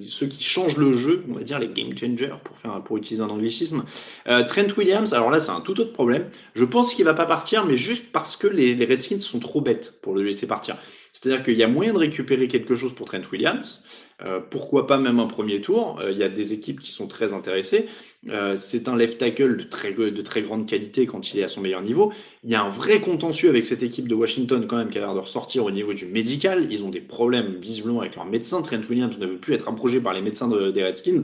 ceux 0.09 0.27
qui 0.27 0.43
changent 0.43 0.77
le 0.77 0.93
jeu, 0.97 1.23
on 1.29 1.33
va 1.33 1.43
dire 1.43 1.59
les 1.59 1.67
game 1.67 1.97
changers, 1.97 2.35
pour, 2.43 2.57
faire, 2.57 2.81
utiliser 2.95 3.23
un 3.23 3.29
anglicisme. 3.29 3.83
Euh, 4.27 4.43
Trent 4.43 4.67
Williams, 4.77 5.13
alors 5.13 5.29
là, 5.29 5.39
c'est 5.39 5.51
un 5.51 5.61
tout 5.61 5.79
autre 5.79 5.93
problème. 5.93 6.29
Je 6.55 6.65
pense 6.65 6.93
qu'il 6.93 7.05
va 7.05 7.13
pas 7.13 7.25
partir, 7.25 7.65
mais 7.65 7.77
juste 7.77 8.11
parce 8.11 8.35
que 8.35 8.47
les, 8.47 8.75
les 8.75 8.85
Redskins 8.85 9.19
sont 9.19 9.39
trop 9.39 9.61
bêtes 9.61 9.99
pour 10.01 10.13
le 10.15 10.23
laisser 10.23 10.47
partir. 10.47 10.77
C'est-à-dire 11.13 11.43
qu'il 11.43 11.57
y 11.57 11.63
a 11.63 11.67
moyen 11.67 11.93
de 11.93 11.99
récupérer 11.99 12.47
quelque 12.47 12.75
chose 12.75 12.93
pour 12.93 13.07
Trent 13.07 13.21
Williams. 13.31 13.83
Euh, 14.21 14.39
pourquoi 14.39 14.87
pas 14.87 14.97
même 14.97 15.19
un 15.19 15.25
premier 15.25 15.61
tour? 15.61 15.99
Euh, 15.99 16.11
Il 16.11 16.17
y 16.17 16.23
a 16.23 16.29
des 16.29 16.53
équipes 16.53 16.79
qui 16.79 16.91
sont 16.91 17.07
très 17.07 17.33
intéressées. 17.33 17.87
Euh, 18.29 18.55
c'est 18.57 18.87
un 18.87 18.95
left 18.95 19.17
tackle 19.17 19.57
de 19.57 19.63
très, 19.63 19.91
de 19.91 20.21
très 20.21 20.41
grande 20.41 20.67
qualité 20.67 21.05
quand 21.05 21.33
il 21.33 21.39
est 21.39 21.43
à 21.43 21.47
son 21.47 21.61
meilleur 21.61 21.81
niveau. 21.81 22.13
Il 22.43 22.51
y 22.51 22.55
a 22.55 22.63
un 22.63 22.69
vrai 22.69 23.01
contentieux 23.01 23.49
avec 23.49 23.65
cette 23.65 23.83
équipe 23.83 24.07
de 24.07 24.15
Washington 24.15 24.65
quand 24.67 24.77
même 24.77 24.89
qui 24.89 24.97
a 24.97 25.01
l'air 25.01 25.13
de 25.13 25.19
ressortir 25.19 25.65
au 25.65 25.71
niveau 25.71 25.93
du 25.93 26.05
médical. 26.05 26.71
Ils 26.71 26.83
ont 26.83 26.89
des 26.89 27.01
problèmes 27.01 27.55
visiblement 27.59 28.01
avec 28.01 28.15
leurs 28.15 28.25
médecins. 28.25 28.61
Trent 28.61 28.81
Williams 28.89 29.17
ne 29.17 29.25
veut 29.25 29.37
plus 29.37 29.53
être 29.53 29.67
approché 29.67 29.99
par 29.99 30.13
les 30.13 30.21
médecins 30.21 30.47
des 30.47 30.83
Redskins. 30.83 31.23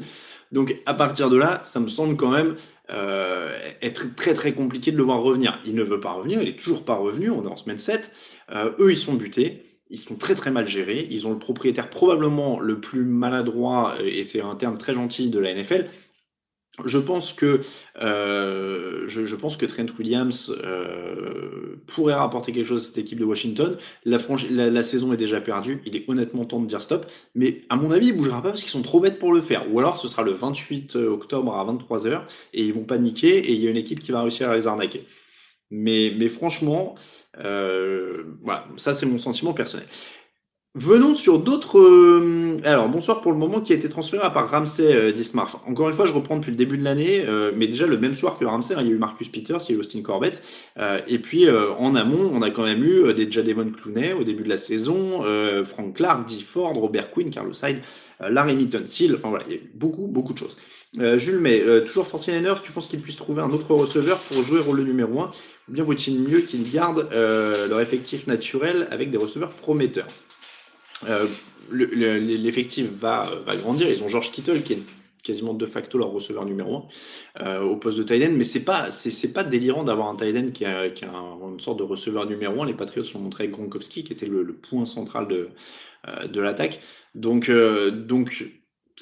Donc 0.51 0.75
à 0.86 0.93
partir 0.93 1.29
de 1.29 1.38
là, 1.38 1.62
ça 1.63 1.79
me 1.79 1.88
semble 1.88 2.17
quand 2.17 2.31
même 2.31 2.55
être 3.81 4.15
très 4.15 4.34
très 4.34 4.53
compliqué 4.53 4.91
de 4.91 4.98
le 4.98 5.03
voir 5.03 5.22
revenir. 5.22 5.60
Il 5.65 5.75
ne 5.75 5.84
veut 5.84 6.00
pas 6.00 6.12
revenir, 6.12 6.41
il 6.41 6.50
est 6.50 6.60
toujours 6.60 6.84
pas 6.84 6.96
revenu, 6.96 7.29
on 7.29 7.43
est 7.43 7.48
en 7.48 7.55
semaine 7.55 7.77
7. 7.77 8.12
eux, 8.79 8.91
ils 8.91 8.98
sont 8.98 9.13
butés 9.13 9.69
ils 9.89 10.00
sont 10.00 10.15
très 10.15 10.36
très 10.36 10.51
mal 10.51 10.67
gérés. 10.67 11.08
Ils 11.10 11.27
ont 11.27 11.31
le 11.31 11.39
propriétaire 11.39 11.89
probablement 11.89 12.60
le 12.60 12.79
plus 12.79 13.03
maladroit, 13.03 13.96
et 14.03 14.24
c'est 14.24 14.41
un 14.41 14.55
terme 14.55 14.77
très 14.77 14.93
gentil 14.93 15.29
de 15.29 15.39
la 15.39 15.53
NFL. 15.53 15.89
Je 16.86 16.98
pense 16.98 17.34
que, 17.34 17.62
euh, 18.01 19.03
je, 19.08 19.36
pense 19.36 19.58
que 19.58 19.65
Trent 19.65 19.88
Williams 19.98 20.53
euh, 20.63 21.75
pourrait 21.88 22.13
rapporter 22.13 22.51
quelque 22.51 22.67
chose 22.67 22.84
à 22.84 22.86
cette 22.86 22.98
équipe 22.98 23.19
de 23.19 23.25
Washington. 23.25 23.77
La, 24.05 24.84
saison 24.84 25.12
est 25.12 25.17
déjà 25.17 25.41
perdue. 25.41 25.81
Il 25.86 25.96
est 25.96 26.05
honnêtement 26.08 26.46
temps 26.46 26.62
de 26.62 26.67
dire 26.67 26.81
stop. 26.81 27.05
Mais 27.36 27.63
à 27.69 27.75
mon 27.75 27.91
avis, 27.91 28.08
il 28.08 28.13
ne 28.13 28.17
bougera 28.17 28.41
pas 28.41 28.50
parce 28.50 28.62
qu'ils 28.62 28.69
sont 28.69 28.81
trop 28.81 29.00
bêtes 29.00 29.19
pour 29.19 29.34
le 29.34 29.41
faire. 29.41 29.72
Ou 29.72 29.79
alors 29.79 29.98
ce 29.98 30.08
sera 30.08 30.24
le 30.24 30.31
28 30.31 30.96
octobre 30.96 31.53
à 31.53 31.65
23h 31.65 32.22
et 32.53 32.63
ils 32.63 32.74
vont 32.74 32.86
paniquer 32.86 33.38
et 33.38 33.51
il 33.51 33.60
y 33.60 33.67
a 33.67 33.72
une 33.72 33.77
équipe 33.77 34.00
qui 34.00 34.12
va 34.12 34.22
réussir 34.22 34.50
à 34.50 34.55
les 34.55 34.67
arnaquer. 34.67 35.05
Mais, 35.72 36.13
mais 36.17 36.29
franchement, 36.29 36.96
euh, 36.98 37.19
voilà, 37.38 38.66
ça 38.78 38.94
c'est 38.94 39.06
mon 39.06 39.18
sentiment 39.18 39.54
personnel. 39.54 39.88
Venons 40.76 41.16
sur 41.16 41.40
d'autres. 41.40 41.80
Euh, 41.80 42.58
alors, 42.64 42.90
bonsoir 42.90 43.22
pour 43.22 43.32
le 43.32 43.40
moment 43.40 43.60
qui 43.60 43.74
a 43.74 43.76
été 43.76 43.90
transféré 43.90 44.24
à 44.24 44.30
part 44.30 44.52
Ramsey 44.52 44.86
euh, 44.86 45.12
Dismarf. 45.12 45.56
Encore 45.66 45.90
une 45.90 45.96
fois, 45.96 46.06
je 46.06 46.14
reprends 46.14 46.38
depuis 46.38 46.52
le 46.52 46.58
début 46.58 46.78
de 46.78 46.84
l'année, 46.84 47.26
mais 47.56 47.66
déjà 47.66 47.88
le 47.88 47.98
même 47.98 48.14
soir 48.14 48.38
que 48.38 48.46
Ramsey, 48.46 48.76
hein, 48.76 48.82
il 48.82 48.88
y 48.88 48.92
a 48.92 48.94
eu 48.94 49.00
Marcus 49.00 49.30
Peters, 49.30 49.58
il 49.68 49.72
y 49.72 49.74
a 49.74 49.78
eu 49.78 49.80
Austin 49.80 50.04
Corbett. 50.04 50.42
et 51.08 51.20
puis 51.20 51.48
en 51.50 51.96
amont, 51.96 52.32
on 52.32 52.44
a 52.44 52.52
quand 52.52 52.64
même 52.64 52.84
eu 52.84 53.14
des 53.16 53.30
Jadevon 53.30 53.72
Clooney 53.72 54.14
au 54.14 54.24
début 54.24 54.44
de 54.44 54.50
la 54.50 54.58
saison, 54.58 55.24
Frank 55.66 55.96
Clark, 55.96 56.28
Dee 56.28 56.44
Ford, 56.44 56.74
Robert 56.76 57.10
Quinn, 57.12 57.32
Carlos 57.32 57.54
Hyde, 57.64 57.80
Larry 58.20 58.56
Mitton 58.56 58.84
Seal. 58.86 59.16
Enfin 59.16 59.30
voilà, 59.30 59.46
il 59.48 59.54
y 59.54 59.58
a 59.58 59.60
eu 59.60 59.72
beaucoup, 59.74 60.08
beaucoup 60.08 60.34
de 60.34 60.38
choses. 60.38 60.56
Jules, 61.18 61.40
mais 61.40 61.64
toujours 61.86 62.06
49ers, 62.06 62.62
tu 62.62 62.72
penses 62.72 62.88
qu'ils 62.88 63.02
puissent 63.02 63.18
trouver 63.18 63.42
un 63.42 63.50
autre 63.50 63.74
receveur 63.74 64.20
pour 64.20 64.44
jouer 64.44 64.60
rôle 64.60 64.82
numéro 64.82 65.20
1 65.22 65.32
ou 65.59 65.59
bien 65.70 65.84
vaut-il 65.84 66.20
mieux 66.20 66.42
qu'ils 66.42 66.70
gardent 66.72 67.08
euh, 67.12 67.68
leur 67.68 67.80
effectif 67.80 68.28
naturel 68.28 68.88
avec 68.92 69.12
des 69.12 69.18
receveurs 69.18 69.52
prometteurs 69.52 70.08
euh, 71.08 71.28
L'effectif 71.72 72.88
va, 73.00 73.32
grandir. 73.62 73.90
Ils 73.90 74.02
ont 74.02 74.08
George 74.08 74.32
Kittle 74.32 74.64
qui 74.64 74.74
est 74.74 74.84
quasiment 75.22 75.54
de 75.54 75.66
facto 75.66 76.00
leur 76.00 76.10
receveur 76.10 76.46
numéro 76.46 76.88
1 77.36 77.46
euh, 77.46 77.62
au 77.62 77.76
poste 77.76 77.98
de 78.00 78.04
tight 78.04 78.32
mais 78.32 78.46
c'est 78.46 78.64
pas 78.64 78.88
pas 79.34 79.44
délirant 79.44 79.84
d'avoir 79.84 80.08
un 80.08 80.16
tight 80.16 80.54
qui 80.54 80.66
a, 80.66 80.86
une 80.86 81.60
sorte 81.60 81.78
de 81.78 81.84
receveur 81.84 82.26
numéro 82.26 82.64
1. 82.64 82.66
Les 82.66 82.74
Patriots 82.74 83.06
ont 83.16 83.20
montré 83.20 83.48
Gronkowski 83.50 84.04
qui 84.04 84.14
était 84.14 84.26
le, 84.26 84.42
le 84.42 84.54
point 84.54 84.86
central 84.86 85.28
de, 85.28 85.50
de 86.28 86.42
l'attaque. 86.42 86.80
Donc 87.14 87.52
donc 87.52 88.46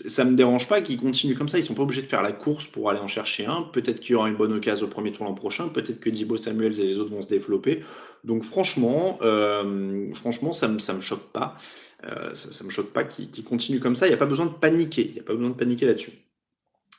ça 0.05 0.25
me 0.25 0.35
dérange 0.35 0.67
pas 0.67 0.81
qu'ils 0.81 0.99
continuent 0.99 1.35
comme 1.35 1.49
ça. 1.49 1.57
Ils 1.57 1.63
sont 1.63 1.73
pas 1.73 1.83
obligés 1.83 2.01
de 2.01 2.07
faire 2.07 2.21
la 2.21 2.31
course 2.31 2.67
pour 2.67 2.89
aller 2.89 2.99
en 2.99 3.07
chercher 3.07 3.45
un. 3.45 3.63
Peut-être 3.63 3.99
qu'il 3.99 4.11
y 4.11 4.15
aura 4.15 4.29
une 4.29 4.35
bonne 4.35 4.53
occasion 4.53 4.85
au 4.85 4.89
premier 4.89 5.11
tour 5.11 5.25
l'an 5.25 5.33
prochain. 5.33 5.69
Peut-être 5.69 5.99
que 5.99 6.09
Dibo 6.09 6.37
Samuels 6.37 6.79
et 6.79 6.85
les 6.85 6.99
autres 6.99 7.11
vont 7.11 7.21
se 7.21 7.27
développer. 7.27 7.83
Donc 8.23 8.43
franchement, 8.43 9.17
euh, 9.21 10.13
franchement, 10.13 10.53
ça 10.53 10.67
me 10.67 10.79
ça 10.79 10.93
me 10.93 11.01
choque 11.01 11.31
pas. 11.31 11.57
Euh, 12.03 12.35
ça, 12.35 12.63
me 12.63 12.69
choque 12.69 12.93
pas 12.93 13.03
qu'ils 13.03 13.43
continuent 13.43 13.79
comme 13.79 13.95
ça. 13.95 14.05
Il 14.05 14.09
n'y 14.09 14.15
a 14.15 14.19
pas 14.19 14.27
besoin 14.27 14.45
de 14.45 14.51
paniquer. 14.51 15.07
Il 15.07 15.13
n'y 15.13 15.19
a 15.19 15.23
pas 15.23 15.33
besoin 15.33 15.49
de 15.49 15.55
paniquer 15.55 15.87
là-dessus. 15.87 16.11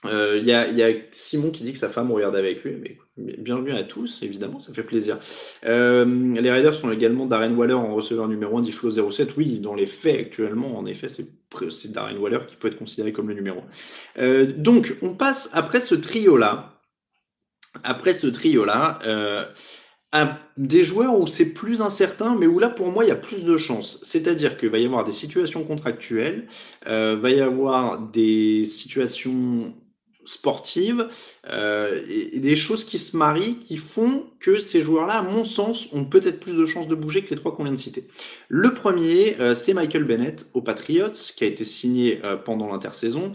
Euh, 0.05 0.39
il 0.39 0.47
y, 0.47 0.53
a, 0.53 0.93
Simon 1.13 1.51
qui 1.51 1.65
dit 1.65 1.73
que 1.73 1.79
sa 1.79 1.89
femme 1.89 2.11
regarde 2.11 2.35
avec 2.35 2.65
lui. 2.65 2.75
Mais, 2.77 2.99
bienvenue 3.19 3.73
à 3.73 3.83
tous, 3.83 4.23
évidemment, 4.23 4.61
ça 4.61 4.73
fait 4.73 4.83
plaisir. 4.83 5.19
Euh, 5.65 6.05
les 6.41 6.51
Raiders 6.51 6.75
sont 6.75 6.91
également 6.91 7.27
Darren 7.27 7.55
Waller 7.55 7.75
en 7.75 7.95
receveur 7.95 8.29
numéro 8.29 8.59
1 8.59 8.63
d'Iflo 8.63 8.91
07. 9.11 9.37
Oui, 9.37 9.59
dans 9.59 9.75
les 9.75 9.87
faits 9.87 10.19
actuellement, 10.19 10.79
en 10.79 10.87
effet, 10.87 11.09
c'est 11.09 11.93
Darren 11.93 12.17
Waller 12.17 12.41
qui 12.47 12.57
peut 12.57 12.69
être 12.69 12.79
considéré 12.79 13.13
comme 13.13 13.29
le 13.29 13.35
numéro 13.35 13.61
1. 14.17 14.23
Euh, 14.23 14.53
donc, 14.57 14.97
on 15.03 15.15
passe 15.15 15.51
après 15.53 15.81
ce 15.81 15.95
trio-là. 15.95 16.81
Après 17.85 18.13
ce 18.13 18.27
trio-là. 18.27 19.01
à 20.11 20.39
des 20.57 20.85
joueurs 20.85 21.21
où 21.21 21.27
c'est 21.27 21.53
plus 21.53 21.83
incertain, 21.83 22.35
mais 22.35 22.47
où 22.47 22.59
là, 22.59 22.71
pour 22.71 22.91
moi, 22.91 23.05
il 23.05 23.09
y 23.09 23.11
a 23.11 23.17
plus 23.17 23.45
de 23.45 23.59
chances. 23.59 23.99
C'est-à-dire 24.03 24.57
qu'il 24.57 24.71
va 24.71 24.79
y 24.79 24.87
avoir 24.87 25.05
des 25.05 25.13
situations 25.13 25.65
contractuelles, 25.65 26.49
va 26.87 27.31
y 27.31 27.41
avoir 27.41 28.01
des 28.01 28.65
situations 28.65 29.75
sportives 30.29 31.09
euh, 31.49 32.03
des 32.35 32.55
choses 32.55 32.85
qui 32.85 32.99
se 32.99 33.17
marient 33.17 33.59
qui 33.59 33.79
font 33.79 34.25
que 34.41 34.59
ces 34.59 34.83
joueurs-là, 34.83 35.15
à 35.15 35.23
mon 35.23 35.45
sens, 35.45 35.89
ont 35.93 36.05
peut-être 36.05 36.39
plus 36.39 36.53
de 36.53 36.67
chances 36.67 36.87
de 36.87 36.95
bouger 36.95 37.25
que 37.25 37.31
les 37.31 37.37
trois 37.37 37.55
qu'on 37.55 37.65
vient 37.65 37.73
de 37.73 37.79
citer. 37.79 38.07
Le 38.49 38.75
premier, 38.75 39.37
euh, 39.41 39.55
c'est 39.55 39.73
Michael 39.73 40.05
Bennett 40.05 40.47
aux 40.53 40.61
Patriots, 40.61 41.13
qui 41.35 41.45
a 41.45 41.47
été 41.47 41.65
signé 41.65 42.21
euh, 42.25 42.37
pendant 42.37 42.71
l'intersaison, 42.71 43.33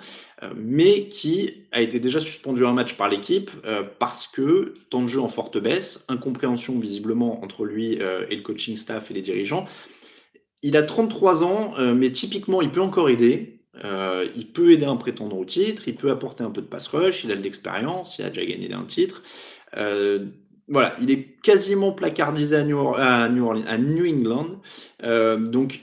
mais 0.58 1.08
qui 1.08 1.64
a 1.72 1.82
été 1.82 2.02
déjà 2.02 2.20
suspendu 2.20 2.66
un 2.66 2.74
match 2.74 2.96
par 2.96 3.08
l'équipe 3.08 3.50
parce 3.98 4.28
que 4.28 4.74
temps 4.90 5.02
de 5.02 5.08
jeu 5.08 5.22
en 5.22 5.30
forte 5.30 5.58
baisse, 5.58 6.04
incompréhension 6.10 6.78
visiblement 6.78 7.42
entre 7.42 7.64
lui 7.64 7.94
et 7.94 8.36
le 8.36 8.42
coaching 8.42 8.76
staff 8.76 9.10
et 9.10 9.14
les 9.14 9.22
dirigeants. 9.22 9.68
Il 10.62 10.76
a 10.76 10.84
33 10.84 11.46
ans, 11.46 11.76
mais 11.96 12.12
typiquement, 12.12 12.62
il 12.62 12.72
peut 12.72 12.82
encore 12.82 13.10
aider. 13.10 13.53
Euh, 13.84 14.28
il 14.36 14.48
peut 14.52 14.72
aider 14.72 14.86
un 14.86 14.96
prétendant 14.96 15.38
au 15.38 15.46
titre, 15.46 15.84
il 15.88 15.96
peut 15.96 16.12
apporter 16.12 16.44
un 16.44 16.52
peu 16.52 16.62
de 16.62 16.68
pass 16.68 16.88
rush, 16.88 17.24
il 17.24 17.32
a 17.32 17.36
de 17.36 17.42
l'expérience, 17.42 18.18
il 18.20 18.26
a 18.26 18.30
déjà 18.30 18.46
gagné 18.46 18.72
un 18.74 18.84
titre. 18.84 19.24
Euh, 19.78 20.28
voilà, 20.68 20.96
il 21.02 21.12
est 21.12 21.42
quasiment 21.42 21.92
placardisé 21.92 22.56
à 22.56 22.64
New, 22.64 23.48
England. 24.08 24.62
Euh, 25.04 25.38
donc, 25.38 25.82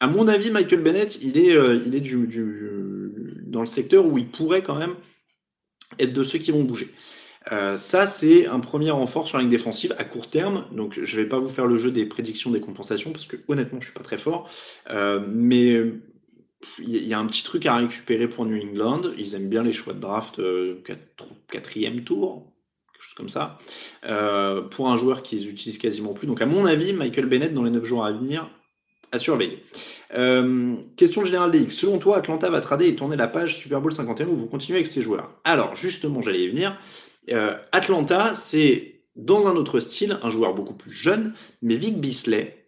à 0.00 0.08
mon 0.08 0.26
avis, 0.28 0.50
Michael 0.50 0.82
Bennett, 0.82 1.18
il 1.22 1.38
est, 1.38 1.54
il 1.86 1.94
est 1.94 3.46
dans 3.46 3.60
le 3.60 3.66
secteur 3.66 4.04
où 4.04 4.18
il 4.18 4.28
pourrait 4.28 4.62
quand 4.62 4.76
même 4.76 4.94
être 5.98 6.12
de 6.12 6.22
ceux 6.24 6.38
qui 6.38 6.50
vont 6.50 6.64
bouger. 6.64 6.90
ça, 7.48 8.06
c'est 8.06 8.46
un 8.46 8.58
premier 8.58 8.90
renfort 8.90 9.28
sur 9.28 9.38
la 9.38 9.42
ligne 9.42 9.50
défensive 9.50 9.94
à 9.96 10.04
court 10.04 10.28
terme. 10.28 10.66
Donc, 10.72 10.98
je 11.00 11.16
ne 11.16 11.22
vais 11.22 11.28
pas 11.28 11.38
vous 11.38 11.48
faire 11.48 11.66
le 11.66 11.76
jeu 11.76 11.92
des 11.92 12.04
prédictions 12.04 12.50
des 12.50 12.60
compensations 12.60 13.12
parce 13.12 13.26
que 13.26 13.36
honnêtement, 13.46 13.78
je 13.80 13.86
ne 13.86 13.90
suis 13.90 13.94
pas 13.94 14.04
très 14.04 14.18
fort. 14.18 14.50
mais 15.28 15.80
il 16.78 17.06
y 17.06 17.14
a 17.14 17.18
un 17.18 17.26
petit 17.26 17.42
truc 17.42 17.66
à 17.66 17.76
récupérer 17.76 18.28
pour 18.28 18.46
New 18.46 18.60
England. 18.60 19.02
Ils 19.16 19.34
aiment 19.34 19.48
bien 19.48 19.62
les 19.62 19.72
choix 19.72 19.92
de 19.92 20.00
draft 20.00 20.38
euh, 20.38 20.82
quatrième 21.50 22.02
tour, 22.04 22.46
quelque 22.92 23.04
chose 23.04 23.14
comme 23.14 23.28
ça, 23.28 23.58
euh, 24.04 24.62
pour 24.62 24.90
un 24.90 24.96
joueur 24.96 25.22
qu'ils 25.22 25.48
utilisent 25.48 25.78
quasiment 25.78 26.14
plus. 26.14 26.26
Donc, 26.26 26.40
à 26.42 26.46
mon 26.46 26.64
avis, 26.64 26.92
Michael 26.92 27.26
Bennett, 27.26 27.54
dans 27.54 27.64
les 27.64 27.70
9 27.70 27.84
jours 27.84 28.04
à 28.04 28.12
venir, 28.12 28.48
à 29.10 29.18
surveiller. 29.18 29.62
Euh, 30.14 30.76
question 30.96 31.24
générale 31.24 31.50
DX. 31.50 31.70
Selon 31.70 31.98
toi, 31.98 32.18
Atlanta 32.18 32.48
va 32.50 32.60
trader 32.60 32.88
et 32.88 32.96
tourner 32.96 33.16
la 33.16 33.28
page 33.28 33.56
Super 33.56 33.80
Bowl 33.80 33.92
51 33.92 34.26
ou 34.26 34.36
vous 34.36 34.46
continuez 34.46 34.78
avec 34.78 34.86
ces 34.86 35.02
joueurs 35.02 35.34
Alors, 35.44 35.76
justement, 35.76 36.22
j'allais 36.22 36.42
y 36.42 36.48
venir. 36.48 36.78
Atlanta, 37.70 38.34
c'est 38.34 39.02
dans 39.14 39.46
un 39.46 39.56
autre 39.56 39.80
style, 39.80 40.18
un 40.22 40.30
joueur 40.30 40.54
beaucoup 40.54 40.74
plus 40.74 40.92
jeune, 40.92 41.34
mais 41.60 41.76
Vic 41.76 42.00
Bisley, 42.00 42.61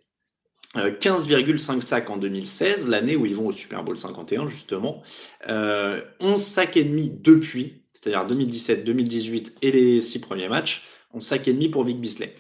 15,5 0.75 1.77
euh, 1.77 1.81
sacs 1.81 2.11
en 2.11 2.17
2016, 2.17 2.89
l'année 2.89 3.17
où 3.17 3.27
ils 3.27 3.35
vont 3.35 3.47
au 3.47 3.53
Super 3.53 3.85
Bowl 3.85 3.97
51 3.97 4.49
justement. 4.49 5.03
11 5.47 5.51
euh, 5.51 6.37
sacs 6.37 6.77
et 6.77 6.85
demi 6.85 7.11
depuis, 7.11 7.83
c'est-à-dire 7.93 8.27
2017, 8.27 8.85
2018 8.85 9.59
et 9.63 9.71
les 9.71 10.01
six 10.01 10.19
premiers 10.19 10.49
matchs. 10.49 10.85
11 11.13 11.23
sacs 11.23 11.49
et 11.49 11.53
demi 11.53 11.69
pour 11.69 11.85
Vic 11.85 12.01
Bisley. 12.01 12.35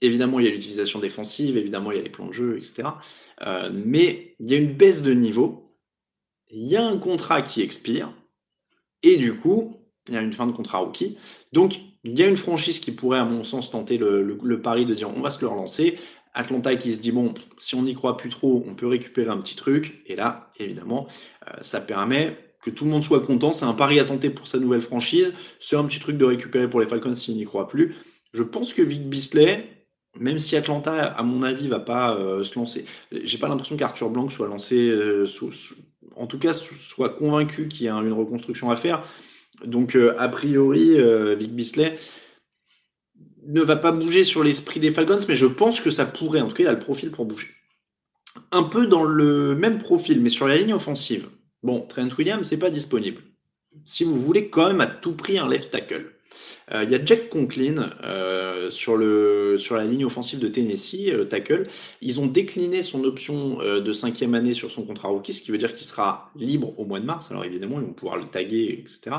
Évidemment, 0.00 0.40
il 0.40 0.46
y 0.46 0.48
a 0.48 0.50
l'utilisation 0.50 0.98
défensive, 0.98 1.56
évidemment, 1.56 1.92
il 1.92 1.96
y 1.96 2.00
a 2.00 2.02
les 2.02 2.10
plans 2.10 2.26
de 2.26 2.32
jeu, 2.32 2.58
etc. 2.58 2.88
Euh, 3.42 3.70
mais 3.72 4.34
il 4.40 4.50
y 4.50 4.54
a 4.54 4.56
une 4.56 4.74
baisse 4.74 5.02
de 5.02 5.12
niveau. 5.12 5.76
Il 6.50 6.66
y 6.66 6.76
a 6.76 6.86
un 6.86 6.98
contrat 6.98 7.42
qui 7.42 7.62
expire. 7.62 8.12
Et 9.02 9.16
du 9.16 9.34
coup, 9.34 9.76
il 10.08 10.14
y 10.14 10.16
a 10.16 10.20
une 10.20 10.32
fin 10.32 10.46
de 10.46 10.52
contrat 10.52 10.78
rookie. 10.78 11.16
Donc, 11.52 11.78
il 12.02 12.18
y 12.18 12.22
a 12.22 12.26
une 12.26 12.36
franchise 12.36 12.80
qui 12.80 12.92
pourrait, 12.92 13.18
à 13.18 13.24
mon 13.24 13.44
sens, 13.44 13.70
tenter 13.70 13.96
le, 13.96 14.22
le 14.22 14.62
pari 14.62 14.84
de 14.84 14.94
dire 14.94 15.08
on 15.08 15.20
va 15.20 15.30
se 15.30 15.40
le 15.40 15.48
relancer. 15.48 15.96
Atlanta 16.34 16.74
qui 16.76 16.92
se 16.92 17.00
dit 17.00 17.12
bon, 17.12 17.32
si 17.58 17.74
on 17.74 17.82
n'y 17.82 17.94
croit 17.94 18.16
plus 18.16 18.28
trop, 18.28 18.64
on 18.68 18.74
peut 18.74 18.86
récupérer 18.86 19.30
un 19.30 19.38
petit 19.38 19.56
truc. 19.56 20.02
Et 20.06 20.16
là, 20.16 20.50
évidemment, 20.58 21.06
euh, 21.48 21.52
ça 21.62 21.80
permet 21.80 22.36
que 22.62 22.70
tout 22.70 22.84
le 22.84 22.90
monde 22.90 23.04
soit 23.04 23.20
content. 23.20 23.52
C'est 23.52 23.64
un 23.64 23.74
pari 23.74 24.00
à 24.00 24.04
tenter 24.04 24.30
pour 24.30 24.46
sa 24.46 24.58
nouvelle 24.58 24.82
franchise. 24.82 25.32
C'est 25.60 25.76
un 25.76 25.84
petit 25.84 26.00
truc 26.00 26.18
de 26.18 26.24
récupérer 26.24 26.68
pour 26.68 26.80
les 26.80 26.86
Falcons 26.86 27.14
s'ils 27.14 27.36
n'y 27.36 27.44
croient 27.44 27.68
plus. 27.68 27.94
Je 28.32 28.42
pense 28.42 28.74
que 28.74 28.82
Vic 28.82 29.08
Bisley, 29.08 29.68
même 30.18 30.38
si 30.38 30.56
Atlanta, 30.56 31.04
à 31.04 31.22
mon 31.22 31.42
avis, 31.42 31.68
va 31.68 31.80
pas 31.80 32.16
euh, 32.16 32.42
se 32.42 32.58
lancer, 32.58 32.84
j'ai 33.12 33.38
pas 33.38 33.48
l'impression 33.48 33.76
qu'Arthur 33.76 34.10
Blanc 34.10 34.28
soit 34.28 34.48
lancé 34.48 34.88
euh, 34.88 35.26
en 36.16 36.26
tout 36.26 36.38
cas, 36.38 36.52
soit 36.52 37.10
convaincu 37.10 37.68
qu'il 37.68 37.86
y 37.86 37.88
a 37.88 37.94
une 37.94 38.12
reconstruction 38.12 38.70
à 38.70 38.76
faire. 38.76 39.04
Donc, 39.64 39.96
a 39.96 40.28
priori, 40.28 40.96
Vic 41.36 41.54
Bisley 41.54 41.96
ne 43.46 43.62
va 43.62 43.76
pas 43.76 43.92
bouger 43.92 44.24
sur 44.24 44.42
l'esprit 44.42 44.80
des 44.80 44.90
Falcons, 44.90 45.18
mais 45.28 45.36
je 45.36 45.46
pense 45.46 45.80
que 45.80 45.90
ça 45.90 46.06
pourrait. 46.06 46.40
En 46.40 46.48
tout 46.48 46.54
cas, 46.54 46.64
il 46.64 46.68
a 46.68 46.72
le 46.72 46.78
profil 46.78 47.10
pour 47.10 47.26
bouger. 47.26 47.48
Un 48.50 48.64
peu 48.64 48.86
dans 48.86 49.04
le 49.04 49.54
même 49.54 49.78
profil, 49.78 50.20
mais 50.20 50.28
sur 50.28 50.48
la 50.48 50.56
ligne 50.56 50.74
offensive. 50.74 51.28
Bon, 51.62 51.80
Trent 51.80 52.08
Williams 52.18 52.50
n'est 52.50 52.58
pas 52.58 52.70
disponible. 52.70 53.22
Si 53.84 54.04
vous 54.04 54.20
voulez 54.20 54.48
quand 54.48 54.68
même 54.68 54.80
à 54.80 54.86
tout 54.86 55.12
prix 55.12 55.38
un 55.38 55.48
left 55.48 55.70
tackle. 55.70 56.12
Euh, 56.72 56.84
il 56.84 56.90
y 56.90 56.94
a 56.94 57.04
Jack 57.04 57.28
Conklin 57.28 57.90
euh, 58.04 58.70
sur, 58.70 58.96
le, 58.96 59.56
sur 59.58 59.76
la 59.76 59.84
ligne 59.84 60.04
offensive 60.04 60.38
de 60.38 60.48
Tennessee, 60.48 61.10
le 61.12 61.28
tackle. 61.28 61.64
Ils 62.00 62.20
ont 62.20 62.26
décliné 62.26 62.82
son 62.82 63.04
option 63.04 63.60
euh, 63.60 63.80
de 63.80 63.92
cinquième 63.92 64.34
année 64.34 64.54
sur 64.54 64.70
son 64.70 64.82
contrat 64.82 65.08
rookie, 65.08 65.32
ce 65.32 65.42
qui 65.42 65.50
veut 65.50 65.58
dire 65.58 65.74
qu'il 65.74 65.86
sera 65.86 66.30
libre 66.36 66.78
au 66.78 66.84
mois 66.84 67.00
de 67.00 67.04
mars. 67.04 67.30
Alors 67.30 67.44
évidemment, 67.44 67.80
ils 67.80 67.86
vont 67.86 67.92
pouvoir 67.92 68.16
le 68.16 68.26
taguer, 68.26 68.84
etc. 68.84 69.16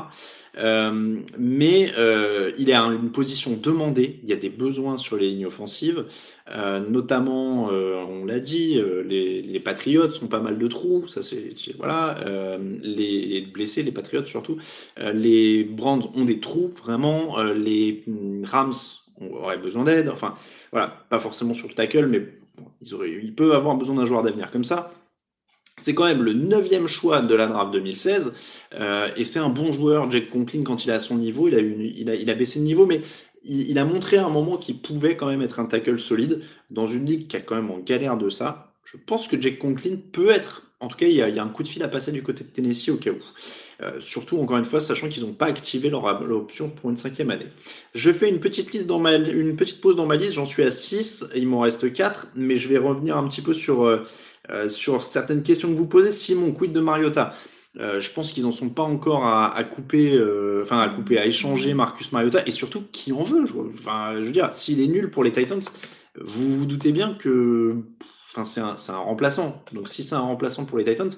mais 1.38 1.92
il 2.58 2.70
est 2.70 2.72
à 2.72 2.82
une 2.82 3.12
position 3.12 3.58
demandée. 3.60 4.20
Il 4.22 4.28
y 4.28 4.32
a 4.32 4.36
des 4.36 4.50
besoins 4.50 4.96
sur 4.96 5.16
les 5.16 5.28
lignes 5.28 5.46
offensives. 5.46 6.06
notamment, 6.88 7.66
on 7.66 8.24
l'a 8.24 8.40
dit, 8.40 8.80
les, 9.04 9.42
les 9.42 9.60
Patriots 9.60 10.08
ont 10.22 10.28
pas 10.28 10.40
mal 10.40 10.58
de 10.58 10.66
trous. 10.66 11.06
Ça, 11.08 11.20
c'est 11.22 11.54
voilà. 11.76 12.18
les, 12.82 13.26
les, 13.26 13.40
blessés, 13.42 13.82
les 13.82 13.92
Patriots 13.92 14.24
surtout. 14.24 14.56
les 14.96 15.64
Brands 15.64 16.10
ont 16.14 16.24
des 16.24 16.40
trous 16.40 16.72
vraiment. 16.82 17.35
Euh, 17.36 17.54
les 17.54 18.04
Rams 18.44 18.72
auraient 19.20 19.58
besoin 19.58 19.84
d'aide. 19.84 20.08
Enfin, 20.08 20.34
voilà, 20.72 21.04
pas 21.08 21.18
forcément 21.18 21.54
sur 21.54 21.68
le 21.68 21.74
tackle, 21.74 22.06
mais 22.06 22.26
ils, 22.82 22.94
auraient, 22.94 23.10
ils 23.10 23.34
peuvent 23.34 23.52
avoir 23.52 23.76
besoin 23.76 23.96
d'un 23.96 24.06
joueur 24.06 24.22
d'avenir 24.22 24.50
comme 24.50 24.64
ça. 24.64 24.92
C'est 25.78 25.94
quand 25.94 26.06
même 26.06 26.22
le 26.22 26.32
neuvième 26.32 26.86
choix 26.86 27.20
de 27.20 27.34
la 27.34 27.46
draft 27.46 27.70
2016 27.72 28.32
euh, 28.74 29.10
et 29.14 29.24
c'est 29.24 29.38
un 29.38 29.50
bon 29.50 29.72
joueur, 29.72 30.10
Jack 30.10 30.30
Conklin, 30.30 30.62
quand 30.62 30.86
il 30.86 30.90
est 30.90 30.94
à 30.94 31.00
son 31.00 31.16
niveau. 31.16 31.48
Il 31.48 31.54
a, 31.54 31.60
il 31.60 32.08
a, 32.08 32.14
il 32.14 32.30
a 32.30 32.34
baissé 32.34 32.58
de 32.58 32.64
niveau, 32.64 32.86
mais 32.86 33.02
il, 33.44 33.78
a 33.78 33.84
montré 33.84 34.16
à 34.16 34.24
un 34.24 34.30
moment 34.30 34.56
qu'il 34.56 34.80
pouvait 34.80 35.16
quand 35.16 35.26
même 35.26 35.42
être 35.42 35.60
un 35.60 35.66
tackle 35.66 35.98
solide 35.98 36.42
dans 36.70 36.86
une 36.86 37.04
ligue 37.04 37.28
qui 37.28 37.36
a 37.36 37.40
quand 37.40 37.54
même 37.54 37.70
en 37.70 37.78
galère 37.78 38.16
de 38.16 38.30
ça. 38.30 38.72
Je 38.84 38.96
pense 38.96 39.28
que 39.28 39.40
Jack 39.40 39.58
Conklin 39.58 39.96
peut 40.12 40.30
être, 40.30 40.62
en 40.80 40.88
tout 40.88 40.96
cas, 40.96 41.06
il 41.06 41.14
y 41.14 41.20
a 41.20 41.42
un 41.42 41.48
coup 41.48 41.62
de 41.62 41.68
fil 41.68 41.82
à 41.82 41.88
passer 41.88 42.10
du 42.10 42.22
côté 42.22 42.44
de 42.44 42.48
Tennessee 42.48 42.88
au 42.88 42.96
cas 42.96 43.10
où. 43.10 43.22
Euh, 43.82 44.00
surtout, 44.00 44.38
encore 44.38 44.56
une 44.56 44.64
fois, 44.64 44.80
sachant 44.80 45.08
qu'ils 45.08 45.22
n'ont 45.22 45.34
pas 45.34 45.46
activé 45.46 45.90
leur, 45.90 46.04
option 46.04 46.70
pour 46.70 46.88
une 46.90 46.96
cinquième 46.96 47.30
année. 47.30 47.48
Je 47.94 48.10
fais 48.10 48.28
une 48.28 48.40
petite, 48.40 48.70
pause 48.70 49.96
dans 49.96 50.06
ma 50.06 50.16
liste, 50.16 50.32
j'en 50.32 50.46
suis 50.46 50.62
à 50.62 50.70
6, 50.70 51.26
il 51.34 51.46
m'en 51.46 51.60
reste 51.60 51.92
4, 51.92 52.28
mais 52.34 52.56
je 52.56 52.68
vais 52.68 52.78
revenir 52.78 53.18
un 53.18 53.28
petit 53.28 53.42
peu 53.42 53.52
sur, 53.52 53.84
euh, 53.84 54.02
euh, 54.50 54.70
sur 54.70 55.02
certaines 55.02 55.42
questions 55.42 55.70
que 55.70 55.76
vous 55.76 55.86
posez. 55.86 56.10
Simon, 56.12 56.52
quid 56.52 56.72
de 56.72 56.80
Mariota? 56.80 57.34
Je 57.78 58.10
pense 58.10 58.32
qu'ils 58.32 58.44
n'en 58.44 58.52
sont 58.52 58.70
pas 58.70 58.84
encore 58.84 59.26
à, 59.26 59.62
couper, 59.62 60.18
enfin 60.62 60.80
à 60.80 60.88
couper, 60.88 61.18
à 61.18 61.26
échanger 61.26 61.74
Marcus 61.74 62.10
Mariota, 62.10 62.42
et 62.46 62.50
surtout 62.50 62.84
qui 62.90 63.12
en 63.12 63.22
veut. 63.22 63.44
Je, 63.44 63.52
enfin, 63.74 64.14
je 64.14 64.24
veux 64.24 64.32
dire, 64.32 64.54
s'il 64.54 64.80
est 64.80 64.86
nul 64.86 65.10
pour 65.10 65.22
les 65.22 65.30
Titans, 65.30 65.60
vous 66.18 66.56
vous 66.56 66.64
doutez 66.64 66.90
bien 66.90 67.12
que, 67.20 67.76
enfin, 68.30 68.44
c'est 68.44 68.90
un, 68.90 68.96
remplaçant. 68.96 69.62
Donc, 69.74 69.90
si 69.90 70.02
c'est 70.02 70.14
un 70.14 70.20
remplaçant 70.20 70.64
pour 70.64 70.78
les 70.78 70.84
Titans, 70.84 71.10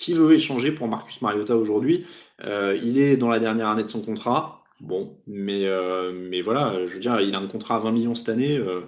qui 0.00 0.14
veut 0.14 0.32
échanger 0.32 0.72
pour 0.72 0.88
Marcus 0.88 1.20
Mariota 1.20 1.54
aujourd'hui 1.54 2.06
euh, 2.44 2.78
Il 2.82 2.98
est 2.98 3.18
dans 3.18 3.28
la 3.28 3.38
dernière 3.38 3.68
année 3.68 3.82
de 3.82 3.88
son 3.88 4.00
contrat. 4.00 4.64
Bon, 4.80 5.14
mais, 5.26 5.66
euh, 5.66 6.40
voilà, 6.42 6.74
je 6.86 6.94
veux 6.94 7.00
dire, 7.00 7.20
il 7.20 7.34
a 7.34 7.38
un 7.38 7.46
contrat 7.46 7.76
à 7.76 7.78
20 7.80 7.92
millions 7.92 8.14
cette 8.14 8.30
année. 8.30 8.56
Euh, 8.56 8.80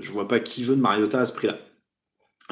je 0.00 0.12
vois 0.12 0.28
pas 0.28 0.38
qui 0.38 0.62
veut 0.62 0.76
de 0.76 0.80
Mariota 0.80 1.20
à 1.20 1.24
ce 1.24 1.32
prix-là. 1.32 1.58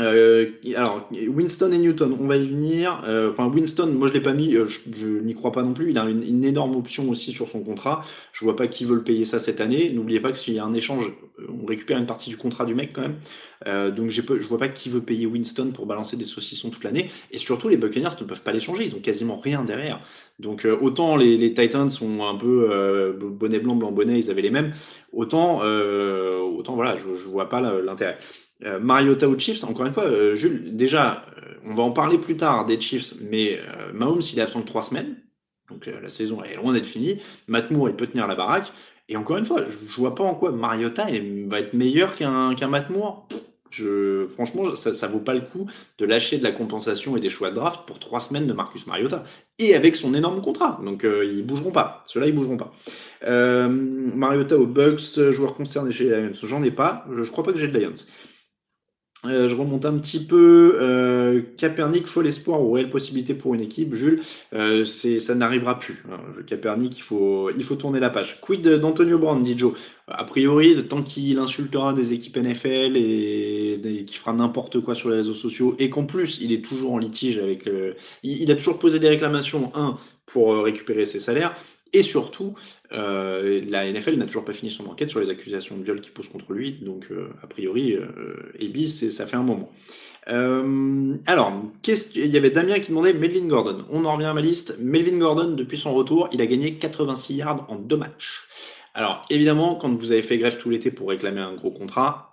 Euh, 0.01 0.51
alors, 0.75 1.09
Winston 1.13 1.71
et 1.73 1.79
Newton, 1.79 2.17
on 2.21 2.27
va 2.27 2.37
y 2.37 2.49
venir. 2.49 3.03
Euh, 3.07 3.31
enfin, 3.31 3.47
Winston, 3.47 3.87
moi 3.87 4.09
je 4.09 4.13
l'ai 4.13 4.21
pas 4.21 4.33
mis, 4.33 4.57
euh, 4.57 4.67
je, 4.67 5.07
n'y 5.07 5.35
crois 5.35 5.53
pas 5.53 5.63
non 5.63 5.73
plus. 5.73 5.91
Il 5.91 5.99
a 5.99 6.05
une, 6.05 6.45
énorme 6.45 6.77
option 6.77 7.09
aussi 7.09 7.33
sur 7.33 7.49
son 7.49 7.63
contrat. 7.63 8.05
Je 8.33 8.45
vois 8.45 8.57
pas 8.57 8.67
qui 8.67 8.85
veut 8.85 8.97
le 8.97 9.05
payer 9.05 9.25
ça 9.25 9.39
cette 9.39 9.61
année. 9.61 9.91
N'oubliez 9.91 10.21
pas 10.21 10.33
que 10.33 10.39
s'il 10.39 10.55
y 10.55 10.59
a 10.59 10.65
un 10.65 10.75
échange, 10.75 11.13
on 11.49 11.65
récupère 11.65 11.99
une 11.99 12.07
partie 12.07 12.29
du 12.29 12.37
contrat 12.37 12.67
du 12.67 12.75
mec 12.75 12.93
quand 12.93 13.03
même. 13.03 13.95
donc 13.95 14.11
je 14.11 14.49
vois 14.49 14.59
pas 14.59 14.69
qui 14.69 14.91
veut 14.91 15.01
payer 15.01 15.27
Winston 15.27 15.71
pour 15.73 15.87
balancer 15.87 16.17
des 16.17 16.25
saucissons 16.25 16.71
toute 16.71 16.85
l'année. 16.85 17.11
Et 17.31 17.39
surtout, 17.39 17.69
les 17.69 17.77
Buccaneers 17.77 18.17
ne 18.21 18.27
peuvent 18.27 18.43
pas 18.43 18.53
l'échanger. 18.53 18.85
Ils 18.85 18.95
ont 18.95 19.01
quasiment 19.01 19.37
rien 19.37 19.65
derrière. 19.65 20.01
Donc 20.39 20.67
autant 20.83 21.17
les, 21.17 21.55
Titans 21.55 21.91
sont 21.91 22.25
un 22.25 22.35
peu 22.35 23.17
bonnet 23.19 23.59
blanc, 23.59 23.77
blanc 23.77 23.93
bonnet, 23.93 24.19
ils 24.19 24.31
avaient 24.31 24.43
les 24.43 24.51
mêmes. 24.51 24.75
Autant, 25.13 25.63
autant 25.63 26.75
voilà, 26.75 26.97
je, 26.97 27.15
je 27.15 27.29
vois 27.29 27.49
pas 27.49 27.61
l'intérêt. 27.61 28.19
Euh, 28.65 28.79
Mariota 28.81 29.29
aux 29.29 29.39
Chiefs, 29.39 29.63
encore 29.65 29.87
une 29.87 29.93
fois, 29.93 30.05
euh, 30.05 30.35
Jules, 30.35 30.77
déjà, 30.77 31.25
euh, 31.39 31.55
on 31.65 31.75
va 31.75 31.83
en 31.83 31.91
parler 31.91 32.19
plus 32.19 32.37
tard 32.37 32.65
des 32.67 32.81
Chiefs, 32.81 33.15
mais 33.21 33.61
Mahomes, 33.93 34.23
il 34.33 34.39
est 34.39 34.43
absent 34.43 34.61
de 34.61 34.65
trois 34.65 34.83
semaines, 34.83 35.17
donc 35.71 35.87
la 35.87 36.09
saison 36.09 36.43
est 36.43 36.57
loin 36.57 36.73
d'être 36.73 36.87
finie. 36.87 37.21
Matt 37.47 37.71
Moore, 37.71 37.89
il 37.89 37.97
peut 37.97 38.07
tenir 38.07 38.27
la 38.27 38.35
baraque. 38.35 38.73
Et 39.09 39.17
encore 39.17 39.37
une 39.37 39.45
fois, 39.45 39.61
je, 39.69 39.77
ne 39.85 39.91
vois 39.97 40.15
pas 40.15 40.25
en 40.25 40.35
quoi 40.35 40.51
Mariota 40.51 41.07
va 41.47 41.61
être 41.61 41.75
meilleur 41.75 42.17
qu'un 42.17 42.55
qu'un 42.55 42.69
Moore. 42.69 43.29
Je, 43.71 44.27
franchement, 44.29 44.77
ça, 44.77 44.95
ça 44.95 45.09
vaut 45.09 45.19
pas 45.19 45.35
le 45.35 45.41
coup 45.41 45.67
de 45.99 46.05
lâcher 46.05 46.39
de 46.39 46.45
la 46.45 46.53
compensation 46.53 47.17
et 47.17 47.21
des 47.21 47.29
choix 47.29 47.51
de 47.51 47.57
draft 47.57 47.81
pour 47.87 47.99
trois 47.99 48.21
semaines 48.21 48.47
de 48.47 48.53
Marcus 48.53 48.87
Mariota. 48.87 49.25
Et 49.59 49.75
avec 49.75 49.97
son 49.97 50.15
énorme 50.15 50.41
contrat. 50.43 50.81
Donc, 50.85 51.05
ils 51.05 51.45
bougeront 51.45 51.73
pas. 51.73 52.05
Ceux-là, 52.07 52.29
ils 52.29 52.35
bougeront 52.35 52.57
pas. 52.57 52.73
Mariota 53.27 54.57
aux 54.59 54.67
Bucks, 54.67 55.19
joueur 55.31 55.55
concerné 55.55 55.91
chez 55.91 56.05
les 56.05 56.29
Lions. 56.29 56.33
J'en 56.43 56.63
ai 56.63 56.71
pas. 56.71 57.05
Je, 57.13 57.25
je 57.25 57.31
crois 57.31 57.43
pas 57.43 57.53
que 57.53 57.59
j'ai 57.59 57.69
de 57.69 57.79
Lions. 57.79 57.95
Euh, 59.27 59.49
je 59.49 59.55
remonte 59.55 59.85
un 59.87 59.99
petit 59.99 60.25
peu. 60.25 60.79
Euh, 60.81 61.43
Capernic, 61.57 62.07
faux 62.07 62.23
espoir 62.23 62.61
ou 62.61 62.73
réelle 62.73 62.91
possibilité 62.91 63.35
pour 63.35 63.55
une 63.55 63.61
équipe. 63.61 63.95
Jules, 63.95 64.23
euh, 64.53 64.85
ça 64.85 65.35
n'arrivera 65.35 65.79
plus. 65.79 66.05
Capernic, 66.47 66.97
il 66.99 67.03
faut, 67.03 67.51
tourner 67.79 68.01
la 68.01 68.11
page. 68.11 68.41
Quid 68.41 68.67
d'Antonio 68.67 69.19
Brown, 69.19 69.43
dit 69.43 69.57
Joe? 69.57 69.75
A 70.07 70.25
priori, 70.25 70.77
tant 70.87 71.03
qu'il 71.03 71.39
insultera 71.39 71.95
des 71.95 72.13
équipes 72.13 72.37
NFL 72.37 72.97
et, 72.97 74.05
qu'il 74.07 74.19
fera 74.19 74.35
n'importe 74.35 74.81
quoi 74.81 74.95
sur 74.95 75.09
les 75.09 75.17
réseaux 75.17 75.35
sociaux 75.35 75.77
et 75.79 75.89
qu'en 75.89 76.05
plus, 76.05 76.39
il 76.43 76.53
est 76.53 76.63
toujours 76.63 76.93
en 76.93 76.99
litige 76.99 77.39
avec. 77.39 77.67
Il, 78.23 78.43
il, 78.43 78.51
a 78.51 78.55
toujours 78.55 78.79
posé 78.79 78.99
des 78.99 79.09
réclamations, 79.09 79.73
un, 79.75 79.97
pour 80.27 80.63
récupérer 80.63 81.07
ses 81.07 81.21
salaires 81.21 81.57
et 81.95 82.03
surtout, 82.03 82.55
euh, 82.95 83.63
la 83.69 83.91
NFL 83.91 84.17
n'a 84.17 84.27
toujours 84.27 84.45
pas 84.45 84.53
fini 84.53 84.71
son 84.71 84.87
enquête 84.87 85.11
sur 85.11 85.21
les 85.21 85.31
accusations 85.31 85.77
de 85.77 85.83
viol 85.83 86.01
qui 86.01 86.11
posent 86.11 86.29
contre 86.29 86.53
lui. 86.53 86.73
Donc, 86.73 87.07
euh, 87.11 87.29
a 87.43 87.47
priori, 87.47 87.95
euh, 87.95 89.11
ça 89.11 89.27
fait 89.27 89.37
un 89.37 89.43
moment. 89.43 89.71
Euh, 90.29 91.17
alors, 91.27 91.53
il 91.87 92.27
y 92.27 92.37
avait 92.37 92.51
Damien 92.51 92.79
qui 92.79 92.91
demandait 92.91 93.13
Melvin 93.13 93.47
Gordon. 93.47 93.85
On 93.91 94.05
en 94.05 94.15
revient 94.15 94.27
à 94.27 94.35
ma 94.35 94.41
liste. 94.41 94.77
Melvin 94.79 95.19
Gordon, 95.19 95.51
depuis 95.51 95.77
son 95.77 95.93
retour, 95.93 96.29
il 96.33 96.41
a 96.41 96.47
gagné 96.47 96.75
86 96.75 97.35
yards 97.35 97.67
en 97.69 97.77
deux 97.77 97.97
matchs. 97.97 98.43
Alors, 98.95 99.27
évidemment, 99.29 99.75
quand 99.75 99.93
vous 99.93 100.13
avez 100.13 100.23
fait 100.23 100.39
grève 100.39 100.57
tout 100.57 100.71
l'été 100.71 100.91
pour 100.91 101.09
réclamer 101.09 101.41
un 101.41 101.55
gros 101.55 101.73
contrat, 101.73 102.31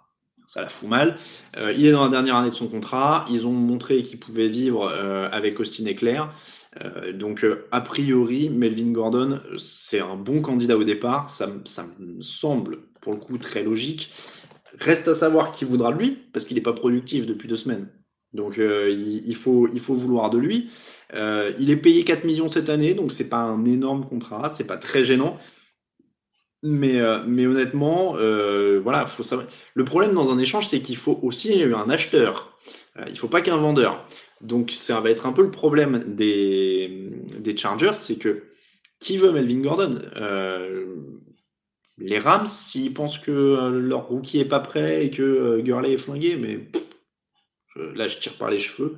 ça 0.47 0.61
la 0.61 0.69
fout 0.69 0.87
mal. 0.87 1.17
il 1.57 1.85
est 1.85 1.91
dans 1.91 2.03
la 2.03 2.09
dernière 2.09 2.35
année 2.35 2.49
de 2.49 2.55
son 2.55 2.67
contrat. 2.67 3.25
Ils 3.31 3.47
ont 3.47 3.51
montré 3.51 4.03
qu'ils 4.03 4.19
pouvaient 4.19 4.49
vivre 4.49 4.87
avec 5.31 5.59
Austin 5.59 5.85
Eclair. 5.85 6.29
Euh, 6.79 7.11
donc, 7.11 7.43
euh, 7.43 7.67
a 7.71 7.81
priori, 7.81 8.49
Melvin 8.49 8.91
Gordon, 8.91 9.41
c'est 9.57 9.99
un 9.99 10.15
bon 10.15 10.41
candidat 10.41 10.77
au 10.77 10.83
départ. 10.83 11.29
Ça, 11.29 11.47
me 11.47 12.21
semble, 12.21 12.79
pour 13.01 13.13
le 13.13 13.19
coup, 13.19 13.37
très 13.37 13.63
logique. 13.63 14.11
Reste 14.79 15.07
à 15.07 15.15
savoir 15.15 15.51
qui 15.51 15.65
voudra 15.65 15.91
de 15.91 15.99
lui, 15.99 16.17
parce 16.33 16.45
qu'il 16.45 16.55
n'est 16.55 16.61
pas 16.61 16.73
productif 16.73 17.25
depuis 17.25 17.47
deux 17.47 17.57
semaines. 17.57 17.89
Donc, 18.33 18.57
euh, 18.57 18.89
il, 18.89 19.35
faut, 19.35 19.67
il 19.73 19.81
faut 19.81 19.95
vouloir 19.95 20.29
de 20.29 20.37
lui. 20.37 20.69
il 21.13 21.69
est 21.69 21.77
payé 21.77 22.05
4 22.05 22.23
millions 22.23 22.49
cette 22.49 22.69
année, 22.69 22.93
donc 22.93 23.11
c'est 23.11 23.27
pas 23.27 23.41
un 23.41 23.65
énorme 23.65 24.07
contrat, 24.07 24.49
c'est 24.49 24.63
pas 24.63 24.77
très 24.77 25.03
gênant. 25.03 25.37
Mais, 26.63 26.99
mais 27.27 27.47
honnêtement, 27.47 28.13
voilà, 28.81 29.05
faut 29.07 29.23
savoir. 29.23 29.47
Le 29.73 29.83
problème 29.83 30.13
dans 30.13 30.31
un 30.31 30.39
échange, 30.39 30.69
c'est 30.69 30.81
qu'il 30.81 30.95
faut 30.95 31.19
aussi 31.21 31.61
un 31.63 31.89
acheteur. 31.89 32.57
il 33.07 33.11
ne 33.11 33.17
faut 33.17 33.27
pas 33.27 33.41
qu'un 33.41 33.57
vendeur. 33.57 34.07
Donc 34.41 34.71
ça 34.71 34.99
va 34.99 35.09
être 35.11 35.25
un 35.25 35.33
peu 35.33 35.43
le 35.43 35.51
problème 35.51 36.03
des, 36.07 37.55
Chargers, 37.55 37.93
c'est 37.93 38.17
que 38.17 38.43
qui 38.99 39.17
veut 39.17 39.31
Melvin 39.31 39.61
Gordon? 39.61 40.01
Euh, 40.15 40.95
Les 41.97 42.19
Rams, 42.19 42.45
s'ils 42.45 42.93
pensent 42.93 43.19
que 43.19 43.31
euh, 43.31 43.69
leur 43.69 44.07
rookie 44.07 44.39
est 44.39 44.45
pas 44.45 44.59
prêt 44.59 45.05
et 45.05 45.11
que 45.11 45.21
euh, 45.21 45.61
Gurley 45.61 45.93
est 45.93 45.97
flingué, 45.97 46.35
mais 46.35 46.67
là 47.95 48.07
je 48.07 48.17
tire 48.17 48.37
par 48.37 48.49
les 48.49 48.59
cheveux. 48.59 48.97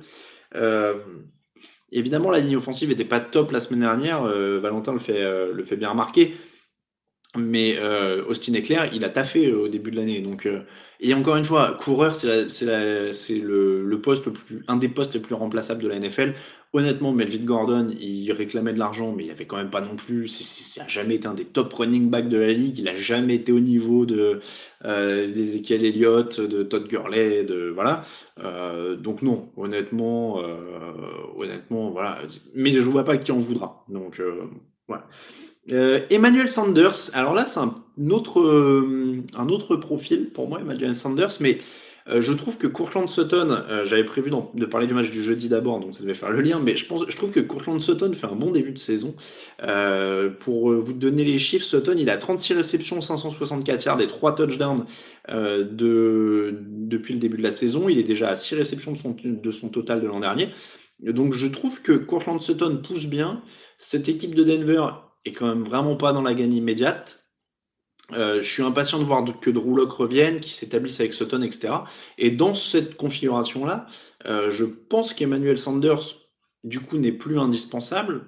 évidemment, 1.92 2.30
la 2.30 2.40
ligne 2.40 2.56
offensive 2.56 2.88
n'était 2.88 3.04
pas 3.04 3.20
top 3.20 3.52
la 3.52 3.60
semaine 3.60 3.80
dernière. 3.80 4.22
Valentin 4.22 4.92
le 4.92 4.98
fait 5.64 5.76
bien 5.76 5.90
remarquer. 5.90 6.34
Mais 7.36 7.76
euh, 7.78 8.24
Austin 8.26 8.54
Eclair, 8.54 8.90
il 8.92 9.04
a 9.04 9.08
taffé 9.08 9.52
au 9.52 9.68
début 9.68 9.90
de 9.90 9.96
l'année. 9.96 10.20
Donc, 10.20 10.48
et 11.00 11.14
encore 11.14 11.36
une 11.36 11.44
fois, 11.44 11.76
coureur, 11.80 12.16
c'est 12.16 12.46
le, 12.64 13.84
le, 13.84 14.00
poste 14.00 14.26
le 14.26 14.32
plus, 14.32 14.64
un 14.68 14.76
des 14.76 14.88
postes 14.88 15.12
les 15.14 15.20
plus 15.20 15.34
remplaçables 15.34 15.82
de 15.82 15.88
la 15.88 15.98
NFL. 15.98 16.34
Honnêtement, 16.72 17.12
Melvin 17.12 17.44
Gordon, 17.44 17.94
il 18.00 18.32
réclamait 18.32 18.72
de 18.72 18.78
l'argent, 18.78 19.12
mais 19.12 19.26
il 19.26 19.30
avait 19.30 19.46
quand 19.46 19.56
même 19.56 19.70
pas 19.70 19.80
non 19.80 19.94
plus. 19.94 20.26
Ça 20.26 20.82
n'a 20.82 20.88
jamais 20.88 21.16
été 21.16 21.28
un 21.28 21.34
des 21.34 21.44
top 21.44 21.72
running 21.72 22.10
backs 22.10 22.28
de 22.28 22.36
la 22.36 22.52
ligue. 22.52 22.78
Il 22.78 22.84
n'a 22.84 22.96
jamais 22.96 23.36
été 23.36 23.52
au 23.52 23.60
niveau 23.60 24.06
de 24.06 24.40
euh, 24.84 25.32
d'Ezekiel 25.32 25.84
Elliott, 25.84 26.40
de 26.40 26.62
Todd 26.64 26.88
Gurley, 26.88 27.44
de 27.44 27.70
voilà. 27.72 28.04
Euh, 28.40 28.96
donc 28.96 29.22
non, 29.22 29.50
honnêtement, 29.56 30.42
euh, 30.42 30.54
honnêtement, 31.36 31.90
voilà. 31.90 32.18
Mais 32.54 32.72
je 32.72 32.78
ne 32.78 32.84
vois 32.84 33.04
pas 33.04 33.18
qui 33.18 33.30
en 33.30 33.38
voudra. 33.38 33.84
Donc 33.88 34.20
voilà. 34.88 35.06
Euh, 35.70 36.00
Emmanuel 36.10 36.48
Sanders, 36.48 37.10
alors 37.14 37.32
là 37.32 37.46
c'est 37.46 37.60
un 37.60 37.74
autre, 38.10 38.40
euh, 38.40 39.22
un 39.34 39.48
autre 39.48 39.76
profil 39.76 40.30
pour 40.30 40.46
moi, 40.46 40.60
Emmanuel 40.60 40.94
Sanders, 40.94 41.32
mais 41.40 41.58
euh, 42.06 42.20
je 42.20 42.34
trouve 42.34 42.58
que 42.58 42.66
Courtland 42.66 43.08
Sutton, 43.08 43.64
j'avais 43.86 44.04
prévu 44.04 44.30
de 44.30 44.66
parler 44.66 44.86
du 44.86 44.92
match 44.92 45.10
du 45.10 45.22
jeudi 45.22 45.48
d'abord, 45.48 45.80
donc 45.80 45.94
ça 45.94 46.02
devait 46.02 46.12
faire 46.12 46.30
le 46.30 46.42
lien, 46.42 46.60
mais 46.62 46.76
je, 46.76 46.84
pense, 46.84 47.04
je 47.08 47.16
trouve 47.16 47.30
que 47.30 47.40
Courtland 47.40 47.80
Sutton 47.80 48.12
fait 48.12 48.26
un 48.26 48.34
bon 48.34 48.50
début 48.50 48.72
de 48.72 48.78
saison. 48.78 49.14
pour 50.40 50.70
vous 50.70 50.92
donner 50.92 51.24
les 51.24 51.38
chiffres, 51.38 51.64
Sutton 51.64 51.94
il 51.96 52.10
a 52.10 52.18
36 52.18 52.52
réceptions, 52.52 53.00
564 53.00 53.84
yards 53.86 54.02
et 54.02 54.06
3 54.06 54.34
touchdowns 54.34 54.84
de, 55.30 56.58
depuis 56.60 57.14
le 57.14 57.20
début 57.20 57.38
de 57.38 57.42
la 57.42 57.52
saison. 57.52 57.88
Il 57.88 57.98
est 57.98 58.02
déjà 58.02 58.28
à 58.28 58.36
6 58.36 58.56
réceptions 58.56 58.92
de 58.92 58.98
son, 58.98 59.16
de 59.24 59.50
son 59.50 59.70
total 59.70 60.02
de 60.02 60.06
l'an 60.06 60.20
dernier. 60.20 60.50
Donc 61.02 61.32
je 61.32 61.46
trouve 61.46 61.80
que 61.80 61.92
Courtland 61.92 62.42
Sutton 62.42 62.82
pousse 62.86 63.06
bien. 63.06 63.40
Cette 63.78 64.10
équipe 64.10 64.34
de 64.34 64.44
Denver 64.44 64.88
est 65.24 65.32
quand 65.32 65.46
même 65.46 65.64
vraiment 65.64 65.96
pas 65.96 66.12
dans 66.12 66.22
la 66.22 66.34
gagne 66.34 66.54
immédiate. 66.54 67.24
Euh, 68.12 68.42
je 68.42 68.50
suis 68.50 68.62
impatient 68.62 68.98
de 68.98 69.04
voir 69.04 69.24
que 69.40 69.50
Locke 69.50 69.92
revienne, 69.92 70.40
qu'il 70.40 70.52
s'établisse 70.52 71.00
avec 71.00 71.14
Sutton, 71.14 71.42
etc. 71.42 71.74
Et 72.18 72.30
dans 72.30 72.54
cette 72.54 72.96
configuration-là, 72.96 73.86
euh, 74.26 74.50
je 74.50 74.64
pense 74.64 75.14
qu'Emmanuel 75.14 75.58
Sanders, 75.58 76.16
du 76.64 76.80
coup, 76.80 76.98
n'est 76.98 77.12
plus 77.12 77.38
indispensable. 77.38 78.26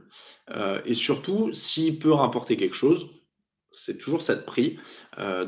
Euh, 0.50 0.80
et 0.86 0.94
surtout, 0.94 1.52
s'il 1.52 1.98
peut 1.98 2.12
rapporter 2.12 2.56
quelque 2.56 2.76
chose, 2.76 3.08
c'est 3.72 3.98
toujours 3.98 4.22
ça 4.22 4.34
de 4.34 4.42
prix. 4.42 4.78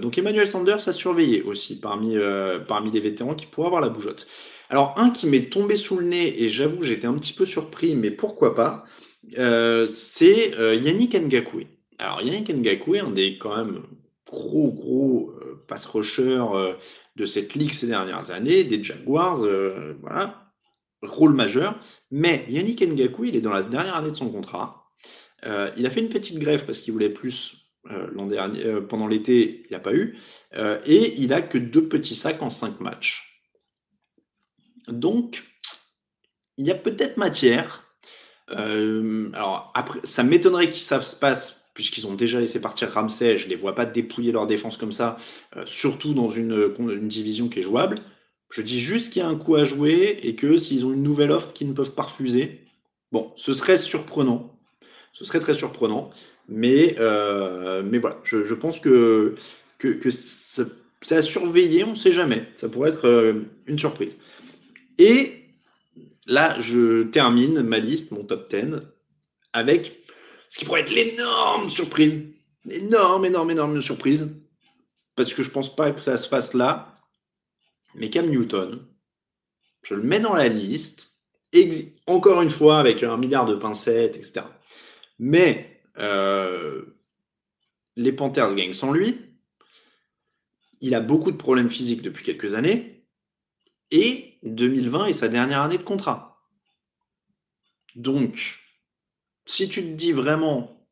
donc 0.02 0.18
Emmanuel 0.18 0.46
Sanders 0.46 0.86
a 0.86 0.92
surveillé 0.92 1.40
aussi 1.42 1.80
parmi, 1.80 2.14
parmi 2.66 2.90
les 2.90 3.00
vétérans 3.00 3.34
qui 3.34 3.46
pourraient 3.46 3.68
avoir 3.68 3.80
la 3.80 3.88
bougeotte. 3.88 4.26
Alors 4.68 4.98
un 4.98 5.08
qui 5.08 5.26
m'est 5.26 5.50
tombé 5.50 5.76
sous 5.76 5.96
le 5.96 6.04
nez, 6.04 6.42
et 6.42 6.50
j'avoue 6.50 6.82
j'étais 6.82 7.06
un 7.06 7.14
petit 7.14 7.32
peu 7.32 7.46
surpris, 7.46 7.94
mais 7.94 8.10
pourquoi 8.10 8.54
pas, 8.54 8.84
euh, 9.36 9.86
c'est 9.86 10.54
euh, 10.54 10.74
Yannick 10.74 11.14
Ngakwe. 11.14 11.66
Alors 11.98 12.22
Yannick 12.22 12.48
Ngakwe, 12.48 13.00
un 13.04 13.10
des 13.10 13.38
quand 13.38 13.56
même 13.56 13.82
gros 14.26 14.72
gros 14.72 15.30
euh, 15.42 15.64
pass 15.66 15.86
rushers 15.86 16.44
de 17.16 17.24
cette 17.24 17.54
ligue 17.54 17.72
ces 17.72 17.86
dernières 17.86 18.30
années, 18.30 18.64
des 18.64 18.82
Jaguars, 18.82 19.44
voilà, 20.00 20.52
rôle 21.02 21.34
majeur. 21.34 21.78
Mais 22.10 22.46
Yannick 22.48 22.80
Ngakwe, 22.82 23.28
il 23.28 23.36
est 23.36 23.40
dans 23.40 23.52
la 23.52 23.62
dernière 23.62 23.96
année 23.96 24.10
de 24.10 24.16
son 24.16 24.30
contrat. 24.30 24.90
il 25.44 25.86
a 25.86 25.90
fait 25.90 26.00
une 26.00 26.08
petite 26.08 26.38
grève 26.38 26.64
parce 26.64 26.78
qu'il 26.78 26.92
voulait 26.92 27.10
plus 27.10 27.56
dernier, 28.28 28.80
pendant 28.88 29.08
l'été, 29.08 29.64
il 29.68 29.72
n'a 29.72 29.80
pas 29.80 29.94
eu, 29.94 30.16
et 30.86 31.20
il 31.20 31.32
a 31.32 31.42
que 31.42 31.58
deux 31.58 31.88
petits 31.88 32.14
sacs 32.14 32.42
en 32.42 32.50
cinq 32.50 32.80
matchs. 32.80 33.42
Donc, 34.86 35.42
il 36.56 36.66
y 36.66 36.70
a 36.70 36.74
peut-être 36.74 37.16
matière 37.16 37.87
euh, 38.52 39.30
alors, 39.32 39.72
après, 39.74 40.00
ça 40.04 40.22
m'étonnerait 40.22 40.70
que 40.70 40.76
ça 40.76 41.02
se 41.02 41.16
passe, 41.16 41.60
puisqu'ils 41.74 42.06
ont 42.06 42.14
déjà 42.14 42.40
laissé 42.40 42.60
partir 42.60 42.92
Ramsey. 42.92 43.38
Je 43.38 43.44
ne 43.44 43.50
les 43.50 43.56
vois 43.56 43.74
pas 43.74 43.86
dépouiller 43.86 44.32
leur 44.32 44.46
défense 44.46 44.76
comme 44.76 44.92
ça, 44.92 45.16
euh, 45.56 45.64
surtout 45.66 46.14
dans 46.14 46.30
une, 46.30 46.74
une, 46.78 47.08
division 47.08 47.48
qui 47.48 47.60
est 47.60 47.62
jouable. 47.62 47.96
Je 48.50 48.62
dis 48.62 48.80
juste 48.80 49.12
qu'il 49.12 49.20
y 49.20 49.24
a 49.24 49.28
un 49.28 49.36
coup 49.36 49.56
à 49.56 49.64
jouer 49.64 50.20
et 50.22 50.34
que 50.34 50.56
s'ils 50.56 50.86
ont 50.86 50.92
une 50.92 51.02
nouvelle 51.02 51.30
offre 51.30 51.52
qu'ils 51.52 51.68
ne 51.68 51.74
peuvent 51.74 51.94
pas 51.94 52.04
refuser, 52.04 52.62
bon, 53.12 53.32
ce 53.36 53.52
serait 53.52 53.76
surprenant. 53.76 54.58
Ce 55.12 55.24
serait 55.24 55.40
très 55.40 55.54
surprenant. 55.54 56.10
Mais, 56.48 56.96
euh, 56.98 57.82
mais 57.84 57.98
voilà, 57.98 58.18
je, 58.24 58.44
je, 58.44 58.54
pense 58.54 58.80
que, 58.80 59.34
que, 59.78 59.88
que 59.88 60.08
c'est 60.10 60.64
à 61.10 61.20
surveiller, 61.20 61.84
on 61.84 61.90
ne 61.90 61.94
sait 61.94 62.12
jamais. 62.12 62.44
Ça 62.56 62.70
pourrait 62.70 62.90
être 62.90 63.44
une 63.66 63.78
surprise. 63.78 64.16
Et 64.96 65.47
Là, 66.28 66.60
je 66.60 67.04
termine 67.04 67.62
ma 67.62 67.78
liste, 67.78 68.10
mon 68.10 68.22
top 68.22 68.54
10, 68.54 68.82
avec 69.54 70.04
ce 70.50 70.58
qui 70.58 70.66
pourrait 70.66 70.82
être 70.82 70.92
l'énorme 70.92 71.70
surprise. 71.70 72.22
Énorme, 72.70 73.24
énorme, 73.24 73.50
énorme 73.50 73.80
surprise. 73.80 74.28
Parce 75.16 75.32
que 75.32 75.42
je 75.42 75.50
pense 75.50 75.74
pas 75.74 75.90
que 75.90 76.00
ça 76.00 76.18
se 76.18 76.28
fasse 76.28 76.52
là. 76.52 77.00
Mais 77.94 78.10
Cam 78.10 78.26
Newton, 78.26 78.86
je 79.82 79.94
le 79.94 80.02
mets 80.02 80.20
dans 80.20 80.34
la 80.34 80.48
liste. 80.48 81.14
Encore 82.06 82.42
une 82.42 82.50
fois, 82.50 82.78
avec 82.78 83.02
un 83.02 83.16
milliard 83.16 83.46
de 83.46 83.54
pincettes, 83.54 84.16
etc. 84.16 84.42
Mais 85.18 85.80
euh, 85.96 86.98
les 87.96 88.12
Panthers 88.12 88.54
gagnent 88.54 88.74
sans 88.74 88.92
lui. 88.92 89.18
Il 90.82 90.94
a 90.94 91.00
beaucoup 91.00 91.32
de 91.32 91.38
problèmes 91.38 91.70
physiques 91.70 92.02
depuis 92.02 92.22
quelques 92.22 92.52
années. 92.52 92.97
Et 93.90 94.38
2020 94.42 95.06
est 95.06 95.12
sa 95.12 95.28
dernière 95.28 95.62
année 95.62 95.78
de 95.78 95.82
contrat. 95.82 96.42
Donc, 97.96 98.58
si 99.46 99.68
tu 99.68 99.82
te 99.82 99.88
dis 99.88 100.12
vraiment 100.12 100.86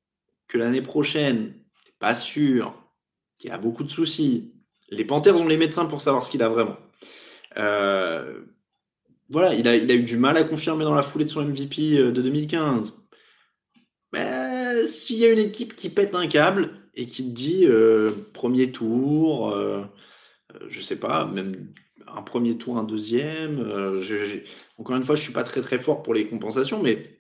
que 0.49 0.59
l'année 0.59 0.83
prochaine, 0.83 1.55
pas 1.99 2.15
sûr, 2.15 2.75
qu'il 3.39 3.51
a 3.51 3.59
beaucoup 3.59 3.85
de 3.85 3.91
soucis, 3.91 4.55
les 4.89 5.05
Panthers 5.05 5.37
ont 5.37 5.47
les 5.47 5.57
médecins 5.57 5.87
pour 5.87 6.01
savoir 6.01 6.23
ce 6.23 6.31
qu'il 6.31 6.43
a 6.43 6.49
vraiment. 6.49 6.77
Euh, 7.59 8.43
voilà, 9.29 9.55
il 9.55 9.67
a, 9.69 9.77
eu 9.77 10.03
du 10.03 10.17
mal 10.17 10.37
à 10.37 10.45
confirmer 10.45 10.85
dans 10.85 10.95
la 10.95 11.03
foulée 11.03 11.25
de 11.25 11.31
son 11.31 11.43
MVP 11.43 11.99
euh, 11.99 12.13
de 12.13 12.23
2015. 12.23 12.95
Ben, 14.13 14.87
s'il 14.87 15.17
y 15.17 15.25
a 15.25 15.33
une 15.33 15.39
équipe 15.39 15.75
qui 15.75 15.91
pète 15.91 16.15
un 16.15 16.29
câble 16.29 16.71
et 16.95 17.07
qui 17.07 17.25
te 17.25 17.35
dit 17.35 17.67
euh, 17.67 18.11
premier 18.33 18.73
tour, 18.73 19.55
je 20.69 20.81
sais 20.81 20.99
pas, 20.99 21.27
même 21.27 21.73
un 22.15 22.23
premier 22.23 22.57
tour, 22.57 22.79
un 22.79 22.85
deuxième. 22.85 23.61
Euh, 23.61 24.01
encore 24.79 24.97
une 24.97 25.05
fois, 25.05 25.17
je 25.17 25.23
suis 25.23 25.33
pas 25.33 25.45
très 25.45 25.61
très 25.61 25.79
fort 25.79 26.03
pour 26.03 26.15
les 26.15 26.27
compensations, 26.27 26.83
mais 26.83 27.19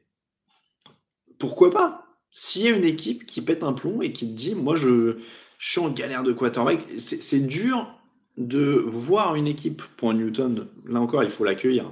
pourquoi 1.39 1.71
pas? 1.71 2.07
S'il 2.31 2.63
y 2.63 2.69
a 2.69 2.77
une 2.77 2.85
équipe 2.85 3.27
qui 3.27 3.41
pète 3.41 3.63
un 3.63 3.73
plomb 3.73 4.03
et 4.03 4.13
qui 4.13 4.27
te 4.29 4.33
dit, 4.33 4.55
moi 4.55 4.77
je, 4.77 5.19
suis 5.59 5.81
en 5.81 5.91
galère 5.91 6.23
de 6.23 6.33
quarterback, 6.33 6.81
c'est 6.99 7.47
dur 7.47 7.91
de 8.37 8.85
voir 8.87 9.37
une 9.37 9.47
équipe 9.47 9.83
pour 9.97 10.13
Newton. 10.13 10.69
Là 10.85 11.01
encore, 11.01 11.25
il 11.25 11.31
faut 11.31 11.45
l'accueillir. 11.45 11.91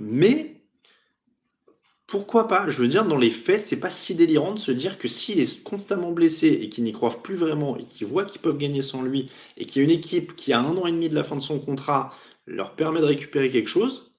Mais 0.00 0.59
pourquoi 2.10 2.48
pas? 2.48 2.68
Je 2.68 2.82
veux 2.82 2.88
dire, 2.88 3.04
dans 3.04 3.16
les 3.16 3.30
faits, 3.30 3.60
c'est 3.60 3.76
pas 3.78 3.88
si 3.88 4.16
délirant 4.16 4.52
de 4.52 4.58
se 4.58 4.72
dire 4.72 4.98
que 4.98 5.06
s'il 5.06 5.38
est 5.38 5.62
constamment 5.62 6.10
blessé 6.10 6.48
et 6.48 6.68
qu'ils 6.68 6.82
n'y 6.82 6.92
croient 6.92 7.22
plus 7.22 7.36
vraiment 7.36 7.76
et 7.76 7.84
qu'ils 7.84 8.08
voient 8.08 8.24
qu'ils 8.24 8.40
peuvent 8.40 8.58
gagner 8.58 8.82
sans 8.82 9.02
lui 9.02 9.30
et 9.56 9.64
qu'il 9.64 9.80
y 9.80 9.84
a 9.84 9.88
une 9.88 9.96
équipe 9.96 10.34
qui, 10.34 10.52
a 10.52 10.58
un 10.58 10.76
an 10.76 10.86
et 10.86 10.92
demi 10.92 11.08
de 11.08 11.14
la 11.14 11.22
fin 11.22 11.36
de 11.36 11.40
son 11.40 11.60
contrat, 11.60 12.12
leur 12.46 12.74
permet 12.74 13.00
de 13.00 13.06
récupérer 13.06 13.50
quelque 13.50 13.68
chose. 13.68 14.12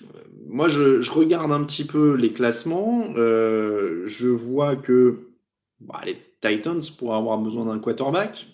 Euh, 0.00 0.20
moi, 0.46 0.68
je, 0.68 1.10
regarde 1.10 1.50
un 1.50 1.64
petit 1.64 1.84
peu 1.84 2.14
les 2.14 2.32
classements. 2.32 3.12
Euh, 3.16 4.04
je 4.06 4.28
vois 4.28 4.76
que 4.76 5.32
bah, 5.80 6.00
les 6.06 6.18
Titans 6.40 6.82
pourraient 6.96 7.18
avoir 7.18 7.38
besoin 7.38 7.64
d'un 7.64 7.80
quarterback, 7.80 8.46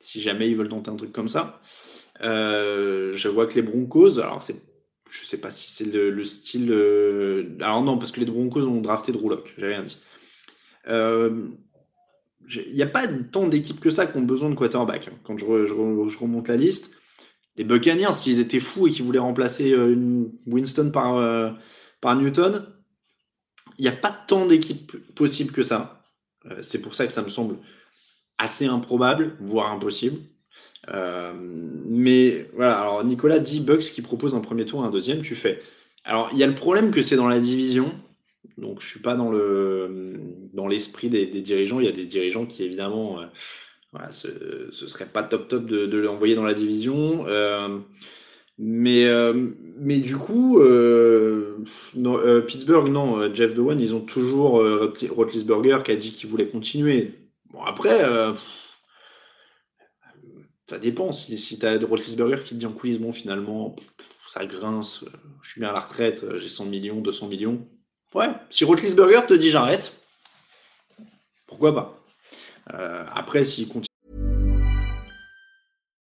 si 0.00 0.20
jamais 0.20 0.48
ils 0.50 0.56
veulent 0.56 0.68
tenter 0.68 0.90
un 0.90 0.96
truc 0.96 1.12
comme 1.12 1.28
ça. 1.28 1.60
Euh, 2.22 3.12
je 3.14 3.28
vois 3.28 3.46
que 3.46 3.54
les 3.54 3.62
Broncos, 3.62 4.18
alors 4.18 4.42
c'est 4.42 4.60
je 5.10 5.24
sais 5.24 5.38
pas 5.38 5.50
si 5.50 5.70
c'est 5.70 5.84
le, 5.84 6.24
style. 6.24 6.70
Euh, 6.70 7.56
alors 7.60 7.82
non, 7.82 7.98
parce 7.98 8.12
que 8.12 8.20
les 8.20 8.26
Broncos 8.26 8.62
ont 8.62 8.80
drafté 8.80 9.12
Drew 9.12 9.28
Lock, 9.28 9.52
j'ai 9.58 9.66
rien 9.66 9.82
dit. 9.82 9.98
Euh, 10.88 11.48
il 12.48 12.74
n'y 12.74 12.82
a 12.82 12.86
pas 12.86 13.06
tant 13.06 13.46
d'équipes 13.46 13.80
que 13.80 13.90
ça 13.90 14.06
qui 14.06 14.16
ont 14.16 14.22
besoin 14.22 14.50
de 14.50 14.54
quarterback. 14.54 15.08
Hein. 15.08 15.18
Quand 15.24 15.36
je, 15.36 15.44
remonte 15.44 16.48
la 16.48 16.56
liste, 16.56 16.90
les 17.56 17.64
Buccaneers, 17.64 18.12
s'ils 18.12 18.40
étaient 18.40 18.60
fous 18.60 18.88
et 18.88 18.90
qu'ils 18.90 19.04
voulaient 19.04 19.18
remplacer 19.18 19.72
euh, 19.72 20.24
Winston 20.46 20.90
par 20.90 22.16
Newton, 22.16 22.66
il 23.78 23.82
n'y 23.82 23.88
a 23.88 23.92
pas 23.92 24.12
tant 24.26 24.46
d'équipes 24.46 24.96
possibles 25.14 25.52
que 25.52 25.62
ça. 25.62 26.04
c'est 26.62 26.80
pour 26.80 26.94
ça 26.94 27.06
que 27.06 27.12
ça 27.12 27.22
me 27.22 27.28
semble 27.28 27.56
assez 28.38 28.66
improbable, 28.66 29.36
voire 29.40 29.72
impossible. 29.72 30.20
Euh, 30.88 31.32
mais 31.86 32.48
voilà, 32.54 32.80
alors 32.80 33.04
Nicolas 33.04 33.38
dit 33.38 33.60
Bucks 33.60 33.80
qui 33.92 34.02
propose 34.02 34.34
un 34.34 34.40
premier 34.40 34.64
tour, 34.64 34.84
un 34.84 34.90
deuxième, 34.90 35.22
tu 35.22 35.34
fais. 35.34 35.60
Alors 36.04 36.30
il 36.32 36.38
y 36.38 36.42
a 36.42 36.46
le 36.46 36.54
problème 36.54 36.90
que 36.90 37.02
c'est 37.02 37.16
dans 37.16 37.28
la 37.28 37.40
division, 37.40 37.92
donc 38.56 38.80
je 38.80 38.86
suis 38.86 39.00
pas 39.00 39.14
dans 39.14 39.30
le 39.30 40.14
dans 40.54 40.66
l'esprit 40.66 41.08
des, 41.08 41.26
dirigeants. 41.26 41.80
Il 41.80 41.86
y 41.86 41.88
a 41.88 41.92
des 41.92 42.06
dirigeants 42.06 42.46
qui 42.46 42.64
évidemment, 42.64 43.20
euh, 43.20 43.26
voilà, 43.92 44.10
ce, 44.10 44.28
ce, 44.70 44.86
serait 44.86 45.06
pas 45.06 45.22
top 45.22 45.48
top 45.48 45.66
de, 45.66 45.98
l'envoyer 45.98 46.34
dans 46.34 46.44
la 46.44 46.54
division. 46.54 47.26
Euh, 47.28 47.78
mais, 48.62 49.06
mais 49.78 50.00
du 50.00 50.16
coup, 50.16 50.60
Pittsburgh, 52.46 52.90
non, 52.90 53.34
Jeff 53.34 53.54
Dowan, 53.54 53.80
ils 53.80 53.94
ont 53.94 54.02
toujours 54.02 54.62
Rotlisberger 55.10 55.78
qui 55.82 55.92
a 55.92 55.96
dit 55.96 56.12
qu'il 56.12 56.28
voulait 56.28 56.48
continuer. 56.48 57.12
Bon, 57.52 57.62
après, 57.62 58.04
ça 60.70 60.78
dépend. 60.78 61.12
Si, 61.12 61.36
si 61.36 61.58
tu 61.58 61.66
as 61.66 61.78
de 61.78 61.86
qui 61.86 62.50
te 62.50 62.54
dit 62.54 62.66
en 62.66 62.72
coulisses, 62.72 62.98
bon, 62.98 63.12
finalement, 63.12 63.74
ça 64.28 64.46
grince, 64.46 65.04
je 65.42 65.50
suis 65.50 65.60
bien 65.60 65.70
à 65.70 65.72
la 65.72 65.80
retraite, 65.80 66.24
j'ai 66.38 66.48
100 66.48 66.66
millions, 66.66 67.00
200 67.00 67.26
millions. 67.26 67.66
Ouais, 68.14 68.28
si 68.50 68.64
Roethlisberger 68.64 69.26
te 69.26 69.34
dit 69.34 69.50
j'arrête, 69.50 69.92
pourquoi 71.46 71.74
pas 71.74 72.00
euh, 72.74 73.04
Après, 73.12 73.44
s'il 73.44 73.68
continue. 73.68 73.86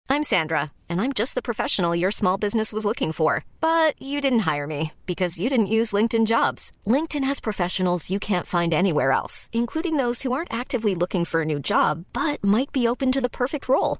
I'm 0.09 0.23
Sandra, 0.23 0.73
and 0.89 0.99
I'm 0.99 1.13
just 1.13 1.35
the 1.35 1.41
professional 1.41 1.95
your 1.95 2.11
small 2.11 2.37
business 2.37 2.73
was 2.73 2.83
looking 2.83 3.13
for. 3.13 3.45
But 3.61 3.93
you 4.01 4.19
didn't 4.19 4.39
hire 4.39 4.67
me 4.67 4.91
because 5.05 5.39
you 5.39 5.49
didn't 5.49 5.67
use 5.77 5.93
LinkedIn 5.93 6.25
jobs. 6.25 6.73
LinkedIn 6.85 7.23
has 7.23 7.39
professionals 7.39 8.09
you 8.09 8.19
can't 8.19 8.45
find 8.45 8.73
anywhere 8.73 9.13
else, 9.13 9.49
including 9.53 9.95
those 9.95 10.23
who 10.23 10.33
aren't 10.33 10.53
actively 10.53 10.95
looking 10.95 11.23
for 11.23 11.41
a 11.41 11.45
new 11.45 11.59
job 11.61 12.03
but 12.11 12.43
might 12.43 12.73
be 12.73 12.85
open 12.85 13.13
to 13.13 13.21
the 13.21 13.29
perfect 13.29 13.69
role, 13.69 13.99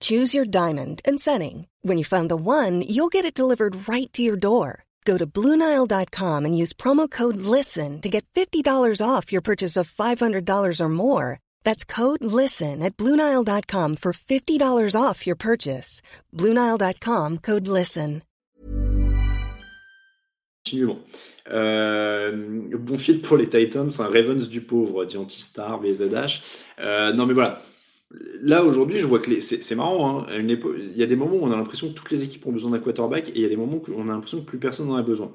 Choose 0.00 0.34
your 0.34 0.44
diamond 0.44 1.00
and 1.04 1.18
setting. 1.20 1.66
When 1.82 1.98
you 1.98 2.04
find 2.04 2.30
the 2.30 2.36
one, 2.36 2.82
you'll 2.82 3.08
get 3.08 3.24
it 3.24 3.34
delivered 3.34 3.88
right 3.88 4.12
to 4.12 4.22
your 4.22 4.36
door. 4.36 4.84
Go 5.04 5.18
to 5.18 5.26
BlueNile.com 5.26 6.44
and 6.44 6.56
use 6.56 6.72
promo 6.72 7.10
code 7.10 7.36
LISTEN 7.36 8.00
to 8.02 8.08
get 8.08 8.24
$50 8.34 8.62
off 9.04 9.32
your 9.32 9.40
purchase 9.42 9.76
of 9.76 9.90
$500 9.90 10.80
or 10.80 10.88
more. 10.88 11.40
That's 11.64 11.84
code 11.84 12.22
LISTEN 12.22 12.82
at 12.82 12.96
BlueNile.com 12.96 13.96
for 13.96 14.12
$50 14.12 15.00
off 15.00 15.26
your 15.26 15.36
purchase. 15.36 16.02
BlueNile.com 16.36 17.38
code 17.38 17.66
LISTEN. 17.66 18.22
Bon. 20.72 20.98
Euh, 21.50 22.32
bon 22.76 22.98
fit 22.98 23.18
pour 23.18 23.36
les 23.36 23.48
Titans, 23.48 23.88
un 23.98 24.04
Ravens 24.04 24.48
du 24.48 24.60
pauvre, 24.60 25.04
dit 25.04 25.16
Antistar, 25.16 25.80
VZH. 25.80 26.42
Euh, 26.78 27.12
non 27.12 27.26
mais 27.26 27.34
voilà. 27.34 27.62
Là 28.42 28.64
aujourd'hui, 28.64 28.98
je 28.98 29.06
vois 29.06 29.20
que 29.20 29.40
c'est 29.40 29.74
marrant. 29.74 30.20
Hein. 30.20 30.26
Il 30.32 30.96
y 30.96 31.02
a 31.02 31.06
des 31.06 31.16
moments 31.16 31.36
où 31.36 31.44
on 31.44 31.52
a 31.52 31.56
l'impression 31.56 31.88
que 31.88 31.94
toutes 31.94 32.10
les 32.10 32.24
équipes 32.24 32.44
ont 32.46 32.52
besoin 32.52 32.72
d'un 32.72 32.80
quarterback 32.80 33.28
et 33.28 33.32
il 33.36 33.40
y 33.40 33.44
a 33.44 33.48
des 33.48 33.56
moments 33.56 33.76
où 33.76 33.92
on 33.96 34.08
a 34.08 34.12
l'impression 34.12 34.40
que 34.40 34.46
plus 34.46 34.58
personne 34.58 34.88
n'en 34.88 34.96
a 34.96 35.02
besoin. 35.02 35.32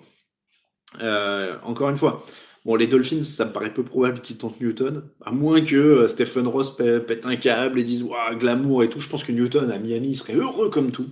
Euh, 1.01 1.55
encore 1.63 1.89
une 1.89 1.95
fois, 1.95 2.25
bon, 2.65 2.75
les 2.75 2.87
Dolphins, 2.87 3.23
ça 3.23 3.45
me 3.45 3.53
paraît 3.53 3.73
peu 3.73 3.83
probable 3.83 4.19
qu'ils 4.21 4.37
tentent 4.37 4.59
Newton, 4.59 5.03
à 5.23 5.31
moins 5.31 5.61
que 5.61 5.75
euh, 5.75 6.07
Stephen 6.07 6.47
Ross 6.47 6.75
pète 6.75 7.25
un 7.25 7.37
câble 7.37 7.79
et 7.79 7.83
dise 7.83 8.05
glamour 8.39 8.83
et 8.83 8.89
tout. 8.89 8.99
Je 8.99 9.07
pense 9.07 9.23
que 9.23 9.31
Newton 9.31 9.71
à 9.71 9.77
Miami 9.77 10.15
serait 10.15 10.35
heureux 10.35 10.69
comme 10.69 10.91
tout. 10.91 11.11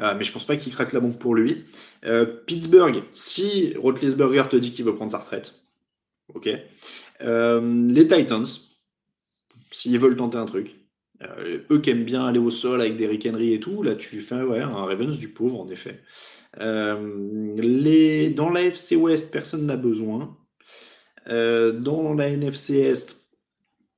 Euh, 0.00 0.14
mais 0.16 0.24
je 0.24 0.32
pense 0.32 0.46
pas 0.46 0.56
qu'il 0.56 0.72
craque 0.72 0.92
la 0.92 1.00
banque 1.00 1.18
pour 1.18 1.34
lui. 1.34 1.64
Pittsburgh, 2.46 3.02
si 3.14 3.74
Roethlisberger 3.76 4.44
te 4.50 4.56
dit 4.56 4.72
qu'il 4.72 4.84
veut 4.84 4.94
prendre 4.94 5.12
sa 5.12 5.18
retraite, 5.18 5.54
ok. 6.34 6.50
Les 7.20 8.08
Titans, 8.08 8.46
s'ils 9.70 9.98
veulent 9.98 10.16
tenter 10.16 10.38
un 10.38 10.46
truc, 10.46 10.81
euh, 11.22 11.58
eux 11.70 11.80
qui 11.80 11.90
aiment 11.90 12.04
bien 12.04 12.26
aller 12.26 12.38
au 12.38 12.50
sol 12.50 12.80
avec 12.80 12.96
des 12.96 13.06
Henry 13.28 13.54
et 13.54 13.60
tout, 13.60 13.82
là 13.82 13.94
tu 13.94 14.20
fais 14.20 14.42
ouais, 14.42 14.60
un 14.60 14.84
Ravens 14.84 15.18
du 15.18 15.28
pauvre 15.28 15.60
en 15.60 15.68
effet. 15.68 16.00
Euh, 16.60 17.54
les, 17.56 18.30
dans 18.30 18.50
la 18.50 18.62
FC 18.62 18.96
West, 18.96 19.30
personne 19.30 19.66
n'a 19.66 19.76
besoin. 19.76 20.36
Euh, 21.28 21.72
dans 21.72 22.14
la 22.14 22.28
NFC 22.28 22.76
Est, 22.78 23.16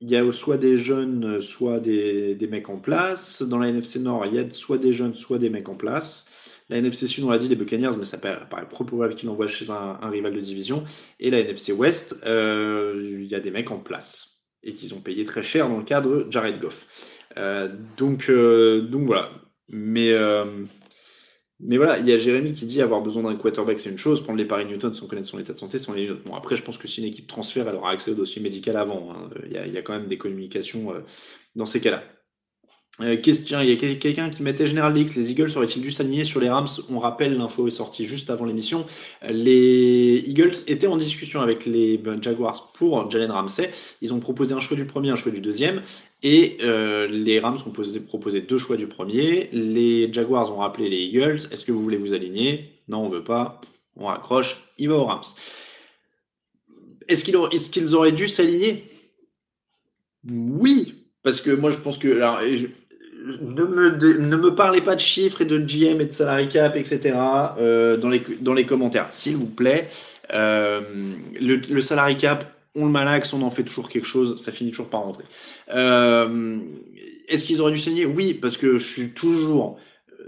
il 0.01 0.09
y 0.09 0.15
a 0.15 0.31
soit 0.31 0.57
des 0.57 0.77
jeunes, 0.77 1.41
soit 1.41 1.79
des, 1.79 2.35
des, 2.35 2.47
mecs 2.47 2.69
en 2.69 2.77
place. 2.77 3.41
Dans 3.41 3.57
la 3.57 3.69
NFC 3.69 3.99
Nord, 3.99 4.25
il 4.25 4.35
y 4.35 4.39
a 4.39 4.49
soit 4.51 4.77
des 4.77 4.93
jeunes, 4.93 5.15
soit 5.15 5.39
des 5.39 5.49
mecs 5.49 5.69
en 5.69 5.75
place. 5.75 6.25
La 6.69 6.77
NFC 6.77 7.07
Sud, 7.07 7.23
on 7.23 7.29
l'a 7.29 7.37
dit, 7.37 7.47
les 7.47 7.55
Buccaneers, 7.55 7.95
mais 7.97 8.05
ça 8.05 8.17
paraît, 8.17 8.39
paraît 8.49 8.67
probable 8.67 9.15
qu'ils 9.15 9.27
l'envoient 9.27 9.47
chez 9.47 9.69
un, 9.69 10.09
rival 10.09 10.33
de 10.33 10.39
division. 10.39 10.83
Et 11.19 11.29
la 11.29 11.39
NFC 11.39 11.71
West, 11.71 12.17
euh, 12.25 13.19
il 13.21 13.27
y 13.27 13.35
a 13.35 13.39
des 13.39 13.51
mecs 13.51 13.71
en 13.71 13.79
place 13.79 14.35
et 14.63 14.73
qu'ils 14.73 14.95
ont 14.95 14.99
payé 14.99 15.25
très 15.25 15.43
cher 15.43 15.69
dans 15.69 15.77
le 15.77 15.83
cadre 15.83 16.25
Jared 16.29 16.59
Goff. 16.59 16.85
Euh, 17.37 17.69
donc, 17.97 18.29
euh, 18.29 18.81
donc 18.81 19.05
voilà. 19.05 19.31
Mais, 19.69 20.11
euh, 20.11 20.65
mais 21.59 21.77
voilà, 21.77 21.99
il 21.99 22.07
y 22.07 22.13
a 22.13 22.17
Jérémy 22.17 22.53
qui 22.53 22.65
dit 22.65 22.81
avoir 22.81 23.01
besoin 23.01 23.23
d'un 23.23 23.35
quarterback, 23.35 23.79
c'est 23.79 23.89
une 23.89 23.97
chose. 23.97 24.23
Prendre 24.23 24.37
les 24.37 24.45
paris 24.45 24.65
Newton 24.65 24.93
sans 24.93 25.07
connaître 25.07 25.27
son 25.27 25.39
état 25.39 25.53
de 25.53 25.57
santé, 25.57 25.77
c'est 25.77 25.91
une 25.91 26.11
autre. 26.11 26.23
Bon, 26.25 26.35
après, 26.35 26.55
je 26.55 26.63
pense 26.63 26.77
que 26.77 26.87
si 26.87 27.01
une 27.01 27.07
équipe 27.07 27.27
transfère, 27.27 27.67
elle 27.67 27.75
aura 27.75 27.91
accès 27.91 28.11
au 28.11 28.15
dossier 28.15 28.41
médical 28.41 28.77
avant. 28.77 29.11
Hein. 29.11 29.29
Il, 29.45 29.73
y 29.73 29.77
a, 29.77 29.81
quand 29.81 29.93
même 29.93 30.07
des 30.07 30.17
communications 30.17 30.93
dans 31.55 31.65
ces 31.65 31.81
cas-là. 31.81 32.03
Euh, 33.01 33.17
question, 33.17 33.59
il 33.59 33.69
y 33.69 33.73
a 33.73 33.95
quelqu'un 33.95 34.29
qui 34.29 34.41
mettait 34.41 34.67
General 34.67 34.93
Leaks, 34.93 35.15
les 35.15 35.29
Eagles 35.29 35.49
auraient-ils 35.57 35.81
dû 35.81 35.91
s'aligner 35.91 36.23
sur 36.23 36.39
les 36.39 36.49
Rams? 36.49 36.69
On 36.89 36.99
rappelle, 36.99 37.37
l'info 37.37 37.67
est 37.67 37.71
sortie 37.71 38.05
juste 38.05 38.29
avant 38.29 38.45
l'émission. 38.45 38.85
Les 39.27 40.23
Eagles 40.25 40.53
étaient 40.67 40.87
en 40.87 40.95
discussion 40.95 41.41
avec 41.41 41.65
les 41.65 42.01
Jaguars 42.21 42.71
pour 42.71 43.11
Jalen 43.11 43.31
Ramsey. 43.31 43.71
Ils 44.01 44.13
ont 44.13 44.19
proposé 44.21 44.53
un 44.53 44.61
choix 44.61 44.77
du 44.77 44.85
premier, 44.85 45.09
un 45.09 45.17
choix 45.17 45.33
du 45.33 45.41
deuxième. 45.41 45.81
Et 46.27 46.57
euh, 46.63 47.05
les 47.05 47.39
Rams 47.39 47.59
ont 47.67 47.69
posé, 47.69 47.99
proposé 47.99 48.41
deux 48.41 48.57
choix 48.57 48.77
du 48.77 48.87
premier. 48.87 49.47
Les 49.53 50.11
Jaguars 50.11 50.51
ont 50.51 50.57
rappelé 50.57 50.89
les 50.89 50.97
Eagles. 50.97 51.41
Est-ce 51.51 51.63
que 51.63 51.71
vous 51.71 51.83
voulez 51.83 51.97
vous 51.97 52.13
aligner? 52.13 52.71
Non, 52.87 53.05
on 53.05 53.09
veut 53.09 53.23
pas. 53.23 53.61
On 53.95 54.07
raccroche. 54.07 54.57
Il 54.79 54.89
va 54.89 54.95
aux 54.95 55.05
Rams. 55.05 55.21
Est-ce 57.07 57.23
qu'ils 57.69 57.93
auraient 57.93 58.11
dû 58.11 58.27
s'aligner? 58.27 58.85
Oui, 60.27 60.95
parce 61.21 61.41
que 61.41 61.51
moi 61.51 61.69
je 61.69 61.77
pense 61.77 61.99
que 61.99 62.15
alors, 62.15 62.41
ne 62.41 63.63
me, 63.63 63.91
ne 63.91 64.35
me 64.35 64.55
parlez 64.55 64.81
pas 64.81 64.95
de 64.95 65.01
chiffres 65.01 65.41
et 65.43 65.45
de 65.45 65.59
GM 65.59 66.01
et 66.01 66.05
de 66.05 66.11
salary 66.11 66.49
cap, 66.49 66.75
etc. 66.75 67.19
Euh, 67.59 67.97
dans, 67.97 68.09
les, 68.09 68.23
dans 68.41 68.53
les 68.55 68.65
commentaires, 68.65 69.13
s'il 69.13 69.37
vous 69.37 69.45
plaît. 69.45 69.89
Euh, 70.33 70.81
le, 71.39 71.57
le 71.57 71.81
salary 71.81 72.17
cap, 72.17 72.51
on 72.75 72.85
le 72.85 72.91
malaxe, 72.91 73.33
on 73.33 73.41
en 73.41 73.51
fait 73.51 73.63
toujours 73.63 73.89
quelque 73.89 74.07
chose, 74.07 74.41
ça 74.41 74.51
finit 74.51 74.71
toujours 74.71 74.89
par 74.89 75.03
rentrer. 75.03 75.23
Euh, 75.73 76.59
Est-ce 77.27 77.45
qu'ils 77.45 77.61
auraient 77.61 77.71
dû 77.71 77.79
saigner? 77.79 78.05
Oui, 78.05 78.33
parce 78.33 78.57
que 78.57 78.77
je 78.77 78.85
suis 78.85 79.09
toujours 79.11 79.79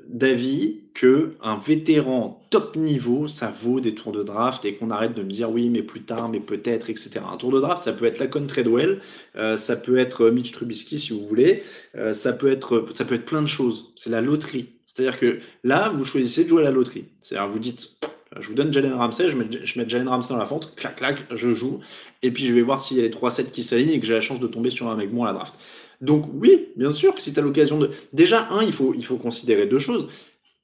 d'avis 0.07 0.83
que 0.93 1.33
un 1.41 1.57
vétéran 1.57 2.45
top 2.49 2.75
niveau, 2.75 3.27
ça 3.27 3.53
vaut 3.61 3.79
des 3.79 3.93
tours 3.93 4.11
de 4.11 4.23
draft 4.23 4.63
et 4.65 4.75
qu'on 4.75 4.89
arrête 4.89 5.13
de 5.13 5.21
me 5.21 5.29
dire 5.29 5.51
oui, 5.51 5.69
mais 5.69 5.83
plus 5.83 6.03
tard, 6.03 6.29
mais 6.29 6.39
peut-être, 6.39 6.89
etc. 6.89 7.19
Un 7.31 7.37
tour 7.37 7.51
de 7.51 7.59
draft, 7.59 7.83
ça 7.83 7.93
peut 7.93 8.05
être 8.05 8.19
Lacon 8.19 8.47
Treadwell, 8.47 9.01
euh, 9.35 9.57
ça 9.57 9.75
peut 9.75 9.97
être 9.97 10.29
Mitch 10.29 10.51
Trubisky 10.51 10.97
si 10.97 11.13
vous 11.13 11.25
voulez, 11.27 11.63
euh, 11.95 12.13
ça 12.13 12.33
peut 12.33 12.49
être, 12.49 12.87
ça 12.93 13.05
peut 13.05 13.15
être 13.15 13.25
plein 13.25 13.41
de 13.41 13.47
choses. 13.47 13.91
C'est 13.95 14.09
la 14.09 14.21
loterie. 14.21 14.69
C'est-à-dire 14.85 15.19
que 15.19 15.39
là, 15.63 15.89
vous 15.89 16.05
choisissez 16.05 16.45
de 16.45 16.49
jouer 16.49 16.61
à 16.61 16.65
la 16.65 16.71
loterie. 16.71 17.05
C'est-à-dire, 17.21 17.49
vous 17.49 17.59
dites, 17.59 17.97
je 18.39 18.47
vous 18.47 18.55
donne 18.55 18.73
Jalen 18.73 18.93
Ramsey, 18.93 19.29
je 19.29 19.37
mets, 19.37 19.89
Jalen 19.89 20.07
Ramsey 20.07 20.29
dans 20.29 20.37
la 20.37 20.45
fente, 20.45 20.75
clac, 20.75 20.95
clac, 20.97 21.17
je 21.33 21.53
joue, 21.53 21.79
et 22.21 22.31
puis 22.31 22.45
je 22.45 22.53
vais 22.53 22.61
voir 22.61 22.79
s'il 22.79 22.97
y 22.97 22.99
a 22.99 23.03
les 23.03 23.09
3-7 23.09 23.51
qui 23.51 23.63
s'alignent 23.63 23.91
et 23.91 23.99
que 23.99 24.05
j'ai 24.05 24.13
la 24.13 24.21
chance 24.21 24.39
de 24.39 24.47
tomber 24.47 24.69
sur 24.69 24.87
un 24.89 24.95
mec 24.95 25.11
bon 25.11 25.23
à 25.23 25.27
la 25.27 25.33
draft. 25.33 25.55
Donc 26.01 26.25
oui, 26.33 26.69
bien 26.75 26.91
sûr 26.91 27.15
que 27.15 27.21
si 27.21 27.33
tu 27.33 27.39
as 27.39 27.43
l'occasion 27.43 27.79
de... 27.79 27.91
Déjà, 28.13 28.47
un, 28.49 28.61
il 28.61 28.73
faut, 28.73 28.93
il 28.93 29.05
faut 29.05 29.17
considérer 29.17 29.65
deux 29.65 29.79
choses. 29.79 30.09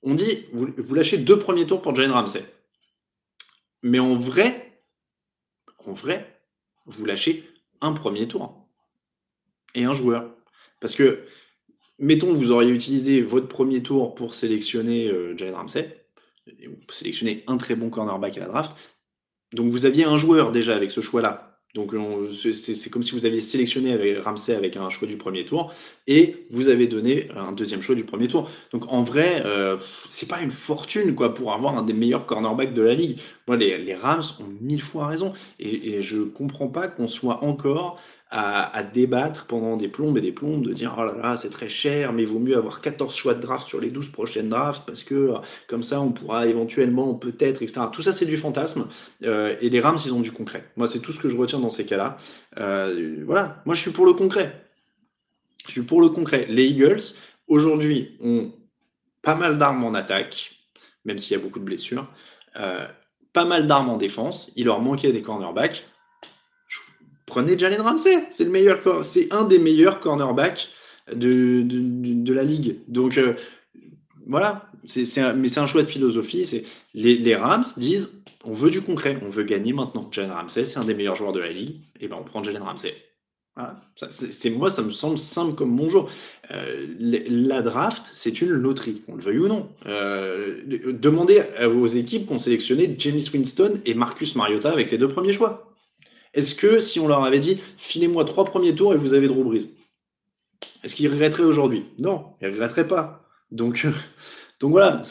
On 0.03 0.13
dit, 0.13 0.45
vous, 0.51 0.67
vous 0.77 0.95
lâchez 0.95 1.17
deux 1.17 1.39
premiers 1.39 1.65
tours 1.65 1.81
pour 1.81 1.95
Jalen 1.95 2.11
Ramsey. 2.11 2.45
Mais 3.81 3.99
en 3.99 4.15
vrai, 4.15 4.81
en 5.85 5.93
vrai, 5.93 6.39
vous 6.85 7.05
lâchez 7.05 7.49
un 7.81 7.93
premier 7.93 8.27
tour 8.27 8.67
et 9.75 9.85
un 9.85 9.93
joueur. 9.93 10.29
Parce 10.79 10.95
que, 10.95 11.23
mettons, 11.99 12.33
vous 12.33 12.51
auriez 12.51 12.71
utilisé 12.71 13.21
votre 13.21 13.47
premier 13.47 13.81
tour 13.81 14.15
pour 14.15 14.33
sélectionner 14.33 15.07
euh, 15.07 15.35
Jalen 15.37 15.55
Ramsey, 15.55 16.02
sélectionnez 16.89 17.43
un 17.47 17.57
très 17.57 17.75
bon 17.75 17.89
cornerback 17.89 18.37
à 18.37 18.41
la 18.41 18.47
draft. 18.47 18.71
Donc 19.53 19.71
vous 19.71 19.85
aviez 19.85 20.05
un 20.05 20.17
joueur 20.17 20.51
déjà 20.51 20.75
avec 20.75 20.91
ce 20.91 21.01
choix-là 21.01 21.53
donc 21.73 21.91
c'est 22.31 22.89
comme 22.91 23.01
si 23.01 23.13
vous 23.13 23.25
aviez 23.25 23.41
sélectionné 23.41 23.93
avec 23.93 24.23
Ramsey 24.23 24.53
avec 24.53 24.77
un 24.77 24.91
choix 24.91 25.07
du 25.07 25.17
premier 25.17 25.43
tour 25.43 25.73
et 26.05 26.45
vous 26.51 26.67
avez 26.67 26.85
donné 26.85 27.29
un 27.35 27.51
deuxième 27.51 27.81
choix 27.81 27.95
du 27.95 28.03
premier 28.03 28.27
tour. 28.27 28.47
Donc 28.71 28.85
en 28.89 29.01
vrai, 29.01 29.41
euh, 29.43 29.77
c'est 30.07 30.27
pas 30.27 30.41
une 30.41 30.51
fortune 30.51 31.15
quoi 31.15 31.33
pour 31.33 31.51
avoir 31.51 31.75
un 31.75 31.81
des 31.81 31.93
meilleurs 31.93 32.27
cornerbacks 32.27 32.75
de 32.75 32.81
la 32.83 32.93
ligue. 32.93 33.19
Moi, 33.47 33.57
les, 33.57 33.79
les 33.79 33.95
Rams 33.95 34.21
ont 34.39 34.53
mille 34.61 34.83
fois 34.83 35.07
raison 35.07 35.33
et, 35.59 35.95
et 35.95 36.01
je 36.03 36.21
comprends 36.21 36.67
pas 36.67 36.87
qu'on 36.87 37.07
soit 37.07 37.43
encore 37.43 37.99
à, 38.35 38.81
débattre 38.81 39.45
pendant 39.45 39.77
des 39.77 39.87
plombes 39.87 40.17
et 40.17 40.21
des 40.21 40.31
plombes, 40.31 40.65
de 40.65 40.73
dire 40.73 40.95
oh 40.97 41.05
là 41.05 41.13
là, 41.21 41.37
c'est 41.37 41.51
très 41.51 41.69
cher, 41.69 42.13
mais 42.13 42.23
il 42.23 42.27
vaut 42.27 42.39
mieux 42.39 42.57
avoir 42.57 42.81
14 42.81 43.15
choix 43.15 43.35
de 43.35 43.41
draft 43.41 43.67
sur 43.67 43.79
les 43.79 43.91
12 43.91 44.09
prochaines 44.09 44.49
drafts 44.49 44.87
parce 44.87 45.03
que 45.03 45.13
euh, 45.13 45.37
comme 45.67 45.83
ça 45.83 46.01
on 46.01 46.11
pourra 46.11 46.47
éventuellement, 46.47 47.13
peut-être, 47.13 47.61
etc. 47.61 47.81
Tout 47.91 48.01
ça 48.01 48.11
c'est 48.11 48.25
du 48.25 48.37
fantasme 48.37 48.87
euh, 49.21 49.55
et 49.61 49.69
les 49.69 49.79
Rams 49.79 49.99
ils 50.03 50.15
ont 50.15 50.19
du 50.19 50.31
concret. 50.31 50.65
Moi 50.77 50.87
c'est 50.87 50.97
tout 50.97 51.11
ce 51.11 51.19
que 51.19 51.29
je 51.29 51.37
retiens 51.37 51.59
dans 51.59 51.69
ces 51.69 51.85
cas-là. 51.85 52.17
Euh, 52.57 53.23
voilà, 53.23 53.61
moi 53.67 53.75
je 53.75 53.81
suis 53.81 53.91
pour 53.91 54.07
le 54.07 54.13
concret. 54.13 54.65
Je 55.67 55.71
suis 55.73 55.83
pour 55.83 56.01
le 56.01 56.09
concret. 56.09 56.47
Les 56.49 56.65
Eagles, 56.65 57.01
aujourd'hui 57.47 58.17
ont 58.19 58.51
pas 59.21 59.35
mal 59.35 59.59
d'armes 59.59 59.83
en 59.83 59.93
attaque, 59.93 60.53
même 61.05 61.19
s'il 61.19 61.37
y 61.37 61.39
a 61.39 61.43
beaucoup 61.43 61.59
de 61.59 61.65
blessures, 61.65 62.07
pas 62.55 63.45
mal 63.45 63.67
d'armes 63.67 63.89
en 63.89 63.97
défense. 63.97 64.51
Il 64.55 64.65
leur 64.65 64.81
manquait 64.81 65.13
des 65.13 65.21
cornerbacks. 65.21 65.85
Prenez 67.33 67.57
Jalen 67.57 67.81
Ramsey, 67.81 68.27
c'est 68.29 68.43
le 68.43 68.51
meilleur, 68.51 69.03
c'est 69.03 69.33
un 69.33 69.43
des 69.43 69.57
meilleurs 69.57 69.99
cornerbacks 69.99 70.69
de, 71.11 71.63
de, 71.65 72.31
la 72.31 72.43
ligue. 72.43 72.81
Donc 72.87 73.17
euh, 73.17 73.33
voilà, 74.27 74.69
c'est, 74.85 75.03
mais 75.33 75.47
c'est 75.47 75.59
un 75.59 75.65
choix 75.65 75.81
de 75.81 75.87
philosophie. 75.87 76.45
C'est 76.45 76.63
les, 76.93 77.35
Rams 77.35 77.63
disent 77.75 78.11
on 78.43 78.53
veut 78.53 78.69
du 78.69 78.81
concret, 78.81 79.17
on 79.25 79.29
veut 79.29 79.41
gagner 79.41 79.73
maintenant. 79.73 80.07
Jalen 80.11 80.29
Ramsey, 80.29 80.63
c'est 80.63 80.77
un 80.77 80.85
des 80.85 80.93
meilleurs 80.93 81.15
joueurs 81.15 81.33
de 81.33 81.39
la 81.39 81.51
ligue, 81.51 81.77
et 81.99 82.07
ben 82.07 82.17
on 82.19 82.23
prend 82.23 82.43
Jalen 82.43 82.61
Ramsey. 82.61 82.93
c'est, 84.11 84.51
moi, 84.51 84.69
ça 84.69 84.83
me 84.83 84.91
semble 84.91 85.17
simple 85.17 85.55
comme 85.55 85.75
bonjour. 85.75 86.11
Euh, 86.51 86.85
la 86.99 87.63
draft, 87.63 88.11
c'est 88.13 88.43
une 88.43 88.49
loterie, 88.49 89.01
qu'on 89.07 89.15
le 89.15 89.23
veuille 89.23 89.39
ou 89.39 89.47
non. 89.47 89.69
Euh, 89.87 90.61
demandez 90.67 91.41
aux 91.65 91.87
équipes 91.87 92.27
qu'on 92.27 92.37
sélectionné 92.37 92.93
James 92.99 93.21
Winston 93.33 93.81
et 93.87 93.95
Marcus 93.95 94.35
Mariota 94.35 94.71
avec 94.71 94.91
les 94.91 94.99
deux 94.99 95.09
premiers 95.09 95.33
choix. 95.33 95.72
Est-ce 96.33 96.55
que 96.55 96.79
si 96.79 96.99
on 96.99 97.07
leur 97.07 97.23
avait 97.23 97.39
dit 97.39 97.59
filez-moi 97.77 98.25
trois 98.25 98.45
premiers 98.45 98.75
tours 98.75 98.93
et 98.93 98.97
vous 98.97 99.13
avez 99.13 99.27
Drew 99.27 99.43
Brees, 99.43 99.69
est-ce 100.83 100.95
qu'ils 100.95 101.09
regretteraient 101.09 101.43
aujourd'hui? 101.43 101.85
Non, 101.99 102.25
ils 102.41 102.47
ne 102.47 102.53
regretteraient 102.53 102.87
pas. 102.87 103.25
Donc, 103.51 103.85
donc 104.59 104.71
voilà, 104.71 105.03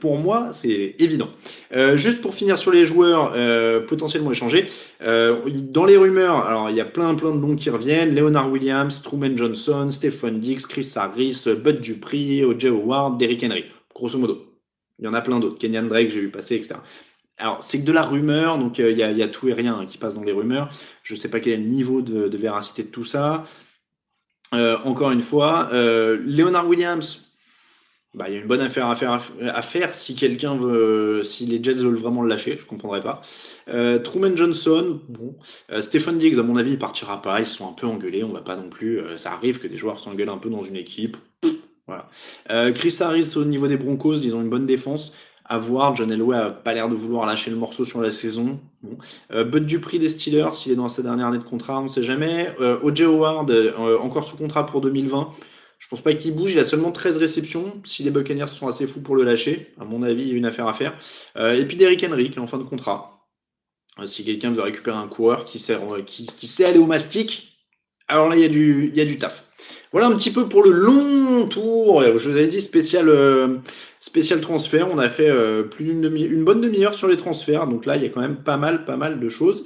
pour 0.00 0.16
moi, 0.16 0.50
c'est 0.52 0.96
évident. 0.98 1.28
Euh, 1.74 1.96
juste 1.96 2.20
pour 2.20 2.34
finir 2.34 2.58
sur 2.58 2.70
les 2.70 2.84
joueurs 2.84 3.32
euh, 3.36 3.80
potentiellement 3.80 4.32
échangés, 4.32 4.68
euh, 5.02 5.40
dans 5.48 5.84
les 5.84 5.96
rumeurs, 5.96 6.46
alors 6.46 6.70
il 6.70 6.76
y 6.76 6.80
a 6.80 6.84
plein 6.84 7.14
plein 7.14 7.32
de 7.32 7.38
noms 7.38 7.56
qui 7.56 7.70
reviennent 7.70 8.14
Leonard 8.14 8.50
Williams, 8.50 9.02
Truman 9.02 9.36
Johnson, 9.36 9.88
Stephen 9.90 10.40
Dix, 10.40 10.66
Chris 10.66 10.92
Harris, 10.96 11.44
Bud 11.46 11.80
Dupree, 11.80 12.44
O.J. 12.44 12.68
Howard, 12.68 13.18
Derrick 13.18 13.42
Henry, 13.42 13.66
grosso 13.94 14.18
modo. 14.18 14.54
Il 14.98 15.04
y 15.04 15.08
en 15.08 15.14
a 15.14 15.20
plein 15.20 15.40
d'autres. 15.40 15.58
Kenyan 15.58 15.88
Drake, 15.88 16.10
j'ai 16.10 16.20
vu 16.20 16.30
passer, 16.30 16.54
etc. 16.54 16.76
Alors, 17.38 17.64
c'est 17.64 17.80
que 17.80 17.84
de 17.84 17.92
la 17.92 18.02
rumeur, 18.02 18.58
donc 18.58 18.78
il 18.78 18.96
y, 18.96 19.02
a, 19.02 19.28
tout 19.28 19.48
et 19.48 19.52
rien 19.52 19.86
qui 19.86 19.98
passe 19.98 20.14
dans 20.14 20.22
les 20.22 20.32
rumeurs. 20.32 20.70
Je 21.02 21.14
ne 21.14 21.18
sais 21.18 21.28
pas 21.28 21.40
quel 21.40 21.54
est 21.54 21.56
le 21.56 21.64
niveau 21.64 22.00
de, 22.00 22.36
véracité 22.36 22.84
de 22.84 22.88
tout 22.88 23.04
ça. 23.04 23.44
encore 24.52 25.10
une 25.10 25.20
fois, 25.20 25.68
Leonard 25.72 26.68
Williams, 26.68 27.24
bah, 28.14 28.26
il 28.28 28.34
y 28.34 28.36
a 28.36 28.40
une 28.40 28.46
bonne 28.46 28.60
affaire 28.60 28.86
à 28.86 28.94
faire, 28.94 29.20
à 29.42 29.62
faire 29.62 29.92
si 29.92 30.14
quelqu'un 30.14 30.54
veut, 30.54 31.22
si 31.24 31.46
les 31.46 31.62
Jets 31.62 31.82
veulent 31.82 31.96
vraiment 31.96 32.22
le 32.22 32.28
lâcher, 32.28 32.56
je 32.56 32.64
comprendrais 32.64 33.02
pas. 33.02 33.22
Euh, 33.68 33.98
Truman 33.98 34.36
Johnson, 34.36 35.00
bon, 35.08 35.36
euh, 35.72 35.80
Stephen 35.80 36.18
Diggs, 36.18 36.38
à 36.38 36.44
mon 36.44 36.56
avis, 36.56 36.72
il 36.72 36.78
partira 36.78 37.20
pas, 37.20 37.40
ils 37.40 37.46
sont 37.46 37.68
un 37.68 37.72
peu 37.72 37.88
engueulés, 37.88 38.22
on 38.22 38.32
va 38.32 38.40
pas 38.40 38.56
non 38.56 38.70
plus, 38.70 39.00
euh, 39.00 39.16
ça 39.16 39.32
arrive 39.32 39.58
que 39.58 39.66
des 39.66 39.76
joueurs 39.76 39.98
s'engueulent 39.98 40.28
un 40.28 40.38
peu 40.38 40.48
dans 40.48 40.62
une 40.62 40.76
équipe, 40.76 41.16
voilà. 41.88 42.08
Chris 42.72 42.96
Harris 43.00 43.32
au 43.36 43.44
niveau 43.44 43.66
des 43.66 43.76
Broncos, 43.76 44.18
ils 44.18 44.34
ont 44.34 44.40
une 44.40 44.48
bonne 44.48 44.64
défense. 44.64 45.12
À 45.46 45.58
voir, 45.58 45.94
John 45.94 46.10
Elway 46.10 46.36
a 46.36 46.50
pas 46.50 46.72
l'air 46.72 46.88
de 46.88 46.94
vouloir 46.94 47.26
lâcher 47.26 47.50
le 47.50 47.56
morceau 47.56 47.84
sur 47.84 48.00
la 48.00 48.10
saison. 48.10 48.60
Bon. 48.82 48.96
Bud 49.44 49.66
Dupri 49.66 49.98
des 49.98 50.08
Steelers, 50.08 50.54
s'il 50.54 50.72
est 50.72 50.76
dans 50.76 50.88
sa 50.88 51.02
dernière 51.02 51.26
année 51.26 51.38
de 51.38 51.42
contrat, 51.42 51.80
on 51.80 51.88
sait 51.88 52.02
jamais. 52.02 52.54
O.J. 52.82 53.04
Howard, 53.04 53.52
encore 54.00 54.24
sous 54.24 54.38
contrat 54.38 54.64
pour 54.64 54.80
2020. 54.80 55.34
Je 55.84 55.90
pense 55.90 56.00
pas 56.00 56.14
qu'il 56.14 56.34
bouge. 56.34 56.52
Il 56.52 56.58
a 56.58 56.64
seulement 56.64 56.92
13 56.92 57.18
réceptions. 57.18 57.82
Si 57.84 58.02
les 58.02 58.10
Buccaneers 58.10 58.46
sont 58.46 58.66
assez 58.66 58.86
fous 58.86 59.00
pour 59.00 59.16
le 59.16 59.22
lâcher, 59.22 59.74
à 59.78 59.84
mon 59.84 60.02
avis, 60.02 60.22
il 60.22 60.28
y 60.28 60.32
a 60.32 60.34
une 60.34 60.46
affaire 60.46 60.66
à 60.66 60.72
faire. 60.72 60.96
Euh, 61.36 61.52
et 61.52 61.66
puis 61.66 61.76
Derrick 61.76 62.02
Henry 62.02 62.30
qui 62.30 62.38
est 62.38 62.42
en 62.42 62.46
fin 62.46 62.56
de 62.56 62.62
contrat. 62.62 63.28
Euh, 63.98 64.06
si 64.06 64.24
quelqu'un 64.24 64.50
veut 64.50 64.62
récupérer 64.62 64.96
un 64.96 65.08
coureur 65.08 65.44
qui, 65.44 65.62
euh, 65.70 66.02
sait 66.42 66.64
aller 66.64 66.78
au 66.78 66.86
mastic, 66.86 67.58
alors 68.08 68.30
là, 68.30 68.36
il 68.36 68.40
y 68.94 69.00
a 69.00 69.04
du 69.04 69.18
taf. 69.18 69.44
Voilà 69.92 70.06
un 70.06 70.16
petit 70.16 70.30
peu 70.30 70.48
pour 70.48 70.62
le 70.62 70.70
long 70.70 71.46
tour. 71.48 72.02
Je 72.02 72.28
vous 72.30 72.36
avais 72.36 72.48
dit 72.48 72.62
spécial, 72.62 73.06
spécial 74.04 74.42
transfert. 74.42 74.88
On 74.90 74.98
a 74.98 75.08
fait 75.08 75.32
plus 75.70 75.86
d'une 75.86 76.02
demi, 76.02 76.24
une 76.24 76.44
bonne 76.44 76.60
demi-heure 76.60 76.94
sur 76.94 77.08
les 77.08 77.16
transferts. 77.16 77.66
Donc 77.66 77.86
là, 77.86 77.96
il 77.96 78.02
y 78.02 78.06
a 78.06 78.10
quand 78.10 78.20
même 78.20 78.36
pas 78.36 78.58
mal, 78.58 78.84
pas 78.84 78.98
mal 78.98 79.18
de 79.18 79.28
choses. 79.30 79.64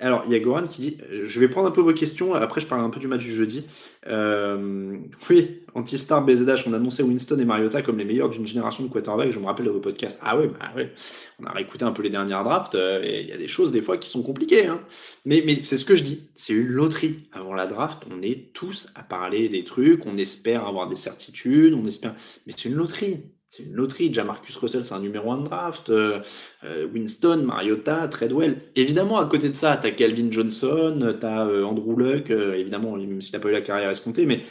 Alors, 0.00 0.24
il 0.26 0.32
y 0.32 0.34
a 0.34 0.40
Goran 0.40 0.66
qui 0.66 0.80
dit 0.80 0.98
euh, 1.10 1.24
Je 1.26 1.40
vais 1.40 1.48
prendre 1.48 1.68
un 1.68 1.70
peu 1.70 1.80
vos 1.80 1.92
questions, 1.92 2.34
après 2.34 2.60
je 2.60 2.66
parle 2.66 2.82
un 2.82 2.90
peu 2.90 3.00
du 3.00 3.06
match 3.06 3.22
du 3.22 3.34
jeudi. 3.34 3.64
Euh, 4.06 4.98
oui, 5.30 5.62
Anti-Star 5.74 6.24
BZH, 6.24 6.66
on 6.66 6.72
annonçait 6.72 7.02
Winston 7.02 7.38
et 7.38 7.44
Mariota 7.44 7.82
comme 7.82 7.98
les 7.98 8.04
meilleurs 8.04 8.28
d'une 8.28 8.46
génération 8.46 8.84
de 8.84 8.88
quarterbacks. 8.88 9.30
Je 9.32 9.38
me 9.38 9.46
rappelle 9.46 9.66
de 9.66 9.70
vos 9.70 9.80
podcasts. 9.80 10.18
Ah 10.20 10.38
ouais, 10.38 10.48
bah 10.48 10.72
ouais. 10.76 10.92
on 11.40 11.44
a 11.44 11.52
réécouté 11.52 11.84
un 11.84 11.92
peu 11.92 12.02
les 12.02 12.10
dernières 12.10 12.44
drafts 12.44 12.74
euh, 12.74 13.02
et 13.02 13.22
il 13.22 13.28
y 13.28 13.32
a 13.32 13.38
des 13.38 13.48
choses 13.48 13.72
des 13.72 13.82
fois 13.82 13.98
qui 13.98 14.08
sont 14.08 14.22
compliquées. 14.22 14.66
Hein. 14.66 14.80
Mais, 15.24 15.42
mais 15.46 15.62
c'est 15.62 15.78
ce 15.78 15.84
que 15.84 15.94
je 15.94 16.02
dis 16.02 16.28
c'est 16.34 16.52
une 16.52 16.68
loterie. 16.68 17.28
Avant 17.32 17.54
la 17.54 17.66
draft, 17.66 18.02
on 18.10 18.22
est 18.22 18.52
tous 18.52 18.86
à 18.94 19.02
parler 19.02 19.48
des 19.48 19.64
trucs, 19.64 20.04
on 20.06 20.18
espère 20.18 20.66
avoir 20.66 20.88
des 20.88 20.96
certitudes, 20.96 21.74
on 21.74 21.86
espère. 21.86 22.14
Mais 22.46 22.52
c'est 22.56 22.68
une 22.68 22.74
loterie 22.74 23.22
c'est 23.54 23.62
une 23.62 23.74
loterie. 23.74 24.10
Marcus 24.24 24.56
Russell, 24.56 24.84
c'est 24.84 24.94
un 24.94 25.00
numéro 25.00 25.30
1 25.30 25.38
de 25.38 25.44
draft. 25.44 25.88
Euh, 25.88 26.20
euh, 26.64 26.86
Winston, 26.92 27.44
Mariota, 27.44 28.08
Treadwell. 28.08 28.62
Évidemment, 28.74 29.18
à 29.18 29.26
côté 29.26 29.48
de 29.48 29.54
ça, 29.54 29.76
tu 29.76 29.86
as 29.86 29.92
Calvin 29.92 30.30
Johnson, 30.30 31.16
tu 31.20 31.26
as 31.26 31.46
euh, 31.46 31.62
Andrew 31.62 31.96
Luck, 31.96 32.30
évidemment, 32.30 32.96
même 32.96 33.22
s'il 33.22 33.32
n'a 33.32 33.40
pas 33.40 33.48
eu 33.48 33.52
la 33.52 33.60
carrière 33.60 33.90
escomptée, 33.90 34.26
mais, 34.26 34.42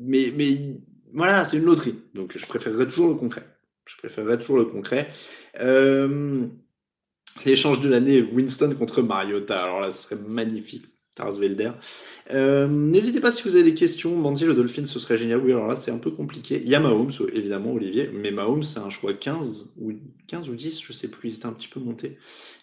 mais, 0.00 0.32
mais 0.34 0.58
voilà, 1.12 1.44
c'est 1.44 1.58
une 1.58 1.64
loterie. 1.64 1.96
Donc 2.14 2.36
je 2.36 2.46
préférerais 2.46 2.86
toujours 2.86 3.08
le 3.08 3.14
concret. 3.14 3.46
Je 3.86 3.96
préférerais 3.98 4.38
toujours 4.38 4.56
le 4.56 4.64
concret. 4.64 5.10
L'échange 7.44 7.80
de 7.80 7.88
l'année, 7.88 8.22
Winston 8.22 8.74
contre 8.78 9.02
Mariota. 9.02 9.62
Alors 9.62 9.80
là, 9.80 9.90
ce 9.90 10.04
serait 10.04 10.16
magnifique. 10.16 10.86
Tarsvelder. 11.14 11.70
Euh, 12.32 12.66
N'hésitez 12.66 13.20
pas 13.20 13.30
si 13.30 13.42
vous 13.44 13.54
avez 13.54 13.64
des 13.64 13.74
questions. 13.74 14.18
Bandy, 14.18 14.44
le 14.44 14.54
Dolphin, 14.54 14.84
ce 14.86 14.98
serait 14.98 15.16
génial. 15.16 15.40
Oui, 15.40 15.52
alors 15.52 15.68
là, 15.68 15.76
c'est 15.76 15.90
un 15.90 15.98
peu 15.98 16.10
compliqué. 16.10 16.60
Il 16.62 16.68
y 16.68 16.74
a 16.74 16.80
Mahomes, 16.80 17.12
évidemment, 17.32 17.72
Olivier. 17.72 18.10
Mais 18.12 18.30
Mahomes, 18.30 18.62
c'est 18.62 18.80
un 18.80 18.90
choix 18.90 19.14
15 19.14 19.72
ou, 19.80 19.92
15 20.26 20.48
ou 20.48 20.54
10, 20.54 20.82
je 20.82 20.92
sais 20.92 21.08
plus. 21.08 21.30
Il 21.30 21.34
était 21.36 21.46
un 21.46 21.52
petit 21.52 21.68
peu 21.68 21.80
monté. 21.80 22.18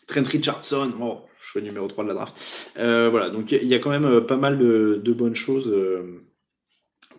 Trent 0.08 0.28
Richardson, 0.28 0.91
oh, 1.02 1.22
choix 1.39 1.62
numéro 1.62 1.88
3 1.88 2.04
de 2.04 2.10
la 2.10 2.16
draft. 2.16 2.36
Euh, 2.78 3.10
voilà, 3.10 3.30
donc 3.30 3.52
il 3.52 3.68
y 3.68 3.74
a 3.74 3.80
quand 3.80 3.89
même 3.89 4.06
euh, 4.06 4.22
pas 4.22 4.38
mal 4.38 4.58
de, 4.58 5.14
bonnes 5.14 5.36
choses 5.36 5.68
euh, 5.68 6.24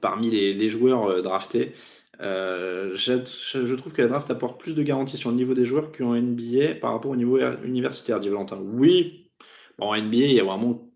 parmi 0.00 0.30
les, 0.30 0.68
joueurs 0.68 1.22
draftés. 1.22 1.72
Je, 2.20 3.74
trouve 3.74 3.92
que 3.92 4.02
la 4.02 4.08
draft 4.08 4.30
apporte 4.30 4.60
plus 4.60 4.74
de 4.74 4.82
garanties 4.82 5.16
sur 5.16 5.30
le 5.30 5.36
niveau 5.36 5.54
des 5.54 5.64
joueurs 5.64 5.90
qu'en 5.92 6.14
NBA 6.14 6.74
par 6.80 6.92
rapport 6.92 7.10
au 7.10 7.16
niveau 7.16 7.38
universitaire, 7.64 8.20
dit 8.20 8.28
Valentin. 8.28 8.58
Oui, 8.62 9.30
en 9.78 9.96
NBA, 9.96 10.16
il 10.16 10.32
y 10.32 10.40
a 10.40 10.44
vraiment 10.44 10.91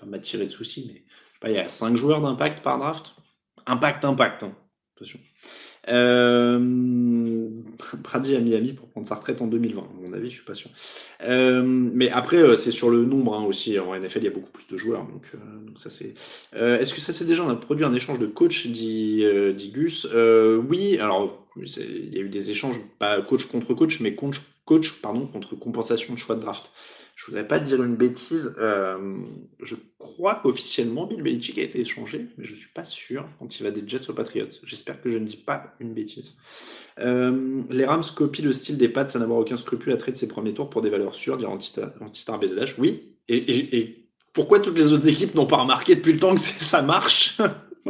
pas 0.00 0.06
m'attirer 0.06 0.46
de 0.46 0.50
soucis, 0.50 0.90
mais 1.42 1.50
il 1.50 1.54
y 1.54 1.58
a 1.58 1.68
5 1.68 1.96
joueurs 1.96 2.20
d'impact 2.20 2.62
par 2.62 2.78
draft. 2.78 3.14
Impact, 3.66 4.04
impact, 4.04 4.42
hein. 4.42 4.54
attention. 4.96 5.20
Euh, 5.88 6.58
Brady 8.02 8.36
à 8.36 8.40
Miami 8.40 8.72
pour 8.72 8.88
prendre 8.88 9.08
sa 9.08 9.14
retraite 9.14 9.40
en 9.40 9.46
2020, 9.46 9.80
à 9.80 9.84
mon 10.02 10.12
avis, 10.12 10.30
je 10.30 10.36
suis 10.36 10.44
pas 10.44 10.54
sûr. 10.54 10.70
Euh, 11.22 11.62
mais 11.64 12.10
après, 12.10 12.38
euh, 12.38 12.56
c'est 12.56 12.70
sur 12.70 12.90
le 12.90 13.04
nombre 13.04 13.34
hein, 13.34 13.44
aussi. 13.44 13.78
En 13.78 13.98
NFL, 13.98 14.18
il 14.18 14.24
y 14.24 14.28
a 14.28 14.32
beaucoup 14.32 14.50
plus 14.50 14.66
de 14.66 14.76
joueurs, 14.76 15.04
donc, 15.06 15.24
euh, 15.34 15.38
ça 15.76 15.90
c'est. 15.90 16.14
Est-ce 16.52 16.92
que 16.92 17.00
ça 17.00 17.12
c'est 17.12 17.24
déjà 17.24 17.44
produit 17.54 17.84
un 17.84 17.94
échange 17.94 18.18
de 18.18 18.26
coach, 18.26 18.66
dit, 18.66 19.24
dit 19.54 19.70
Gus? 19.70 20.06
Oui. 20.68 20.98
Alors, 20.98 21.46
il 21.56 22.14
y 22.14 22.18
a 22.18 22.20
eu 22.20 22.28
des 22.28 22.50
échanges, 22.50 22.80
pas 22.98 23.20
coach 23.22 23.46
contre 23.46 23.74
coach, 23.74 24.00
mais 24.00 24.14
coach, 24.14 24.40
coach 24.64 25.00
pardon, 25.00 25.26
contre 25.26 25.56
compensation 25.56 26.14
de 26.14 26.18
choix 26.18 26.36
de 26.36 26.40
draft. 26.40 26.70
Je 27.20 27.26
voudrais 27.26 27.46
pas 27.46 27.58
dire 27.58 27.82
une 27.82 27.96
bêtise. 27.96 28.54
Euh, 28.58 29.18
je 29.60 29.74
crois 29.98 30.36
qu'officiellement, 30.36 31.06
Bill 31.06 31.22
Belichick 31.22 31.58
a 31.58 31.62
été 31.62 31.78
échangé, 31.78 32.28
mais 32.38 32.46
je 32.46 32.54
suis 32.54 32.70
pas 32.70 32.84
sûr 32.84 33.28
quand 33.38 33.60
il 33.60 33.62
va 33.62 33.70
des 33.70 33.86
Jets 33.86 34.08
aux 34.08 34.14
Patriots. 34.14 34.48
J'espère 34.62 35.02
que 35.02 35.10
je 35.10 35.18
ne 35.18 35.26
dis 35.26 35.36
pas 35.36 35.74
une 35.80 35.92
bêtise. 35.92 36.34
Euh, 36.98 37.60
les 37.68 37.84
Rams 37.84 38.04
copient 38.16 38.42
le 38.42 38.54
style 38.54 38.78
des 38.78 38.88
Pats 38.88 39.06
sans 39.06 39.20
avoir 39.20 39.38
aucun 39.38 39.58
scrupule 39.58 39.92
à 39.92 39.98
traiter 39.98 40.16
ses 40.16 40.28
premiers 40.28 40.54
tours 40.54 40.70
pour 40.70 40.80
des 40.80 40.88
valeurs 40.88 41.14
sûres, 41.14 41.36
dire 41.36 41.50
anti-star 41.50 42.38
BZH. 42.38 42.76
Oui. 42.78 43.16
Et, 43.28 44.06
pourquoi 44.32 44.60
toutes 44.60 44.78
les 44.78 44.92
autres 44.92 45.08
équipes 45.08 45.34
n'ont 45.34 45.46
pas 45.46 45.58
remarqué 45.58 45.96
depuis 45.96 46.14
le 46.14 46.20
temps 46.20 46.34
que 46.34 46.40
ça 46.40 46.80
marche? 46.80 47.38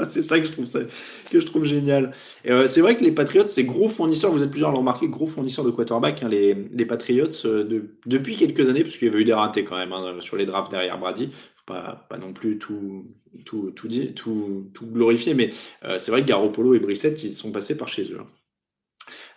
C'est 0.09 0.23
ça 0.23 0.41
que 0.41 0.47
je 0.47 1.47
trouve, 1.47 1.65
génial. 1.65 2.13
Euh, 2.47 2.67
c'est 2.67 2.81
vrai 2.81 2.97
que 2.97 3.05
les 3.05 3.13
Patriots, 3.13 3.47
c'est 3.47 3.65
gros 3.65 3.89
fournisseurs, 3.89 4.33
vous 4.33 4.43
êtes 4.43 4.51
plusieurs 4.51 4.71
à 4.71 4.73
le 4.73 4.79
remarquer, 4.79 5.09
gros 5.09 5.27
fournisseurs 5.27 5.65
de 5.65 5.71
quarterback, 5.71 6.23
hein, 6.23 6.29
les, 6.29 6.87
Patriots, 6.87 7.31
euh, 7.45 7.65
de, 7.65 7.97
depuis 8.07 8.37
quelques 8.37 8.69
années, 8.69 8.83
parce 8.83 8.97
qu'il 8.97 9.09
y 9.09 9.11
avait 9.11 9.21
eu 9.21 9.25
des 9.25 9.33
ratés 9.33 9.65
quand 9.65 9.77
même 9.77 9.93
hein, 9.93 10.17
sur 10.21 10.37
les 10.37 10.47
drafts 10.47 10.71
derrière 10.71 10.99
Brady. 10.99 11.31
Pas, 11.67 12.09
non 12.21 12.33
plus 12.33 12.59
tout, 12.59 13.07
tout, 13.45 13.71
tout, 13.71 13.89
tout, 14.17 14.71
tout 14.75 14.87
glorifier, 14.87 15.35
mais 15.35 15.53
euh, 15.85 15.99
c'est 15.99 16.11
vrai 16.11 16.23
que 16.23 16.27
Garoppolo 16.27 16.75
et 16.75 16.81
Brissett, 16.81 17.23
ils 17.23 17.33
sont 17.33 17.53
passés 17.53 17.77
par 17.77 17.87
chez 17.89 18.11
eux. 18.11 18.19
Hein. 18.21 18.27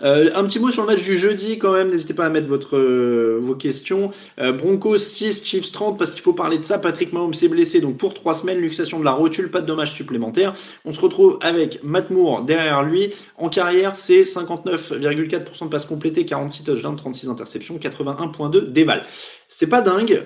Euh, 0.02 0.30
un 0.36 0.44
petit 0.46 0.60
mot 0.60 0.70
sur 0.70 0.82
le 0.82 0.88
match 0.88 1.04
du 1.04 1.18
jeudi 1.18 1.58
quand 1.58 1.74
même, 1.74 1.90
n'hésitez 1.90 2.14
pas 2.14 2.26
à 2.26 2.30
mettre 2.30 2.76
euh, 2.76 3.40
vos 3.42 3.56
questions. 3.56 4.12
Euh, 4.40 4.52
Broncos 4.52 4.98
6, 4.98 5.44
Chiefs 5.46 5.72
30, 5.72 5.98
parce 5.98 6.12
qu'il 6.12 6.22
faut 6.22 6.34
parler 6.34 6.58
de 6.58 6.64
ça. 6.64 6.78
Patrick 6.78 7.14
Mahomes 7.14 7.34
s'est 7.34 7.48
blessé, 7.48 7.80
donc 7.80 7.98
pour 7.98 8.14
3 8.14 8.36
semaines, 8.36 8.60
luxation 8.60 9.00
de 9.00 9.06
la 9.06 9.12
rotule, 9.12 9.50
pas 9.50 9.62
de 9.62 9.66
dommages 9.66 9.94
supplémentaires. 9.94 10.54
On 10.86 10.92
se 10.92 11.00
retrouve 11.00 11.38
avec 11.42 11.84
Matt 11.84 12.10
Moore 12.10 12.44
derrière 12.44 12.84
lui. 12.84 13.14
En 13.38 13.50
carrière, 13.50 13.96
c'est 13.96 14.24
59,4% 14.24 15.66
de 15.66 15.70
passes 15.70 15.86
complétées, 15.86 16.26
46 16.26 16.64
touchdowns, 16.64 16.96
36 16.96 17.30
interceptions, 17.30 17.78
81.2 17.78 18.72
déval. 18.72 19.04
C'est 19.48 19.68
pas 19.68 19.82
dingue, 19.82 20.24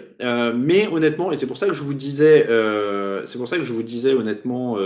mais 0.56 0.88
honnêtement, 0.88 1.34
et 1.34 1.38
c'est 1.38 1.48
pour 1.48 1.58
ça 1.58 1.68
que 1.68 1.74
je 1.74 1.84
vous 1.84 1.94
disais, 1.94 2.48
c'est 3.26 3.38
pour 3.38 3.48
ça 3.48 3.58
que 3.58 3.66
je 3.66 3.74
vous 3.74 3.84
disais 3.84 4.14
honnêtement 4.14 4.78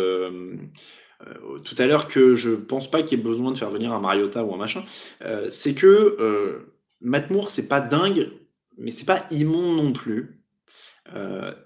tout 1.64 1.76
à 1.78 1.86
l'heure 1.86 2.08
que 2.08 2.36
je 2.36 2.52
pense 2.52 2.90
pas 2.90 3.04
qu'il 3.04 3.18
y 3.18 3.22
ait 3.22 3.24
besoin 3.24 3.52
de 3.52 3.58
faire 3.58 3.70
venir 3.70 3.92
un 3.94 4.00
Mariota 4.00 4.44
ou 4.44 4.54
un 4.54 4.58
machin, 4.58 4.84
euh, 5.24 5.48
c'est 5.52 5.74
que 5.74 6.18
euh, 6.20 6.74
Matt 7.02 7.30
Moore, 7.30 7.52
c'est 7.52 7.68
pas 7.68 7.82
dingue, 7.82 8.32
mais 8.78 8.92
c'est 8.92 9.06
pas 9.06 9.26
immonde 9.32 9.78
non 9.78 9.94
plus. 9.94 10.38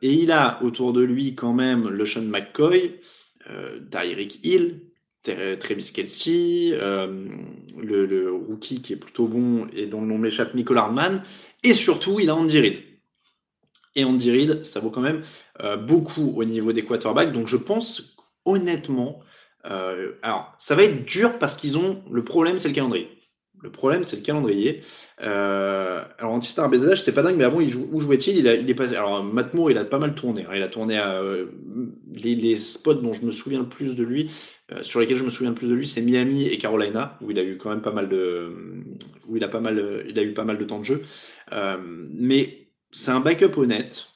et 0.02 0.14
il 0.14 0.32
a 0.32 0.62
autour 0.64 0.94
de 0.94 1.02
lui 1.02 1.36
quand 1.36 1.54
même 1.54 1.88
le 1.88 2.06
Sean 2.06 2.24
McCoy, 2.24 3.00
Tyreek 3.92 4.40
Hill, 4.44 4.82
Travis 5.24 5.92
Kelsey, 5.94 6.72
le, 6.72 8.32
rookie 8.32 8.82
qui 8.82 8.94
est 8.94 8.98
plutôt 8.98 9.28
bon 9.28 9.68
et 9.74 9.86
dont 9.86 10.02
le 10.02 10.08
nom 10.08 10.18
m'échappe, 10.18 10.56
Nicole 10.56 10.78
Hardman, 10.78 11.22
et 11.64 11.74
surtout 11.74 12.20
il 12.20 12.30
a 12.30 12.36
Andy 12.36 12.60
Reid. 12.60 12.80
Et 13.96 14.04
Andy 14.04 14.32
Reid, 14.32 14.66
ça 14.66 14.80
vaut 14.80 14.90
quand 14.90 15.02
même 15.02 15.22
beaucoup 15.86 16.34
au 16.38 16.44
niveau 16.44 16.74
des 16.74 16.84
quarterbacks, 16.84 17.32
donc 17.32 17.48
je 17.48 17.58
pense 17.58 18.16
honnêtement 18.46 19.22
euh, 19.70 20.12
alors, 20.22 20.54
ça 20.58 20.76
va 20.76 20.84
être 20.84 21.06
dur 21.06 21.38
parce 21.40 21.56
qu'ils 21.56 21.78
ont. 21.78 22.04
Le 22.12 22.24
problème, 22.24 22.60
c'est 22.60 22.68
le 22.68 22.74
calendrier. 22.74 23.10
Le 23.62 23.72
problème, 23.72 24.04
c'est 24.04 24.18
le 24.18 24.22
calendrier. 24.22 24.82
Euh, 25.22 26.04
alors, 26.20 26.34
Antistar 26.34 26.70
BZH, 26.70 26.98
c'est 26.98 27.14
pas 27.14 27.24
dingue, 27.24 27.38
mais 27.38 27.46
avant, 27.46 27.60
où 27.60 28.00
jouait-il? 28.00 28.38
Il, 28.38 28.48
est 28.48 28.76
passé. 28.76 28.96
Alors, 28.96 29.24
Matt 29.24 29.54
Moore, 29.54 29.72
il 29.72 29.78
a 29.78 29.86
pas 29.86 29.98
mal 29.98 30.14
tourné. 30.14 30.44
Hein. 30.44 30.54
Il 30.56 30.62
a 30.62 30.68
tourné 30.68 30.98
à. 30.98 31.20
Euh, 31.22 31.48
les, 32.14 32.58
spots 32.58 32.96
dont 32.96 33.14
je 33.14 33.26
me 33.26 33.32
souviens 33.32 33.60
le 33.60 33.70
plus 33.70 33.96
de 33.96 34.04
lui, 34.04 34.30
sur 34.82 35.00
lesquels 35.00 35.18
je 35.18 35.24
me 35.24 35.30
souviens 35.30 35.50
le 35.50 35.56
plus 35.56 35.68
de 35.68 35.74
lui, 35.74 35.88
c'est 35.88 36.02
Miami 36.02 36.48
et 36.48 36.58
Carolina, 36.58 37.18
où 37.22 37.32
il 37.32 37.40
a 37.40 37.44
eu 37.44 37.58
quand 37.58 37.70
même 37.70 37.82
pas 37.82 37.92
mal 37.92 38.10
de. 38.10 38.52
où 39.28 39.36
il 39.36 39.44
a, 39.44 39.48
pas 39.48 39.60
mal, 39.60 40.06
il 40.08 40.18
a 40.20 40.24
eu 40.24 40.34
pas 40.34 40.44
mal 40.44 40.58
de 40.58 40.64
temps 40.66 40.80
de 40.80 40.86
jeu. 40.86 41.04
mais 41.90 42.68
c'est 42.92 43.12
un 43.12 43.20
backup 43.20 43.58
honnête. 43.58 44.08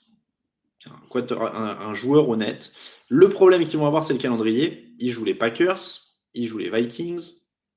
un 1.16 1.94
joueur 1.96 2.30
honnête. 2.30 2.72
Le 3.08 3.30
problème 3.30 3.66
qu'ils 3.66 3.80
vont 3.80 3.88
avoir, 3.88 4.04
c'est 4.04 4.14
le 4.14 4.20
calendrier. 4.20 4.89
Ils 5.00 5.12
jouent 5.12 5.26
les 5.26 5.34
Packers, 5.34 5.80
ils 6.34 6.48
jouent 6.48 6.58
les 6.60 6.70
Vikings 6.70 7.32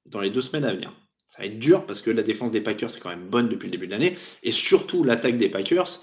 dans 0.07 0.21
les 0.21 0.31
deux 0.31 0.43
semaines 0.43 0.65
à 0.65 0.75
venir. 0.75 0.93
Ça 1.31 1.39
va 1.39 1.47
être 1.47 1.59
dur 1.59 1.87
parce 1.87 2.03
que 2.03 2.11
la 2.11 2.23
défense 2.23 2.51
des 2.51 2.61
Packers 2.61 2.95
est 2.95 3.01
quand 3.01 3.09
même 3.09 3.29
bonne 3.29 3.49
depuis 3.49 3.67
le 3.67 3.73
début 3.73 3.87
de 3.87 3.93
l'année. 3.93 4.19
Et 4.43 4.51
surtout, 4.51 5.03
l'attaque 5.03 5.39
des 5.39 5.49
Packers 5.49 6.01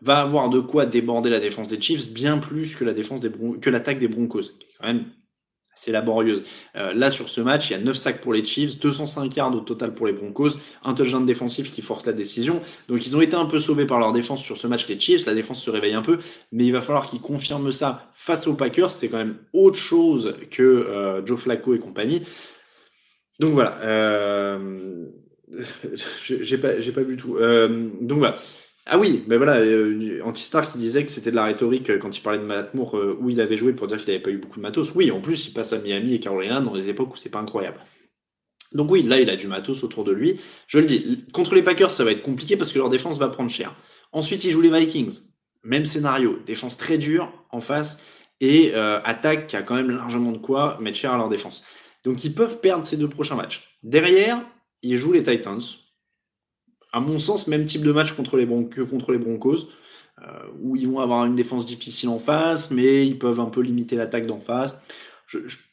va 0.00 0.20
avoir 0.20 0.48
de 0.48 0.58
quoi 0.58 0.86
déborder 0.86 1.30
la 1.30 1.38
défense 1.38 1.68
des 1.68 1.80
Chiefs 1.80 2.08
bien 2.08 2.38
plus 2.38 2.74
que 2.74 2.84
la 2.84 2.94
défense 2.94 3.20
des 3.20 3.30
l'attaque 3.70 4.00
des 4.00 4.08
Broncos, 4.08 4.50
c'est 5.74 5.92
laborieuse. 5.92 6.42
Euh, 6.76 6.92
là, 6.94 7.10
sur 7.10 7.28
ce 7.28 7.40
match, 7.40 7.70
il 7.70 7.72
y 7.72 7.76
a 7.76 7.78
9 7.78 7.96
sacs 7.96 8.20
pour 8.20 8.32
les 8.32 8.44
Chiefs, 8.44 8.78
205 8.78 9.34
yards 9.36 9.54
au 9.54 9.60
total 9.60 9.94
pour 9.94 10.06
les 10.06 10.12
Broncos, 10.12 10.50
un 10.84 10.94
touchdown 10.94 11.24
défensif 11.24 11.72
qui 11.72 11.82
force 11.82 12.04
la 12.06 12.12
décision. 12.12 12.60
Donc, 12.88 13.06
ils 13.06 13.16
ont 13.16 13.20
été 13.20 13.36
un 13.36 13.46
peu 13.46 13.58
sauvés 13.58 13.86
par 13.86 13.98
leur 13.98 14.12
défense 14.12 14.42
sur 14.42 14.56
ce 14.56 14.66
match, 14.66 14.86
les 14.88 14.98
Chiefs. 14.98 15.26
La 15.26 15.34
défense 15.34 15.62
se 15.62 15.70
réveille 15.70 15.94
un 15.94 16.02
peu, 16.02 16.18
mais 16.52 16.64
il 16.64 16.72
va 16.72 16.82
falloir 16.82 17.06
qu'ils 17.06 17.20
confirment 17.20 17.72
ça 17.72 18.10
face 18.14 18.46
aux 18.46 18.54
Packers. 18.54 18.90
C'est 18.90 19.08
quand 19.08 19.18
même 19.18 19.38
autre 19.52 19.78
chose 19.78 20.34
que 20.50 20.62
euh, 20.62 21.24
Joe 21.24 21.40
Flacco 21.40 21.74
et 21.74 21.78
compagnie. 21.78 22.22
Donc, 23.40 23.52
voilà. 23.52 23.78
Euh... 23.82 25.06
J'ai 26.24 26.58
pas, 26.58 26.74
pas 26.94 27.02
vu 27.02 27.16
tout. 27.16 27.36
Euh, 27.36 27.90
donc, 28.00 28.18
voilà. 28.18 28.36
Ah 28.84 28.98
oui, 28.98 29.22
ben 29.28 29.36
voilà, 29.36 29.58
euh, 29.60 30.20
Antistar 30.24 30.70
qui 30.70 30.76
disait 30.76 31.06
que 31.06 31.12
c'était 31.12 31.30
de 31.30 31.36
la 31.36 31.44
rhétorique 31.44 31.88
euh, 31.88 31.98
quand 31.98 32.16
il 32.16 32.20
parlait 32.20 32.40
de 32.40 32.44
Matt 32.44 32.74
Moore 32.74 32.96
euh, 32.96 33.16
où 33.20 33.30
il 33.30 33.40
avait 33.40 33.56
joué 33.56 33.72
pour 33.74 33.86
dire 33.86 33.98
qu'il 33.98 34.08
n'avait 34.08 34.22
pas 34.22 34.30
eu 34.30 34.38
beaucoup 34.38 34.56
de 34.56 34.62
matos. 34.62 34.92
Oui, 34.96 35.12
en 35.12 35.20
plus, 35.20 35.46
il 35.46 35.52
passe 35.52 35.72
à 35.72 35.78
Miami 35.78 36.14
et 36.14 36.20
Carolina 36.20 36.60
dans 36.60 36.74
des 36.74 36.88
époques 36.88 37.14
où 37.14 37.16
c'est 37.16 37.28
pas 37.28 37.38
incroyable. 37.38 37.78
Donc 38.72 38.90
oui, 38.90 39.04
là, 39.04 39.20
il 39.20 39.30
a 39.30 39.36
du 39.36 39.46
matos 39.46 39.84
autour 39.84 40.02
de 40.02 40.10
lui. 40.10 40.40
Je 40.66 40.78
le 40.80 40.86
dis, 40.86 41.24
contre 41.32 41.54
les 41.54 41.62
Packers, 41.62 41.92
ça 41.92 42.02
va 42.04 42.10
être 42.10 42.22
compliqué 42.22 42.56
parce 42.56 42.72
que 42.72 42.78
leur 42.78 42.88
défense 42.88 43.18
va 43.18 43.28
prendre 43.28 43.50
cher. 43.50 43.76
Ensuite, 44.10 44.44
il 44.44 44.50
joue 44.50 44.62
les 44.62 44.70
Vikings. 44.70 45.20
Même 45.62 45.84
scénario, 45.84 46.40
défense 46.44 46.76
très 46.76 46.98
dure 46.98 47.32
en 47.50 47.60
face 47.60 48.00
et 48.40 48.74
attaque 48.74 49.46
qui 49.46 49.54
a 49.56 49.62
quand 49.62 49.76
même 49.76 49.90
largement 49.90 50.32
de 50.32 50.38
quoi 50.38 50.76
mettre 50.80 50.98
cher 50.98 51.12
à 51.12 51.16
leur 51.16 51.28
défense. 51.28 51.62
Donc 52.02 52.24
ils 52.24 52.34
peuvent 52.34 52.58
perdre 52.58 52.84
ces 52.84 52.96
deux 52.96 53.08
prochains 53.08 53.36
matchs. 53.36 53.78
Derrière, 53.84 54.42
il 54.82 54.96
joue 54.96 55.12
les 55.12 55.22
Titans 55.22 55.60
à 56.92 57.00
mon 57.00 57.18
sens, 57.18 57.46
même 57.46 57.66
type 57.66 57.82
de 57.82 57.92
match 57.92 58.12
contre 58.12 58.36
les 58.36 58.46
que 58.46 58.82
contre 58.82 59.12
les 59.12 59.18
Broncos, 59.18 59.68
euh, 60.20 60.46
où 60.60 60.76
ils 60.76 60.86
vont 60.86 61.00
avoir 61.00 61.24
une 61.24 61.34
défense 61.34 61.64
difficile 61.66 62.10
en 62.10 62.18
face, 62.18 62.70
mais 62.70 63.06
ils 63.06 63.18
peuvent 63.18 63.40
un 63.40 63.46
peu 63.46 63.60
limiter 63.60 63.96
l'attaque 63.96 64.26
d'en 64.26 64.40
face. 64.40 64.78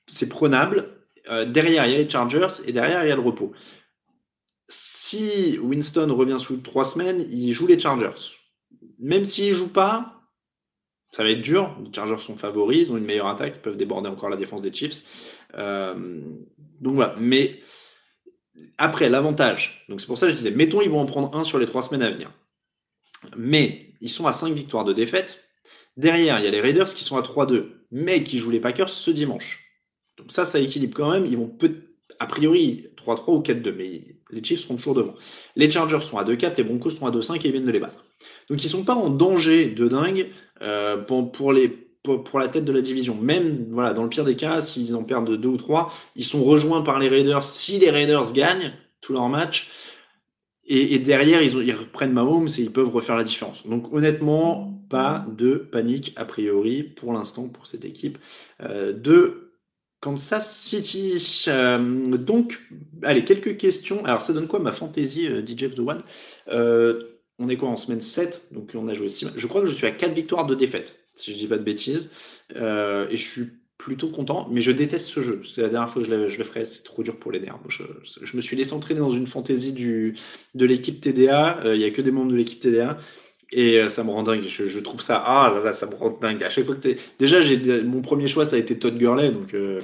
c'est 0.08 0.30
prenable. 0.30 0.96
Euh, 1.30 1.46
derrière, 1.46 1.86
il 1.86 1.92
y 1.92 1.96
a 1.96 1.98
les 1.98 2.10
Chargers 2.10 2.48
et 2.66 2.72
derrière, 2.72 3.04
il 3.04 3.10
y 3.10 3.12
a 3.12 3.16
le 3.16 3.22
repos. 3.22 3.52
Si 4.68 5.60
Winston 5.62 6.14
revient 6.16 6.38
sous 6.40 6.58
trois 6.58 6.86
semaines, 6.86 7.28
il 7.30 7.52
joue 7.52 7.68
les 7.68 7.78
Chargers. 7.78 8.38
Même 9.00 9.26
s'il 9.26 9.52
ne 9.52 9.58
joue 9.58 9.70
pas, 9.70 10.20
ça 11.12 11.24
va 11.24 11.30
être 11.30 11.42
dur. 11.42 11.76
Les 11.84 11.94
Chargers 11.94 12.18
sont 12.18 12.36
favoris, 12.36 12.88
ils 12.88 12.92
ont 12.92 12.98
une 12.98 13.06
meilleure 13.06 13.28
attaque, 13.28 13.56
ils 13.58 13.62
peuvent 13.62 13.78
déborder 13.78 14.10
encore 14.10 14.30
la 14.30 14.38
défense 14.38 14.62
des 14.62 14.74
Chiefs. 14.74 15.04
Euh, 15.56 16.22
donc 16.80 16.96
voilà. 16.96 17.16
Mais 17.20 17.60
après, 18.78 19.10
l'avantage, 19.10 19.86
donc 19.90 20.02
c'est 20.02 20.08
pour 20.08 20.18
ça 20.18 20.28
que 20.28 20.32
je 20.32 20.38
disais, 20.38 20.52
mettons, 20.52 20.82
ils 20.82 20.90
vont 20.90 21.00
en 21.00 21.06
prendre 21.06 21.36
un 21.36 21.44
sur 21.44 21.60
les 21.60 21.66
trois 21.66 21.84
semaines 21.84 22.04
à 22.04 22.10
venir. 22.10 22.32
Mais 23.38 23.94
ils 24.02 24.10
sont 24.10 24.28
à 24.28 24.34
5 24.34 24.54
victoires 24.54 24.86
de 24.86 24.94
défaite. 24.94 25.40
Derrière, 25.98 26.40
il 26.40 26.46
y 26.46 26.48
a 26.48 26.52
les 26.52 26.62
Raiders 26.62 26.94
qui 26.94 27.04
sont 27.04 27.18
à 27.18 27.22
3-2, 27.22 27.66
mais 27.92 28.24
qui 28.24 28.38
jouent 28.38 28.52
les 28.52 28.62
Packers 28.62 28.90
ce 28.90 29.12
dimanche. 29.12 29.66
Donc 30.18 30.32
ça, 30.32 30.46
ça 30.46 30.60
équilibre 30.60 30.96
quand 30.96 31.12
même. 31.12 31.26
Ils 31.26 31.38
vont 31.38 31.48
peut 31.48 31.90
a 32.20 32.28
priori 32.28 32.88
3-3 32.98 33.24
ou 33.28 33.42
4-2, 33.42 33.74
mais 33.76 34.16
les 34.32 34.44
Chiefs 34.44 34.62
seront 34.62 34.76
toujours 34.76 34.96
devant. 34.96 35.16
Les 35.56 35.70
Chargers 35.70 36.02
sont 36.02 36.18
à 36.18 36.24
2-4, 36.24 36.58
les 36.58 36.64
Broncos 36.64 36.92
sont 36.92 37.06
à 37.06 37.12
2-5 37.12 37.36
et 37.36 37.48
ils 37.48 37.52
viennent 37.52 37.66
de 37.66 37.72
les 37.72 37.80
battre. 37.80 38.06
Donc 38.50 38.62
ils 38.62 38.68
ne 38.68 38.72
sont 38.72 38.84
pas 38.84 38.96
en 38.96 39.10
danger 39.10 39.68
de 39.68 39.88
dingue 39.88 40.30
euh, 40.62 40.98
pour, 40.98 41.54
les, 41.54 41.89
pour, 42.18 42.40
la 42.40 42.48
tête 42.48 42.66
de 42.66 42.72
la 42.72 42.82
division. 42.82 43.16
Même 43.16 43.68
voilà, 43.70 43.94
dans 43.94 44.04
le 44.04 44.10
pire 44.10 44.26
des 44.26 44.36
cas, 44.36 44.62
s'ils 44.62 44.96
en 44.96 45.04
perdent 45.04 45.36
deux 45.36 45.50
ou 45.50 45.58
trois, 45.58 45.94
ils 46.16 46.26
sont 46.26 46.44
rejoints 46.44 46.82
par 46.82 47.00
les 47.00 47.10
Raiders. 47.10 47.44
Si 47.44 47.80
les 47.80 47.90
Raiders 47.90 48.32
gagnent 48.34 48.74
tous 49.02 49.14
leurs 49.14 49.30
matchs, 49.30 49.70
et, 50.72 51.00
derrière, 51.00 51.42
ils, 51.42 51.74
reprennent 51.74 52.14
Mahomes 52.14 52.48
et 52.48 52.62
ils 52.62 52.72
peuvent 52.72 52.94
refaire 52.94 53.16
la 53.16 53.24
différence. 53.24 53.66
Donc 53.66 53.92
honnêtement, 53.92 54.80
pas 54.88 55.26
de 55.36 55.56
panique 55.56 56.14
a 56.16 56.26
priori 56.26 56.84
pour 56.84 57.12
l'instant 57.12 57.48
pour 57.48 57.66
cette 57.66 57.86
équipe 57.86 58.20
euh, 58.62 58.94
de 58.94 59.54
Kansas 60.00 60.56
City. 60.62 61.46
Euh, 61.48 62.18
donc, 62.18 62.62
allez, 63.02 63.26
quelques 63.26 63.58
questions. 63.58 64.06
Alors 64.06 64.22
ça 64.22 64.32
donne 64.32 64.48
quoi 64.48 64.60
ma 64.60 64.72
fantaisie, 64.72 65.28
euh, 65.28 65.42
DJ 65.44 65.74
The 65.74 65.80
One? 65.80 66.04
On 67.42 67.48
est 67.48 67.56
quoi 67.56 67.70
en 67.70 67.78
semaine 67.78 68.02
7 68.02 68.50
Donc 68.52 68.72
on 68.76 68.88
a 68.90 68.94
joué 68.94 69.08
6 69.08 69.30
Je 69.38 69.48
crois 69.48 69.62
que 69.62 69.68
je 69.68 69.74
suis 69.74 69.88
à 69.88 69.92
4 69.92 70.14
victoires 70.14 70.46
de 70.46 70.56
défaite 70.56 70.99
si 71.20 71.34
je 71.34 71.38
dis 71.38 71.48
pas 71.48 71.58
de 71.58 71.64
bêtises. 71.64 72.10
Euh, 72.56 73.08
et 73.10 73.18
je 73.18 73.30
suis 73.30 73.48
plutôt 73.78 74.10
content, 74.10 74.48
mais 74.52 74.62
je 74.62 74.72
déteste 74.72 75.08
ce 75.08 75.22
jeu. 75.22 75.42
C'est 75.48 75.62
la 75.62 75.70
dernière 75.70 75.90
fois 75.90 76.02
que 76.02 76.08
je, 76.08 76.38
le, 76.38 76.44
ferai, 76.44 76.66
c'est 76.66 76.84
trop 76.84 77.04
dur 77.04 77.18
pour 77.18 77.32
les 77.32 77.40
nerfs. 77.40 77.60
Je, 77.70 78.36
me 78.36 78.42
suis 78.42 78.58
laissé 78.58 78.74
entraîner 78.74 79.00
dans 79.00 79.12
une 79.12 79.28
fantaisie 79.28 79.72
du, 79.72 80.16
de 80.56 80.66
l'équipe 80.66 81.00
TDA. 81.00 81.60
Euh, 81.66 81.76
il 81.76 81.82
y 81.82 81.86
a 81.86 81.92
que 81.92 82.02
des 82.02 82.12
membres 82.12 82.32
de 82.32 82.38
l'équipe 82.38 82.60
TDA. 82.60 82.98
Et 83.52 83.80
euh, 83.80 83.90
ça 83.90 84.04
me 84.04 84.12
rend 84.12 84.24
dingue. 84.24 84.44
Je, 84.48 84.80
trouve 84.80 85.02
ça. 85.02 85.24
Ah 85.26 85.52
là 85.54 85.64
là, 85.64 85.74
ça 85.74 85.88
me 85.88 85.96
rend 85.96 86.12
dingue. 86.12 86.44
À 86.44 86.50
chaque 86.50 86.66
fois 86.66 86.76
que 86.76 86.96
Déjà, 87.20 87.40
mon 87.84 88.02
premier 88.02 88.28
choix, 88.28 88.46
ça 88.46 88.58
a 88.58 88.60
été 88.60 88.78
Todd 88.78 88.98
Gurley. 88.98 89.32
Donc, 89.32 89.50
je, 89.52 89.80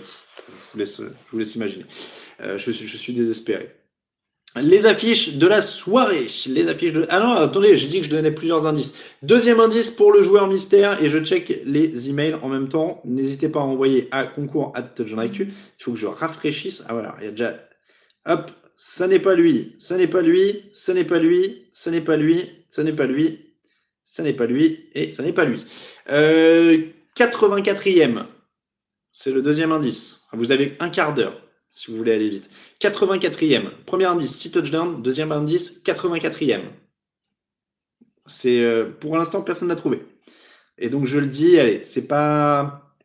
vous 0.74 0.80
laisse, 0.80 0.98
je 0.98 1.32
vous 1.32 1.40
laisse 1.40 1.56
imaginer. 1.56 1.86
je 2.40 2.72
suis 2.72 3.14
désespéré. 3.14 3.76
Les 4.62 4.86
affiches 4.86 5.34
de 5.34 5.48
la 5.48 5.62
soirée. 5.62 6.28
Les 6.48 6.70
affiches 6.70 6.94
de. 6.94 7.06
Ah 7.10 7.20
non, 7.20 7.34
attendez, 7.34 7.76
j'ai 7.76 7.88
dit 7.88 8.00
que 8.00 8.06
je 8.06 8.10
donnais 8.10 8.32
plusieurs 8.32 8.66
indices. 8.66 8.94
Deuxième 9.22 9.60
indice 9.60 9.90
pour 9.90 10.14
le 10.14 10.24
joueur 10.24 10.48
mystère 10.48 11.04
et 11.04 11.10
je 11.10 11.20
check 11.20 11.62
les 11.66 12.10
emails 12.10 12.36
en 12.42 12.48
même 12.48 12.70
temps. 12.70 13.02
N'hésitez 13.04 13.50
pas 13.50 13.60
à 13.60 13.64
envoyer 13.64 14.08
à 14.12 14.24
concours 14.24 14.72
at 14.76 14.94
Il 14.98 15.52
faut 15.80 15.92
que 15.92 15.98
je 15.98 16.08
rafraîchisse. 16.08 16.84
Ah 16.88 16.94
voilà, 16.94 17.18
il 17.20 17.26
y 17.26 17.28
a 17.28 17.32
déjà. 17.32 17.60
Hop, 18.26 18.50
ça 18.78 19.08
n'est 19.08 19.20
pas 19.20 19.36
lui, 19.36 19.76
ça 19.80 19.98
n'est 19.98 20.08
pas 20.08 20.22
lui, 20.22 20.64
ça 20.74 20.94
n'est 20.94 21.04
pas 21.04 21.20
lui, 21.20 21.66
ça 21.74 21.92
n'est 21.92 22.02
pas 22.02 22.18
lui, 22.18 22.50
ça 22.70 22.84
n'est 22.84 22.94
pas 22.94 23.08
lui, 23.08 23.40
ça 24.06 24.24
n'est 24.24 24.34
pas 24.34 24.46
lui 24.46 24.90
et 24.94 25.14
ça 25.14 25.24
n'est 25.24 25.34
pas 25.34 25.46
lui. 25.46 25.64
84e, 26.08 28.18
euh, 28.18 28.24
c'est 29.12 29.32
le 29.32 29.42
deuxième 29.42 29.72
indice. 29.72 30.22
Vous 30.34 30.52
avez 30.52 30.76
un 30.80 30.90
quart 30.90 31.14
d'heure 31.14 31.42
si 31.76 31.92
vous 31.92 31.98
voulez 31.98 32.14
aller 32.14 32.30
vite. 32.30 32.50
84e. 32.80 33.70
Premier 33.86 34.06
indice, 34.06 34.34
6 34.38 34.52
touchdowns. 34.52 35.02
Deuxième 35.04 35.34
indice, 35.34 35.74
84e. 35.84 36.62
C'est 38.28 38.62
euh, 38.64 38.86
pour 38.86 39.18
l'instant 39.18 39.42
personne 39.42 39.68
n'a 39.68 39.76
trouvé. 39.76 40.02
Et 40.78 40.90
donc 40.90 41.06
je 41.06 41.20
le 41.20 41.28
dis, 41.28 41.60
allez, 41.60 41.84
c'est 41.84 42.08
pas 42.08 42.96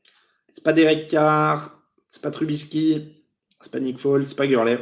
c'est 0.55 0.63
pas 0.63 0.73
Derek 0.73 1.09
Carr, 1.09 1.83
c'est 2.09 2.23
pas 2.23 2.31
Trubisky, 2.31 3.25
c'est 3.61 3.73
pas 3.73 3.81
Nick 3.81 3.99
Foles, 3.99 4.25
c'est 4.25 4.37
pas 4.37 4.47
Gurley. 4.47 4.79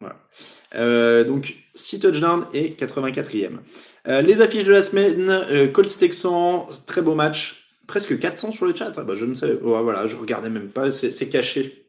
Voilà. 0.00 1.24
donc 1.24 1.54
6 1.74 2.00
touchdowns 2.00 2.46
et 2.52 2.72
84e. 2.72 3.58
les 4.06 4.40
affiches 4.42 4.64
de 4.64 4.72
la 4.72 4.82
semaine, 4.82 5.72
Colts 5.72 5.98
Texans, 5.98 6.66
très 6.86 7.00
beau 7.00 7.14
match. 7.14 7.62
Presque 7.86 8.18
400 8.18 8.52
sur 8.52 8.66
le 8.66 8.74
chat. 8.74 8.92
Ah 8.96 9.02
bah, 9.02 9.14
je 9.14 9.24
ne 9.24 9.34
sais. 9.34 9.54
voilà, 9.54 10.06
je 10.06 10.16
regardais 10.16 10.50
même 10.50 10.68
pas. 10.68 10.92
C'est 10.92 11.28
caché. 11.28 11.83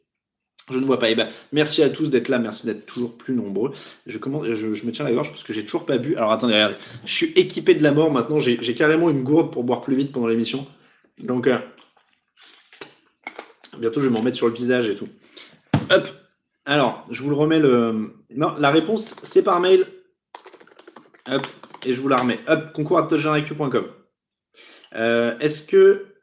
Je 0.71 0.79
ne 0.79 0.85
vois 0.85 0.97
pas. 0.97 1.09
Eh 1.09 1.15
ben, 1.15 1.29
merci 1.51 1.83
à 1.83 1.89
tous 1.89 2.07
d'être 2.07 2.27
là. 2.27 2.39
Merci 2.39 2.65
d'être 2.65 2.85
toujours 2.85 3.17
plus 3.17 3.35
nombreux. 3.35 3.73
Je, 4.07 4.17
je, 4.17 4.85
me 4.85 4.91
tiens 4.91 5.05
la 5.05 5.11
gorge 5.11 5.29
parce 5.29 5.43
que 5.43 5.53
j'ai 5.53 5.63
toujours 5.63 5.85
pas 5.85 5.97
bu. 5.97 6.15
Alors 6.15 6.31
attendez, 6.31 6.53
regardez. 6.53 6.75
Je 7.05 7.13
suis 7.13 7.31
équipé 7.35 7.75
de 7.75 7.83
la 7.83 7.91
mort 7.91 8.11
maintenant. 8.11 8.39
J'ai 8.39 8.75
carrément 8.75 9.09
une 9.09 9.23
gourde 9.23 9.51
pour 9.51 9.63
boire 9.63 9.81
plus 9.81 9.95
vite 9.95 10.11
pendant 10.11 10.27
l'émission. 10.27 10.65
Donc, 11.19 11.47
euh, 11.47 11.59
bientôt, 13.77 14.01
je 14.01 14.07
vais 14.07 14.13
m'en 14.13 14.23
mettre 14.23 14.37
sur 14.37 14.47
le 14.47 14.53
visage 14.53 14.89
et 14.89 14.95
tout. 14.95 15.07
Hop. 15.91 16.07
Alors, 16.65 17.05
je 17.11 17.21
vous 17.21 17.29
le 17.29 17.35
remets 17.35 17.59
le. 17.59 18.15
Non, 18.31 18.55
la 18.57 18.71
réponse, 18.71 19.15
c'est 19.21 19.43
par 19.43 19.59
mail. 19.59 19.85
Hop. 21.29 21.45
Et 21.85 21.93
je 21.93 22.01
vous 22.01 22.07
la 22.07 22.17
remets. 22.17 22.39
Hop. 22.47 22.73
Concours 22.73 22.97
à 22.97 23.07
euh, 24.95 25.37
Est-ce 25.39 25.61
que 25.61 26.14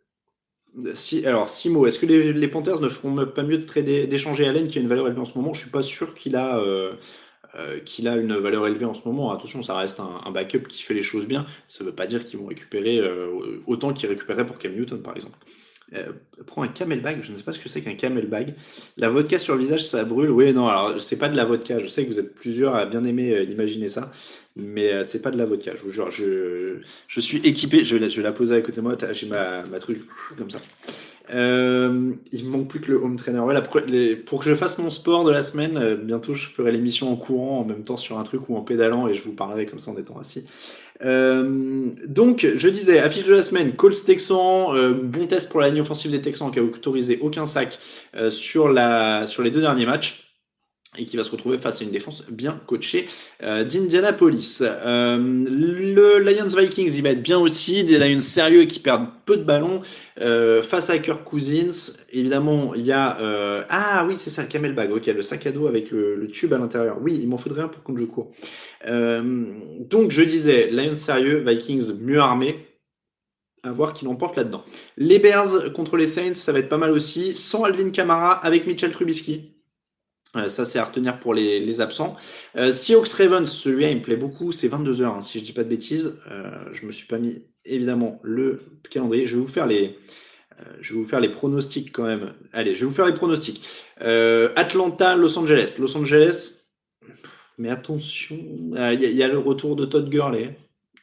si, 0.95 1.27
alors, 1.27 1.49
Simo, 1.49 1.87
est-ce 1.87 1.99
que 1.99 2.07
les, 2.07 2.49
Panthers 2.49 2.81
ne 2.81 2.89
feront 2.89 3.27
pas 3.27 3.43
mieux 3.43 3.59
d'échanger 3.59 4.47
Allen 4.47 4.69
qui 4.69 4.79
a 4.79 4.81
une 4.81 4.89
valeur 4.89 5.07
élevée 5.07 5.21
en 5.21 5.25
ce 5.25 5.37
moment? 5.37 5.55
Je 5.55 5.61
suis 5.61 5.71
pas 5.71 5.83
sûr 5.83 6.15
qu'il 6.15 6.37
a, 6.37 6.59
euh, 6.59 6.95
euh, 7.57 7.81
qu'il 7.81 8.09
a 8.09 8.17
une 8.17 8.35
valeur 8.37 8.67
élevée 8.67 8.87
en 8.87 8.95
ce 8.95 9.07
moment. 9.07 9.31
Attention, 9.33 9.63
ça 9.63 9.77
reste 9.77 10.01
un, 10.01 10.31
backup 10.31 10.67
qui 10.69 10.83
fait 10.83 10.95
les 10.95 11.03
choses 11.03 11.27
bien. 11.27 11.47
Ça 11.69 11.85
ne 11.85 11.91
veut 11.91 11.95
pas 11.95 12.07
dire 12.07 12.25
qu'ils 12.25 12.39
vont 12.39 12.47
récupérer 12.47 12.99
euh, 12.99 13.61
autant 13.67 13.93
qu'ils 13.93 14.09
récupéraient 14.09 14.47
pour 14.47 14.59
Cam 14.59 14.73
Newton, 14.73 15.03
par 15.03 15.15
exemple. 15.15 15.39
Prends 16.47 16.63
un 16.63 16.69
camelbag, 16.69 17.21
je 17.23 17.33
ne 17.33 17.37
sais 17.37 17.43
pas 17.43 17.53
ce 17.53 17.59
que 17.59 17.69
c'est 17.69 17.83
qu'un 17.83 17.95
camelbag. 17.95 18.55
La 18.97 19.09
vodka 19.09 19.39
sur 19.39 19.55
le 19.55 19.61
visage, 19.61 19.87
ça 19.87 20.05
brûle. 20.05 20.31
Oui, 20.31 20.53
non, 20.53 20.69
alors 20.69 21.01
c'est 21.01 21.17
pas 21.17 21.29
de 21.29 21.37
la 21.37 21.45
vodka. 21.45 21.81
Je 21.81 21.89
sais 21.89 22.05
que 22.05 22.11
vous 22.11 22.19
êtes 22.19 22.35
plusieurs 22.35 22.75
à 22.75 22.87
bien 22.87 23.05
aimer 23.05 23.43
imaginer 23.43 23.89
ça 23.89 24.11
mais 24.57 24.93
euh, 24.93 25.05
c'est 25.05 25.21
pas 25.21 25.31
de 25.31 25.39
la 25.39 25.45
vodka. 25.45 25.73
Je 25.77 25.83
vous 25.83 25.91
jure, 25.91 26.11
je, 26.11 26.81
je 27.09 27.21
suis 27.21 27.39
équipé. 27.39 27.85
Je 27.85 27.97
je 28.11 28.21
la 28.23 28.33
poser 28.33 28.55
à 28.55 28.61
côté 28.61 28.77
de 28.77 28.81
moi. 28.83 28.97
J'ai 29.13 29.27
ma, 29.27 29.63
ma 29.63 29.79
truc 29.79 30.03
comme 30.37 30.51
ça. 30.51 30.61
Euh, 31.31 32.13
il 32.33 32.45
me 32.45 32.51
manque 32.51 32.69
plus 32.69 32.81
que 32.81 32.91
le 32.91 32.99
home 32.99 33.17
trainer. 33.17 33.41
pour 34.27 34.41
que 34.41 34.49
je 34.49 34.55
fasse 34.55 34.79
mon 34.79 34.91
sport 34.91 35.25
de 35.25 35.31
la 35.31 35.43
semaine, 35.43 35.77
euh, 35.77 35.97
bientôt 35.97 36.35
je 36.35 36.49
ferai 36.49 36.73
l'émission 36.73 37.13
en 37.13 37.17
courant 37.17 37.61
en 37.61 37.65
même 37.65 37.85
temps 37.85 37.97
sur 37.97 38.19
un 38.19 38.23
truc 38.25 38.49
ou 38.49 38.57
en 38.57 38.63
pédalant 38.63 39.09
et 39.09 39.15
je 39.15 39.23
vous 39.23 39.33
parlerai 39.33 39.67
comme 39.67 39.79
ça 39.79 39.91
en 39.91 39.97
étant 39.97 40.19
assis. 40.19 40.45
donc, 41.01 42.47
je 42.57 42.69
disais, 42.69 42.99
affiche 42.99 43.25
de 43.25 43.33
la 43.33 43.43
semaine, 43.43 43.73
Colts 43.73 44.05
Texans, 44.05 44.93
bon 45.03 45.27
test 45.27 45.49
pour 45.49 45.61
la 45.61 45.69
ligne 45.69 45.81
offensive 45.81 46.11
des 46.11 46.21
Texans 46.21 46.51
qui 46.51 46.59
a 46.59 46.63
autorisé 46.63 47.19
aucun 47.21 47.47
sac 47.47 47.79
sur, 48.31 48.69
la, 48.69 49.27
sur 49.27 49.43
les 49.43 49.51
deux 49.51 49.61
derniers 49.61 49.87
matchs 49.87 50.32
et 50.99 51.07
qui 51.07 51.17
va 51.17 51.25
se 51.25 51.31
retrouver 51.31 51.57
face 51.57 51.81
à 51.81 51.85
une 51.85 51.91
défense 51.91 52.23
bien 52.29 52.61
coachée 52.67 53.09
euh, 53.43 53.65
d'Indianapolis. 53.65 54.59
Euh, 54.63 55.17
le 55.17 56.19
Lions 56.19 56.55
Vikings, 56.55 56.93
il 56.95 57.03
va 57.03 57.11
être 57.11 57.23
bien 57.23 57.39
aussi, 57.39 57.83
des 57.83 57.99
Lions 57.99 58.21
sérieux 58.21 58.65
qui 58.65 58.79
perdent 58.79 59.09
peu 59.25 59.39
de 59.39 59.43
ballons 59.43 59.81
euh, 60.21 60.61
face 60.61 60.91
à 60.91 60.99
Kirk 60.99 61.25
Cousins. 61.25 61.93
Évidemment, 62.11 62.75
il 62.75 62.85
y 62.85 62.93
a 62.93 63.17
ah 63.71 64.05
oui 64.07 64.17
c'est 64.19 64.31
ça, 64.31 64.45
Camelbag, 64.45 64.93
ok, 64.93 65.07
le 65.07 65.23
sac 65.23 65.47
à 65.47 65.53
dos 65.53 65.67
avec 65.67 65.91
le, 65.91 66.29
tube 66.29 66.53
à 66.53 66.59
l'intérieur. 66.59 66.99
Oui, 67.01 67.19
il 67.23 67.29
m'en 67.29 67.39
faudrait 67.39 67.63
un 67.63 67.69
pour 67.69 67.83
quand 67.83 67.97
je 67.97 68.05
cours. 68.05 68.33
donc 68.85 70.11
je 70.11 70.23
disais 70.23 70.71
Lions 70.71 70.95
sérieux, 70.95 71.43
Vikings 71.47 71.95
mieux 72.01 72.19
armés. 72.19 72.67
À 73.65 73.71
voir 73.71 73.93
qui 73.95 74.05
l'emporte 74.05 74.37
là-dedans. 74.37 74.65
Les 74.97 75.21
Bears 75.21 75.73
contre 75.73 75.97
les 75.97 76.09
Saints, 76.09 76.35
ça 76.35 76.51
va 76.51 76.59
être 76.59 76.69
pas 76.69 76.79
mal 76.79 76.91
aussi. 76.91 77.33
Sans 77.35 77.63
Alvin 77.63 77.91
Kamara, 77.91 78.33
avec 78.33 78.67
Mitchell 78.67 78.91
Trubisky. 78.91 79.53
Euh, 80.37 80.49
ça, 80.49 80.65
c'est 80.65 80.79
à 80.79 80.85
retenir 80.85 81.21
pour 81.21 81.35
les, 81.35 81.81
absents. 81.81 82.17
Euh, 82.57 82.73
Seahawks 82.73 83.09
Ravens, 83.09 83.51
celui-là, 83.51 83.91
il 83.91 83.99
me 83.99 84.03
plaît 84.03 84.17
beaucoup. 84.17 84.53
C'est 84.53 84.69
22 84.69 85.03
heures, 85.03 85.15
hein, 85.15 85.23
si 85.23 85.39
je 85.39 85.45
dis 85.45 85.53
pas 85.53 85.65
de 85.65 85.69
bêtises. 85.69 86.17
Euh, 86.31 86.51
je 86.73 86.87
me 86.87 86.93
suis 86.93 87.07
pas 87.07 87.19
mis 87.19 87.43
évidemment 87.65 88.19
le 88.23 88.61
calendrier. 88.91 89.27
Je 89.27 89.37
vais 89.37 89.43
vous 89.43 89.49
faire 89.49 89.67
les, 89.67 89.99
euh, 90.59 90.65
je 90.81 90.95
vais 90.95 91.01
vous 91.01 91.07
faire 91.07 91.21
les 91.21 91.29
pronostics 91.29 91.93
quand 91.93 92.05
même. 92.05 92.33
Allez, 92.53 92.75
je 92.75 92.81
vais 92.81 92.87
vous 92.87 92.95
faire 92.95 93.07
les 93.07 93.15
pronostics. 93.15 93.63
Atlanta, 94.01 95.17
Los 95.17 95.39
Angeles. 95.39 95.77
Los 95.79 95.97
Angeles. 95.97 96.55
Mais 97.59 97.69
attention, 97.69 98.39
il 98.39 99.01
y, 99.01 99.23
a 99.23 99.29
le 99.29 99.39
retour 99.39 99.77
de 99.77 99.85
Todd 99.85 100.09
Gurley. 100.09 100.57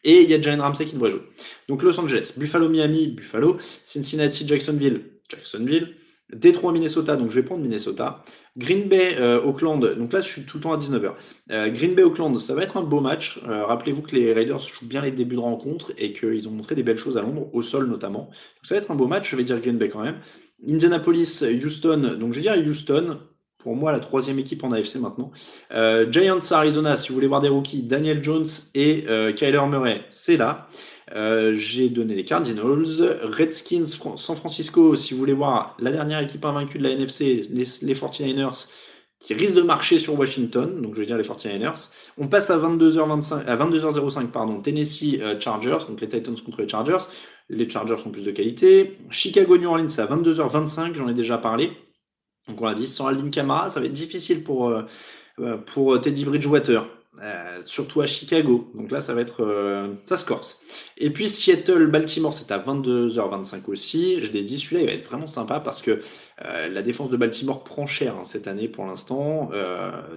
Et 0.03 0.23
il 0.23 0.29
y 0.29 0.33
a 0.33 0.41
Jalen 0.41 0.61
Ramsey 0.61 0.85
qui 0.85 0.93
devrait 0.93 1.11
jouer. 1.11 1.21
Donc 1.67 1.83
Los 1.83 1.99
Angeles, 1.99 2.33
Buffalo, 2.35 2.69
Miami, 2.69 3.07
Buffalo, 3.07 3.57
Cincinnati, 3.83 4.47
Jacksonville, 4.47 5.03
Jacksonville, 5.29 5.95
Détroit, 6.33 6.71
Minnesota. 6.71 7.15
Donc 7.15 7.29
je 7.29 7.35
vais 7.35 7.43
prendre 7.43 7.61
Minnesota. 7.61 8.23
Green 8.59 8.89
Bay, 8.89 9.15
euh, 9.17 9.41
Auckland, 9.41 9.79
donc 9.79 10.11
là 10.11 10.19
je 10.19 10.27
suis 10.27 10.43
tout 10.43 10.57
le 10.57 10.63
temps 10.63 10.73
à 10.73 10.77
19h. 10.77 11.13
Euh, 11.51 11.69
Green 11.69 11.95
Bay, 11.95 12.03
Auckland, 12.03 12.37
ça 12.39 12.53
va 12.53 12.63
être 12.63 12.75
un 12.75 12.83
beau 12.83 12.99
match. 12.99 13.39
Euh, 13.47 13.65
rappelez-vous 13.65 14.01
que 14.01 14.13
les 14.13 14.33
Raiders 14.33 14.59
jouent 14.59 14.85
bien 14.85 15.01
les 15.01 15.11
débuts 15.11 15.35
de 15.35 15.41
rencontre 15.41 15.93
et 15.97 16.11
qu'ils 16.11 16.45
ont 16.47 16.51
montré 16.51 16.75
des 16.75 16.83
belles 16.83 16.97
choses 16.97 17.17
à 17.17 17.21
Londres, 17.21 17.49
au 17.53 17.61
sol 17.61 17.87
notamment. 17.87 18.25
Donc 18.25 18.65
ça 18.65 18.75
va 18.75 18.81
être 18.81 18.91
un 18.91 18.95
beau 18.95 19.07
match, 19.07 19.31
je 19.31 19.37
vais 19.37 19.45
dire 19.45 19.59
Green 19.61 19.77
Bay 19.77 19.87
quand 19.87 20.03
même. 20.03 20.17
Indianapolis, 20.67 21.41
Houston, 21.63 22.17
donc 22.19 22.33
je 22.33 22.41
vais 22.41 22.53
dire 22.53 22.67
Houston, 22.67 23.19
pour 23.59 23.77
moi 23.77 23.93
la 23.93 24.01
troisième 24.01 24.39
équipe 24.39 24.61
en 24.65 24.73
AFC 24.73 24.97
maintenant. 24.97 25.31
Giants, 26.11 26.39
Arizona, 26.51 26.97
si 26.97 27.09
vous 27.09 27.15
voulez 27.15 27.27
voir 27.27 27.39
des 27.39 27.47
rookies, 27.47 27.83
Daniel 27.83 28.21
Jones 28.21 28.47
et 28.75 29.05
Kyler 29.37 29.61
Murray, 29.69 30.01
c'est 30.09 30.35
là. 30.35 30.67
Euh, 31.15 31.55
j'ai 31.55 31.89
donné 31.89 32.15
les 32.15 32.25
Cardinals. 32.25 32.85
Redskins, 33.23 33.85
San 33.85 34.35
Francisco, 34.35 34.95
si 34.95 35.13
vous 35.13 35.19
voulez 35.19 35.33
voir 35.33 35.75
la 35.79 35.91
dernière 35.91 36.19
équipe 36.19 36.45
invaincue 36.45 36.77
de 36.77 36.83
la 36.83 36.91
NFC, 36.91 37.47
les, 37.49 37.93
49ers, 37.93 38.67
qui 39.19 39.33
risquent 39.33 39.55
de 39.55 39.61
marcher 39.61 39.99
sur 39.99 40.17
Washington, 40.17 40.81
donc 40.81 40.95
je 40.95 40.99
veux 40.99 41.05
dire 41.05 41.17
les 41.17 41.23
49ers. 41.23 41.89
On 42.17 42.27
passe 42.27 42.49
à 42.49 42.57
22h25, 42.57 43.45
à 43.45 43.57
22h05, 43.57 44.27
pardon, 44.27 44.61
Tennessee 44.61 45.19
euh, 45.19 45.39
Chargers, 45.39 45.79
donc 45.87 45.99
les 45.99 46.07
Titans 46.07 46.35
contre 46.39 46.61
les 46.61 46.69
Chargers. 46.69 47.05
Les 47.49 47.67
Chargers 47.67 47.97
sont 47.97 48.11
plus 48.11 48.23
de 48.23 48.31
qualité. 48.31 48.97
Chicago 49.09 49.57
New 49.57 49.67
Orleans, 49.67 49.97
à 49.97 50.05
22h25, 50.05 50.93
j'en 50.93 51.07
ai 51.07 51.15
déjà 51.15 51.37
parlé. 51.39 51.71
Donc 52.47 52.61
on 52.61 52.65
l'a 52.65 52.75
dit, 52.75 52.87
sans 52.87 53.07
Alvin 53.07 53.29
Kamara, 53.29 53.69
ça 53.69 53.79
va 53.79 53.87
être 53.87 53.93
difficile 53.93 54.43
pour, 54.43 54.69
euh, 54.69 55.57
pour 55.65 55.99
Teddy 55.99 56.25
Bridgewater. 56.25 56.85
Euh, 57.21 57.61
surtout 57.63 57.99
à 57.99 58.05
Chicago. 58.05 58.71
Donc 58.73 58.91
là, 58.91 59.01
ça 59.01 59.13
va 59.13 59.21
être. 59.21 59.43
Euh, 59.43 59.93
ça 60.05 60.15
se 60.15 60.23
corse. 60.23 60.59
Et 60.97 61.09
puis 61.09 61.29
Seattle-Baltimore, 61.29 62.33
c'est 62.33 62.51
à 62.51 62.59
22h25 62.59 63.63
aussi. 63.67 64.23
Je 64.23 64.31
l'ai 64.31 64.43
dit, 64.43 64.57
celui-là, 64.57 64.81
il 64.81 64.87
va 64.87 64.93
être 64.93 65.05
vraiment 65.05 65.27
sympa 65.27 65.59
parce 65.59 65.81
que 65.81 65.99
euh, 66.45 66.69
la 66.69 66.81
défense 66.81 67.09
de 67.09 67.17
Baltimore 67.17 67.63
prend 67.65 67.87
cher 67.87 68.15
hein, 68.15 68.23
cette 68.23 68.47
année 68.47 68.69
pour 68.69 68.85
l'instant. 68.85 69.51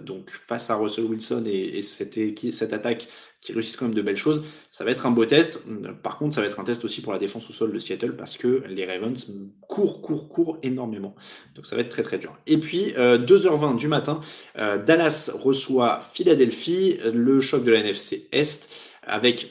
donc 0.01 0.31
face 0.31 0.71
à 0.71 0.77
Russell 0.77 1.05
Wilson 1.05 1.45
et, 1.47 1.79
et 1.79 1.83
cette, 1.83 2.17
cette 2.53 2.73
attaque 2.73 3.09
qui 3.43 3.53
réussissent 3.53 3.77
quand 3.77 3.87
même 3.87 3.95
de 3.95 4.03
belles 4.03 4.17
choses. 4.17 4.43
Ça 4.71 4.85
va 4.85 4.93
être 4.93 5.05
un 5.05 5.11
beau 5.11 5.27
test. 5.27 5.61
Par 6.03 6.17
contre, 6.17 6.35
ça 6.35 6.41
va 6.41 6.47
être 6.47 6.61
un 6.61 6.65
test 6.65 6.85
aussi 6.85 7.03
pour 7.03 7.13
la 7.13 7.19
défense 7.19 7.51
au 7.51 7.53
sol 7.53 7.73
de 7.73 7.79
Seattle 7.79 8.15
parce 8.17 8.37
que 8.37 8.63
les 8.69 8.87
Ravens 8.87 9.27
courent, 9.61 10.01
courent, 10.01 10.29
courent 10.29 10.59
énormément. 10.63 11.15
Donc 11.57 11.67
ça 11.67 11.75
va 11.75 11.83
être 11.83 11.91
très 11.91 12.05
très 12.05 12.19
dur. 12.19 12.39
Et 12.47 12.59
puis, 12.59 12.95
2h20 12.97 13.75
euh, 13.75 13.77
du 13.77 13.89
matin, 13.89 14.21
euh, 14.59 14.83
Dallas 14.83 15.31
reçoit 15.35 16.01
Philadelphie, 16.15 16.99
le 17.13 17.41
choc 17.41 17.65
de 17.65 17.73
la 17.73 17.81
NFC 17.81 18.29
Est, 18.31 18.69
avec 19.03 19.51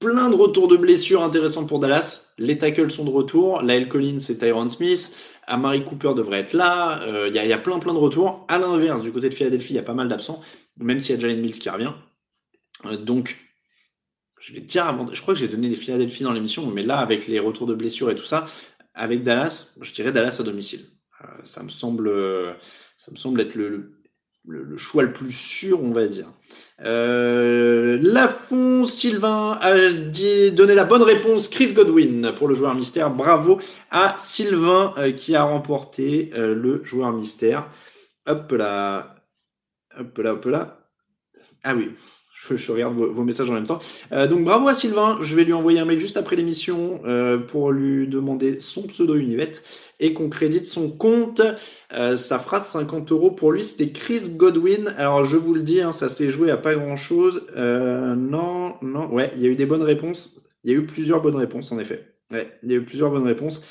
plein 0.00 0.30
de 0.30 0.34
retours 0.34 0.66
de 0.66 0.76
blessures 0.76 1.22
intéressants 1.22 1.64
pour 1.64 1.78
Dallas. 1.78 2.32
Les 2.38 2.58
tackles 2.58 2.90
sont 2.90 3.04
de 3.04 3.10
retour. 3.10 3.62
Lael 3.62 3.88
Collins 3.88 4.18
et 4.28 4.36
Tyron 4.36 4.68
Smith. 4.68 5.12
Amari 5.46 5.84
Cooper 5.84 6.12
devrait 6.14 6.40
être 6.40 6.52
là. 6.52 7.02
Euh, 7.02 7.28
il 7.28 7.34
y, 7.34 7.52
a 7.52 7.58
plein 7.58 7.78
plein 7.78 7.94
de 7.94 7.98
retours. 7.98 8.44
À 8.48 8.58
l'inverse, 8.58 9.02
du 9.02 9.12
côté 9.12 9.28
de 9.28 9.34
Philadelphie, 9.34 9.74
il 9.74 9.76
y 9.76 9.80
a 9.80 9.82
pas 9.82 9.94
mal 9.94 10.08
d'absents, 10.08 10.40
même 10.76 11.00
s'il 11.00 11.14
y 11.14 11.18
a 11.18 11.20
Jalen 11.20 11.40
Mills 11.40 11.58
qui 11.58 11.70
revient. 11.70 11.92
Euh, 12.86 12.96
donc, 12.96 13.36
je 14.40 14.52
vais 14.52 14.60
dire 14.60 14.86
avant, 14.86 15.12
je 15.12 15.20
crois 15.20 15.34
que 15.34 15.40
j'ai 15.40 15.48
donné 15.48 15.68
les 15.68 15.76
Philadelphie 15.76 16.22
dans 16.22 16.32
l'émission, 16.32 16.66
mais 16.70 16.82
là, 16.82 16.98
avec 16.98 17.26
les 17.26 17.38
retours 17.38 17.66
de 17.66 17.74
blessures 17.74 18.10
et 18.10 18.14
tout 18.14 18.24
ça, 18.24 18.46
avec 18.94 19.24
Dallas, 19.24 19.72
je 19.80 19.92
dirais 19.92 20.12
Dallas 20.12 20.36
à 20.38 20.42
domicile. 20.42 20.86
Euh, 21.22 21.26
ça 21.44 21.62
me 21.62 21.68
semble, 21.68 22.12
ça 22.96 23.10
me 23.10 23.16
semble 23.16 23.40
être 23.40 23.54
le, 23.54 23.94
choix 24.76 25.02
le 25.02 25.12
plus 25.12 25.32
sûr, 25.32 25.82
on 25.82 25.90
va 25.90 26.06
dire. 26.06 26.32
Euh, 26.80 27.98
Lafont 28.00 28.84
Sylvain 28.84 29.58
a 29.60 29.92
donné 30.50 30.74
la 30.74 30.84
bonne 30.84 31.02
réponse. 31.02 31.48
Chris 31.48 31.72
Godwin 31.72 32.32
pour 32.36 32.48
le 32.48 32.54
joueur 32.54 32.74
mystère. 32.74 33.10
Bravo 33.10 33.60
à 33.90 34.16
Sylvain 34.18 34.94
euh, 34.96 35.12
qui 35.12 35.34
a 35.34 35.42
remporté 35.42 36.30
le 36.34 36.82
joueur 36.84 37.12
mystère. 37.12 37.68
Hop 38.26 38.52
là, 38.52 39.16
hop 39.98 40.16
là, 40.18 40.32
hop 40.34 40.44
là. 40.46 40.78
Ah 41.64 41.74
oui, 41.74 41.90
je, 42.38 42.72
regarde 42.72 42.94
vos, 42.94 43.24
messages 43.24 43.50
en 43.50 43.54
même 43.54 43.66
temps. 43.66 43.80
Euh, 44.12 44.26
donc 44.26 44.44
bravo 44.44 44.68
à 44.68 44.74
Sylvain, 44.74 45.18
je 45.22 45.34
vais 45.34 45.44
lui 45.44 45.52
envoyer 45.52 45.80
un 45.80 45.84
mail 45.84 45.98
juste 45.98 46.16
après 46.16 46.36
l'émission 46.36 47.00
euh, 47.04 47.38
pour 47.38 47.72
lui 47.72 48.06
demander 48.06 48.60
son 48.60 48.82
pseudo 48.84 49.16
Univet 49.16 49.52
et 49.98 50.12
qu'on 50.12 50.28
crédite 50.28 50.66
son 50.66 50.90
compte. 50.90 51.42
Euh, 51.92 52.16
ça 52.16 52.38
fera 52.38 52.60
50 52.60 53.10
euros 53.10 53.32
pour 53.32 53.52
lui, 53.52 53.64
c'était 53.64 53.90
Chris 53.90 54.30
Godwin. 54.30 54.94
Alors 54.96 55.24
je 55.24 55.36
vous 55.36 55.52
le 55.52 55.62
dis, 55.62 55.80
hein, 55.80 55.92
ça 55.92 56.08
s'est 56.08 56.30
joué 56.30 56.50
à 56.50 56.56
pas 56.56 56.74
grand 56.74 56.96
chose. 56.96 57.46
non, 57.56 58.74
non, 58.82 59.12
ouais, 59.12 59.32
il 59.36 59.42
y 59.42 59.46
a 59.46 59.50
eu 59.50 59.56
des 59.56 59.66
bonnes 59.66 59.82
réponses. 59.82 60.36
Il 60.64 60.72
y 60.72 60.74
a 60.74 60.78
eu 60.78 60.86
plusieurs 60.86 61.20
bonnes 61.20 61.36
réponses 61.36 61.72
en 61.72 61.78
effet. 61.78 62.14
Ouais, 62.30 62.58
il 62.62 62.70
y 62.70 62.74
a 62.74 62.76
eu 62.76 62.84
plusieurs 62.84 63.10
bonnes 63.10 63.26
réponses. 63.26 63.62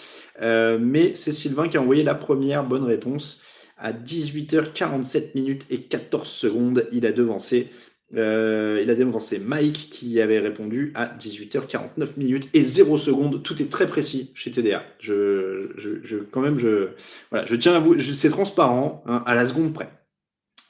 mais 0.42 1.14
c'est 1.14 1.32
Sylvain 1.32 1.70
qui 1.70 1.78
a 1.78 1.82
envoyé 1.82 2.04
la 2.04 2.16
première 2.16 2.66
bonne 2.66 2.84
réponse. 2.84 3.42
à 3.80 3.94
18h47 3.94 5.36
minutes 5.36 5.66
et 5.70 5.84
14 5.84 6.28
secondes. 6.28 6.88
Il 6.92 7.06
a 7.06 7.12
devancé, 7.12 7.70
euh, 8.16 8.80
il 8.82 8.90
a 8.90 8.96
devancé 8.96 9.38
Mike 9.38 9.90
qui 9.92 10.22
avait 10.22 10.40
répondu 10.40 10.94
à 10.96 11.08
18h49 11.08 12.18
minutes 12.18 12.50
et 12.54 12.64
0 12.64 12.98
secondes. 12.98 13.44
Tout 13.44 13.62
est 13.62 13.70
très 13.70 13.86
précis 13.86 14.32
chez 14.34 14.52
TDA. 14.52 14.84
Je, 15.00 16.24
quand 16.32 16.42
même, 16.42 16.58
je, 16.58 16.90
voilà, 17.32 17.46
je 17.46 17.56
tiens 17.56 17.74
à 17.74 17.80
vous, 17.80 18.00
c'est 18.00 18.30
transparent 18.30 19.04
hein, 19.08 19.24
à 19.26 19.36
la 19.36 19.46
seconde 19.46 19.74
près. 19.74 19.90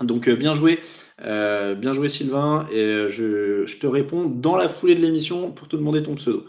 Donc 0.01 0.27
euh, 0.27 0.35
bien 0.35 0.53
joué, 0.53 0.79
euh, 1.23 1.75
bien 1.75 1.93
joué 1.93 2.09
Sylvain, 2.09 2.67
et 2.71 3.07
je, 3.09 3.65
je, 3.65 3.77
te 3.77 3.87
réponds 3.87 4.25
dans 4.25 4.55
la 4.55 4.69
foulée 4.69 4.95
de 4.95 5.01
l'émission 5.01 5.51
pour 5.51 5.67
te 5.67 5.75
demander 5.75 6.03
ton 6.03 6.15
pseudo. 6.15 6.45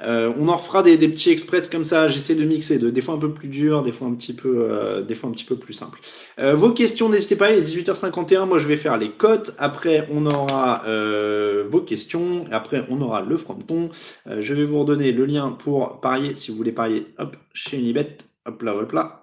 Euh, 0.00 0.32
on 0.38 0.48
en 0.48 0.56
refera 0.56 0.82
des, 0.82 0.96
petits 0.96 1.30
express 1.30 1.68
comme 1.68 1.84
ça. 1.84 2.08
J'essaie 2.08 2.34
de 2.34 2.44
mixer, 2.44 2.78
de, 2.78 2.90
des 2.90 3.00
fois 3.00 3.14
un 3.14 3.18
peu 3.18 3.32
plus 3.32 3.48
dur, 3.48 3.82
des 3.82 3.92
fois 3.92 4.08
un 4.08 4.14
petit 4.14 4.32
peu, 4.32 4.66
euh, 4.70 5.02
plus 5.60 5.74
simple. 5.74 6.00
Euh, 6.38 6.54
vos 6.54 6.72
questions, 6.72 7.08
n'hésitez 7.08 7.36
pas. 7.36 7.52
Il 7.52 7.58
est 7.58 7.62
18h51. 7.62 8.46
Moi, 8.46 8.58
je 8.58 8.66
vais 8.66 8.76
faire 8.76 8.96
les 8.98 9.10
cotes. 9.10 9.54
Après, 9.58 10.08
on 10.12 10.26
aura 10.26 10.84
vos 11.68 11.80
questions. 11.80 12.46
Après, 12.50 12.84
on 12.88 13.00
aura 13.00 13.22
le 13.22 13.36
fronton. 13.36 13.90
je 14.26 14.54
vais 14.54 14.64
vous 14.64 14.80
redonner 14.80 15.12
le 15.12 15.24
lien 15.24 15.50
pour 15.50 16.00
parier 16.00 16.34
si 16.34 16.50
vous 16.50 16.56
voulez 16.56 16.72
parier. 16.72 17.06
Chez 17.52 17.78
Unibet. 17.78 18.18
Hop 18.46 18.62
là, 18.62 18.74
hop 18.74 18.92
là. 18.92 19.22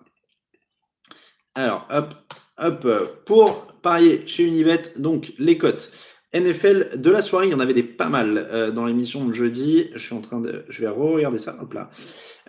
Alors, 1.53 1.85
hop, 1.91 2.15
hop, 2.57 2.87
pour 3.25 3.67
parier 3.81 4.23
chez 4.25 4.43
Unibet, 4.43 4.93
donc 4.95 5.33
les 5.37 5.57
cotes. 5.57 5.91
NFL 6.33 7.01
de 7.01 7.09
la 7.11 7.21
soirée, 7.21 7.47
il 7.47 7.51
y 7.51 7.53
en 7.53 7.59
avait 7.59 7.73
des 7.73 7.83
pas 7.83 8.07
mal 8.07 8.37
euh, 8.37 8.71
dans 8.71 8.85
l'émission 8.85 9.25
de 9.25 9.33
jeudi. 9.33 9.89
Je 9.93 9.99
suis 9.99 10.13
en 10.13 10.21
train 10.21 10.39
de, 10.39 10.65
je 10.69 10.81
vais 10.81 10.87
regarder 10.87 11.37
ça. 11.37 11.57
Hop 11.61 11.73
là. 11.73 11.89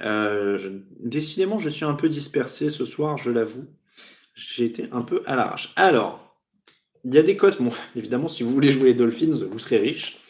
Euh, 0.02 0.80
décidément, 1.00 1.58
je 1.58 1.68
suis 1.68 1.84
un 1.84 1.94
peu 1.94 2.08
dispersé 2.08 2.70
ce 2.70 2.84
soir, 2.84 3.18
je 3.18 3.30
l'avoue. 3.30 3.66
Été 4.58 4.86
un 4.92 5.02
peu 5.02 5.22
à 5.26 5.36
l'arrache. 5.36 5.72
Alors, 5.76 6.36
il 7.04 7.14
y 7.14 7.18
a 7.18 7.22
des 7.22 7.36
cotes. 7.36 7.58
Évidemment, 7.96 8.28
si 8.28 8.42
vous 8.44 8.50
voulez 8.50 8.70
jouer 8.70 8.86
les 8.86 8.94
Dolphins, 8.94 9.44
vous 9.50 9.58
serez 9.58 9.78
riche. 9.78 10.20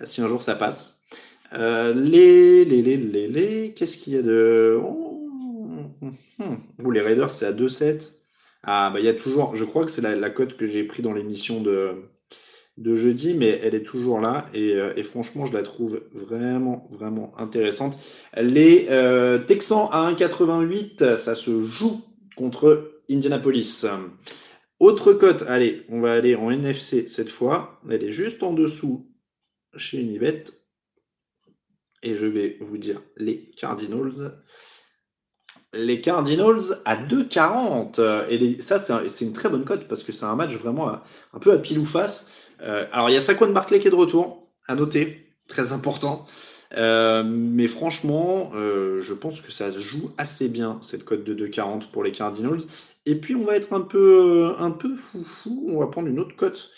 Euh, 0.00 0.06
si 0.06 0.22
un 0.22 0.28
jour 0.28 0.42
ça 0.42 0.54
passe. 0.54 0.98
les, 1.52 2.64
les, 2.64 2.82
les, 2.82 2.96
les, 2.96 3.28
les, 3.28 3.74
qu'est-ce 3.74 3.98
qu'il 3.98 4.14
y 4.14 4.16
a 4.16 4.22
de. 4.22 4.78
Oh, 4.82 5.20
oh, 6.40 6.90
les 6.90 7.00
Raiders, 7.02 7.30
c'est 7.30 7.46
à 7.46 7.52
2-7. 7.52 8.12
Ah, 8.62 8.90
bah, 8.90 8.98
il 8.98 9.04
y 9.04 9.08
a 9.08 9.14
toujours. 9.14 9.56
Je 9.56 9.64
crois 9.64 9.84
que 9.84 9.90
c'est 9.90 10.00
la, 10.00 10.16
la 10.16 10.30
cote 10.30 10.56
que 10.56 10.66
j'ai 10.66 10.84
pris 10.84 11.02
dans 11.02 11.12
l'émission 11.12 11.60
de 11.60 12.08
de 12.76 12.96
jeudi, 12.96 13.34
mais 13.34 13.60
elle 13.62 13.74
est 13.74 13.84
toujours 13.84 14.20
là 14.20 14.46
euh, 14.54 14.92
et, 14.96 15.02
franchement, 15.02 15.46
je 15.46 15.52
la 15.52 15.62
trouve 15.62 16.02
vraiment, 16.12 16.88
vraiment 16.90 17.32
intéressante. 17.38 17.98
Les 18.36 18.86
euh, 18.90 19.38
Texans 19.38 19.88
à 19.92 20.10
1,88, 20.12 21.16
ça 21.16 21.34
se 21.34 21.64
joue 21.64 22.02
contre 22.36 23.00
Indianapolis. 23.08 23.86
Autre 24.80 25.12
cote, 25.12 25.44
allez, 25.46 25.84
on 25.88 26.00
va 26.00 26.12
aller 26.12 26.34
en 26.34 26.50
NFC 26.50 27.06
cette 27.06 27.30
fois. 27.30 27.80
Elle 27.88 28.02
est 28.02 28.12
juste 28.12 28.42
en 28.42 28.52
dessous 28.52 29.08
chez 29.76 30.00
Unibet. 30.00 30.44
Et 32.02 32.16
je 32.16 32.26
vais 32.26 32.58
vous 32.60 32.76
dire 32.76 33.00
les 33.16 33.50
Cardinals. 33.56 34.42
Les 35.72 36.00
Cardinals 36.00 36.80
à 36.84 36.96
2,40. 36.96 38.28
Et 38.28 38.60
ça, 38.62 38.78
c'est 38.80 39.24
une 39.24 39.32
très 39.32 39.48
bonne 39.48 39.64
cote 39.64 39.86
parce 39.86 40.02
que 40.02 40.12
c'est 40.12 40.24
un 40.24 40.34
match 40.34 40.52
vraiment 40.54 41.00
un 41.32 41.38
peu 41.38 41.52
à 41.52 41.58
pile 41.58 41.78
ou 41.78 41.86
face. 41.86 42.26
Euh, 42.64 42.86
alors, 42.92 43.10
il 43.10 43.14
y 43.14 43.16
a 43.16 43.20
Saquon 43.20 43.50
Barclay 43.52 43.78
qui 43.78 43.88
est 43.88 43.90
de 43.90 43.96
retour, 43.96 44.48
à 44.66 44.74
noter, 44.74 45.26
très 45.48 45.72
important. 45.72 46.26
Euh, 46.76 47.22
mais 47.22 47.68
franchement, 47.68 48.50
euh, 48.54 49.00
je 49.02 49.14
pense 49.14 49.40
que 49.40 49.52
ça 49.52 49.70
se 49.70 49.78
joue 49.78 50.10
assez 50.18 50.48
bien, 50.48 50.78
cette 50.82 51.04
cote 51.04 51.22
de 51.22 51.34
2,40 51.34 51.90
pour 51.90 52.02
les 52.02 52.12
Cardinals. 52.12 52.62
Et 53.06 53.16
puis, 53.16 53.34
on 53.34 53.44
va 53.44 53.56
être 53.56 53.72
un 53.72 53.82
peu, 53.82 54.54
un 54.58 54.70
peu 54.70 54.96
foufou. 54.96 55.66
On 55.68 55.78
va 55.78 55.86
prendre 55.88 56.08
une 56.08 56.18
autre 56.18 56.36
cote. 56.36 56.70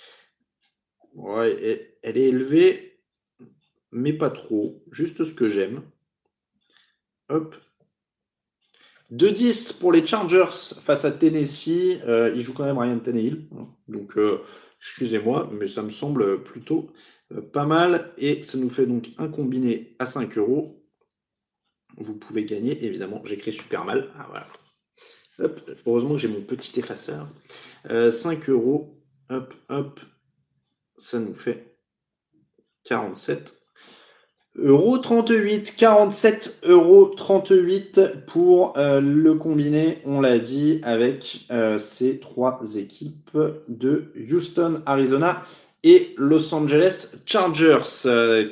Ouais, 1.14 1.88
elle 2.02 2.18
est 2.18 2.28
élevée, 2.28 3.00
mais 3.92 4.12
pas 4.12 4.30
trop. 4.30 4.82
Juste 4.90 5.24
ce 5.24 5.32
que 5.32 5.48
j'aime. 5.48 5.82
Hop. 7.28 7.54
2-10 9.12 9.78
pour 9.78 9.92
les 9.92 10.04
Chargers 10.04 10.74
face 10.82 11.04
à 11.04 11.12
Tennessee. 11.12 12.00
il 12.34 12.40
joue 12.40 12.52
quand 12.52 12.64
même 12.64 12.76
Ryan 12.76 12.98
Tannehill. 12.98 13.48
Donc, 13.88 14.18
Excusez-moi, 14.80 15.50
mais 15.52 15.66
ça 15.66 15.82
me 15.82 15.90
semble 15.90 16.42
plutôt 16.44 16.92
euh, 17.32 17.40
pas 17.40 17.66
mal. 17.66 18.12
Et 18.18 18.42
ça 18.42 18.58
nous 18.58 18.70
fait 18.70 18.86
donc 18.86 19.08
un 19.18 19.28
combiné 19.28 19.96
à 19.98 20.06
5 20.06 20.36
euros. 20.38 20.82
Vous 21.96 22.14
pouvez 22.14 22.44
gagner, 22.44 22.84
évidemment, 22.84 23.22
j'écris 23.24 23.52
super 23.52 23.84
mal. 23.84 24.12
Ah, 24.18 24.46
heureusement 25.86 26.12
que 26.12 26.18
j'ai 26.18 26.28
mon 26.28 26.42
petit 26.42 26.78
effaceur. 26.78 27.28
5 27.84 27.90
euh, 27.90 28.52
euros. 28.52 29.02
Hop, 29.30 29.54
hop. 29.68 30.00
Ça 30.98 31.18
nous 31.18 31.34
fait 31.34 31.78
47 32.84 33.54
euros 34.58 34.98
38, 34.98 35.74
47 35.76 36.60
euros 36.64 37.06
38 37.06 38.00
pour 38.26 38.74
euh, 38.76 39.00
le 39.00 39.34
combiné, 39.34 39.98
on 40.04 40.20
l'a 40.20 40.38
dit, 40.38 40.80
avec 40.82 41.46
euh, 41.50 41.78
ces 41.78 42.18
trois 42.18 42.60
équipes 42.76 43.38
de 43.68 44.12
Houston, 44.30 44.82
Arizona 44.86 45.42
et 45.84 46.14
Los 46.16 46.54
Angeles 46.54 47.08
Chargers. 47.26 47.82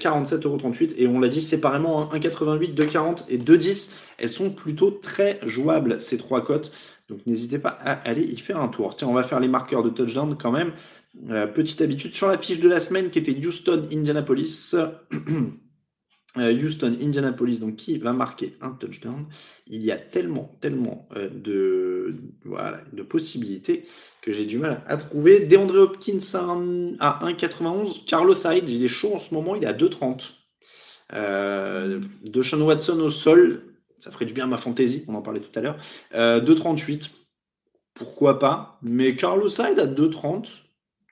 47 0.01 0.45
euh, 0.45 0.49
euros 0.49 0.59
38 0.59 0.95
et 0.99 1.07
on 1.07 1.21
l'a 1.21 1.29
dit 1.29 1.43
séparément, 1.43 2.09
1,88, 2.13 2.75
2,40 2.75 3.25
et 3.29 3.39
2,10. 3.39 3.89
Elles 4.19 4.29
sont 4.29 4.51
plutôt 4.51 4.91
très 4.91 5.41
jouables 5.45 6.01
ces 6.01 6.19
trois 6.19 6.45
cotes. 6.45 6.71
Donc 7.09 7.21
n'hésitez 7.27 7.59
pas 7.59 7.71
à 7.71 7.93
aller 8.09 8.23
y 8.23 8.39
faire 8.39 8.61
un 8.61 8.69
tour. 8.69 8.97
Tiens, 8.97 9.09
on 9.09 9.15
va 9.15 9.25
faire 9.25 9.41
les 9.41 9.49
marqueurs 9.49 9.83
de 9.83 9.91
touchdown 9.91 10.37
quand 10.41 10.53
même. 10.53 10.73
petite 11.55 11.83
habitude 11.83 12.15
sur 12.15 12.29
la 12.29 12.39
fiche 12.39 12.61
de 12.61 12.69
la 12.69 12.81
semaine 12.81 13.11
qui 13.11 13.19
était 13.19 13.37
Houston, 13.45 13.83
Indianapolis. 13.91 14.75
Euh, 16.37 16.53
Houston, 16.53 16.97
Indianapolis, 17.01 17.61
donc 17.61 17.77
qui 17.77 17.97
va 17.99 18.13
marquer 18.13 18.57
un 18.61 18.71
touchdown. 18.73 19.27
Il 19.69 19.83
y 19.85 19.93
a 19.93 19.97
tellement, 19.97 20.57
tellement 20.61 21.09
euh, 21.17 21.29
de, 21.33 22.17
voilà, 22.45 22.81
de 22.93 23.03
possibilités 23.05 23.87
que 24.21 24.33
j'ai 24.33 24.45
du 24.45 24.59
mal 24.59 24.83
à 24.89 24.97
trouver. 24.97 25.41
DeAndre 25.41 25.79
Hopkins 25.79 26.19
à 26.99 27.21
1,91. 27.25 28.05
Carlos 28.05 28.35
Hyde, 28.35 28.69
il 28.69 28.85
est 28.85 28.89
chaud 28.89 29.15
en 29.15 29.21
ce 29.21 29.33
moment, 29.33 29.55
il 29.55 29.63
est 29.63 29.69
à 29.69 29.73
2,30. 29.73 30.33
Euh, 31.13 32.01
de 32.25 32.43
Sean 32.43 32.61
Watson 32.63 32.99
au 32.99 33.11
sol, 33.11 33.63
ça 33.99 34.11
ferait 34.11 34.25
du 34.25 34.33
bien 34.33 34.45
à 34.45 34.49
ma 34.49 34.59
fantaisie, 34.59 35.05
on 35.07 35.15
en 35.15 35.23
parlait 35.23 35.41
tout 35.41 35.57
à 35.57 35.63
l'heure. 35.63 35.77
2,38. 36.13 37.11
Pourquoi 37.95 38.41
pas? 38.41 38.81
Mais 38.83 39.15
Carlos 39.15 39.49
Hyde 39.49 39.79
à 39.79 39.87
2,30, 39.87 40.47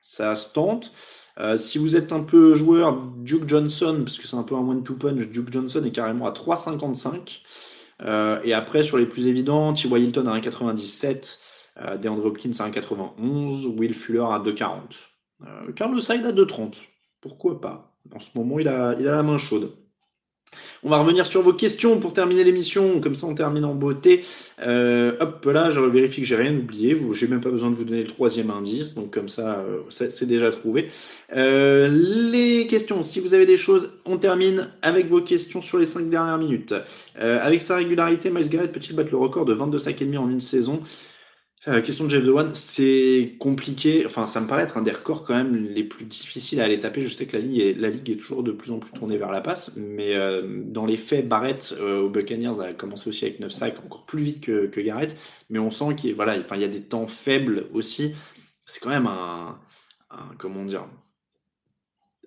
ça 0.01 0.35
se 0.35 0.49
tente. 0.49 0.93
Euh, 1.39 1.57
si 1.57 1.79
vous 1.79 1.97
êtes 1.97 2.13
un 2.13 2.23
peu 2.23 2.55
joueur, 2.55 3.01
Duke 3.19 3.49
Johnson, 3.49 4.03
parce 4.05 4.19
que 4.19 4.27
c'est 4.27 4.37
un 4.37 4.43
peu 4.43 4.55
un 4.55 4.61
one-two 4.61 4.95
punch, 4.95 5.29
Duke 5.29 5.53
Johnson 5.53 5.83
est 5.85 5.93
carrément 5.93 6.27
à 6.27 6.33
3,55. 6.33 7.43
Euh, 8.05 8.41
et 8.45 8.53
après, 8.53 8.85
sur 8.85 8.99
les 8.99 9.07
plus 9.07 9.27
évidents, 9.27 9.73
T.Y. 9.73 10.03
Hilton 10.03 10.27
à 10.27 10.39
1,97, 10.39 11.39
euh, 11.81 11.97
DeAndre 11.97 12.27
Hopkins 12.27 12.53
à 12.59 12.69
1,91, 12.69 13.67
Will 13.67 13.95
Fuller 13.95 14.21
à 14.21 14.39
2,40. 14.39 14.81
Euh, 15.43 15.73
Carlos 15.73 16.01
Hyde 16.01 16.27
à 16.27 16.33
2,30. 16.33 16.75
Pourquoi 17.21 17.61
pas? 17.61 17.97
En 18.15 18.19
ce 18.19 18.29
moment, 18.35 18.59
il 18.59 18.69
a 18.69 18.95
la 18.95 19.23
main 19.23 19.39
chaude. 19.39 19.73
On 20.85 20.91
va 20.91 20.99
revenir 20.99 21.27
sur 21.27 21.43
vos 21.43 21.53
questions 21.53 22.01
pour 22.01 22.13
terminer 22.13 22.43
l'émission, 22.43 23.01
comme 23.01 23.15
ça 23.15 23.27
on 23.27 23.35
termine 23.35 23.65
en 23.65 23.75
beauté. 23.75 24.25
Euh, 24.67 25.13
hop 25.21 25.45
là, 25.47 25.71
je 25.71 25.81
vérifie 25.81 26.23
que 26.23 26.27
j'ai 26.27 26.37
rien 26.37 26.55
oublié. 26.55 26.97
J'ai 27.13 27.29
même 27.29 27.41
pas 27.41 27.51
besoin 27.51 27.71
de 27.71 27.77
vous 27.77 27.85
donner 27.85 28.03
le 28.03 28.09
troisième 28.09 28.51
indice, 28.51 28.95
donc 28.95 29.13
comme 29.13 29.29
ça, 29.29 29.61
euh, 29.61 29.83
c'est 29.89 30.27
déjà 30.27 30.51
trouvé. 30.51 30.91
Euh, 31.37 31.89
les 31.89 32.67
questions, 32.67 33.03
si 33.05 33.21
vous 33.21 33.33
avez 33.33 33.47
des 33.47 33.57
choses, 33.57 33.91
on 34.05 34.19
termine 34.19 34.71
avec 34.83 35.09
vos 35.09 35.21
questions 35.21 35.61
sur 35.61 35.79
les 35.79 35.87
cinq 35.87 36.11
dernières 36.11 36.39
minutes. 36.39 36.75
avec 37.17 37.63
sa 37.63 37.77
régularité, 37.77 38.31
Miles 38.31 38.49
Garrett 38.49 38.73
peut-il 38.73 38.97
battre 38.97 39.13
le 39.13 39.19
record 39.19 39.45
de 39.45 39.53
22 39.53 39.79
sacs 39.79 40.03
et 40.03 40.05
demi 40.05 40.17
en 40.17 40.29
une 40.29 40.41
saison? 40.41 40.83
Euh, 41.69 41.81
question 41.81 42.05
de 42.05 42.11
Jeff 42.11 42.25
The 42.25 42.29
One, 42.29 42.55
c'est 42.55 43.37
compliqué. 43.39 44.05
Enfin, 44.05 44.27
ça 44.27 44.41
me 44.41 44.49
paraît 44.49 44.65
être 44.65 44.77
un 44.79 44.83
des 44.83 44.91
records 44.91 45.23
quand 45.23 45.35
même 45.35 45.55
les 45.55 45.85
plus 45.85 46.05
difficiles 46.05 46.61
à 46.61 46.65
aller 46.65 46.81
taper. 46.81 47.03
Je 47.03 47.15
sais 47.15 47.27
que 47.27 47.37
la 47.37 47.43
ligue 47.89 48.11
est, 48.11 48.17
toujours 48.17 48.43
de 48.43 48.51
plus 48.51 48.73
en 48.73 48.81
plus 48.81 48.93
tournée 48.93 49.17
vers 49.17 49.31
la 49.31 49.41
passe, 49.41 49.71
mais 49.77 50.17
euh, 50.17 50.43
dans 50.65 50.87
les 50.87 50.97
faits, 50.97 51.29
Barrett 51.29 51.73
euh, 51.79 52.01
au 52.01 52.09
Buccaneers 52.09 52.61
a 52.61 52.73
commencé 52.73 53.09
aussi 53.09 53.25
avec 53.27 53.39
9 53.39 53.53
sacs, 53.53 53.79
encore 53.85 54.05
plus 54.07 54.23
vite 54.25 54.41
que, 54.41 54.67
que 54.67 54.81
Garrett. 54.81 55.17
Mais 55.51 55.61
on 55.61 55.71
sent 55.71 55.95
qu'il 55.97 56.15
voilà, 56.17 56.37
il 56.37 56.61
y 56.61 56.65
a 56.65 56.69
des 56.69 56.83
temps 56.83 57.07
faibles 57.07 57.67
aussi. 57.73 58.13
C'est 58.67 58.81
quand 58.81 58.91
même 58.91 59.07
un, 59.07 59.61
un 60.11 60.35
comment 60.39 60.65
dire 60.65 60.87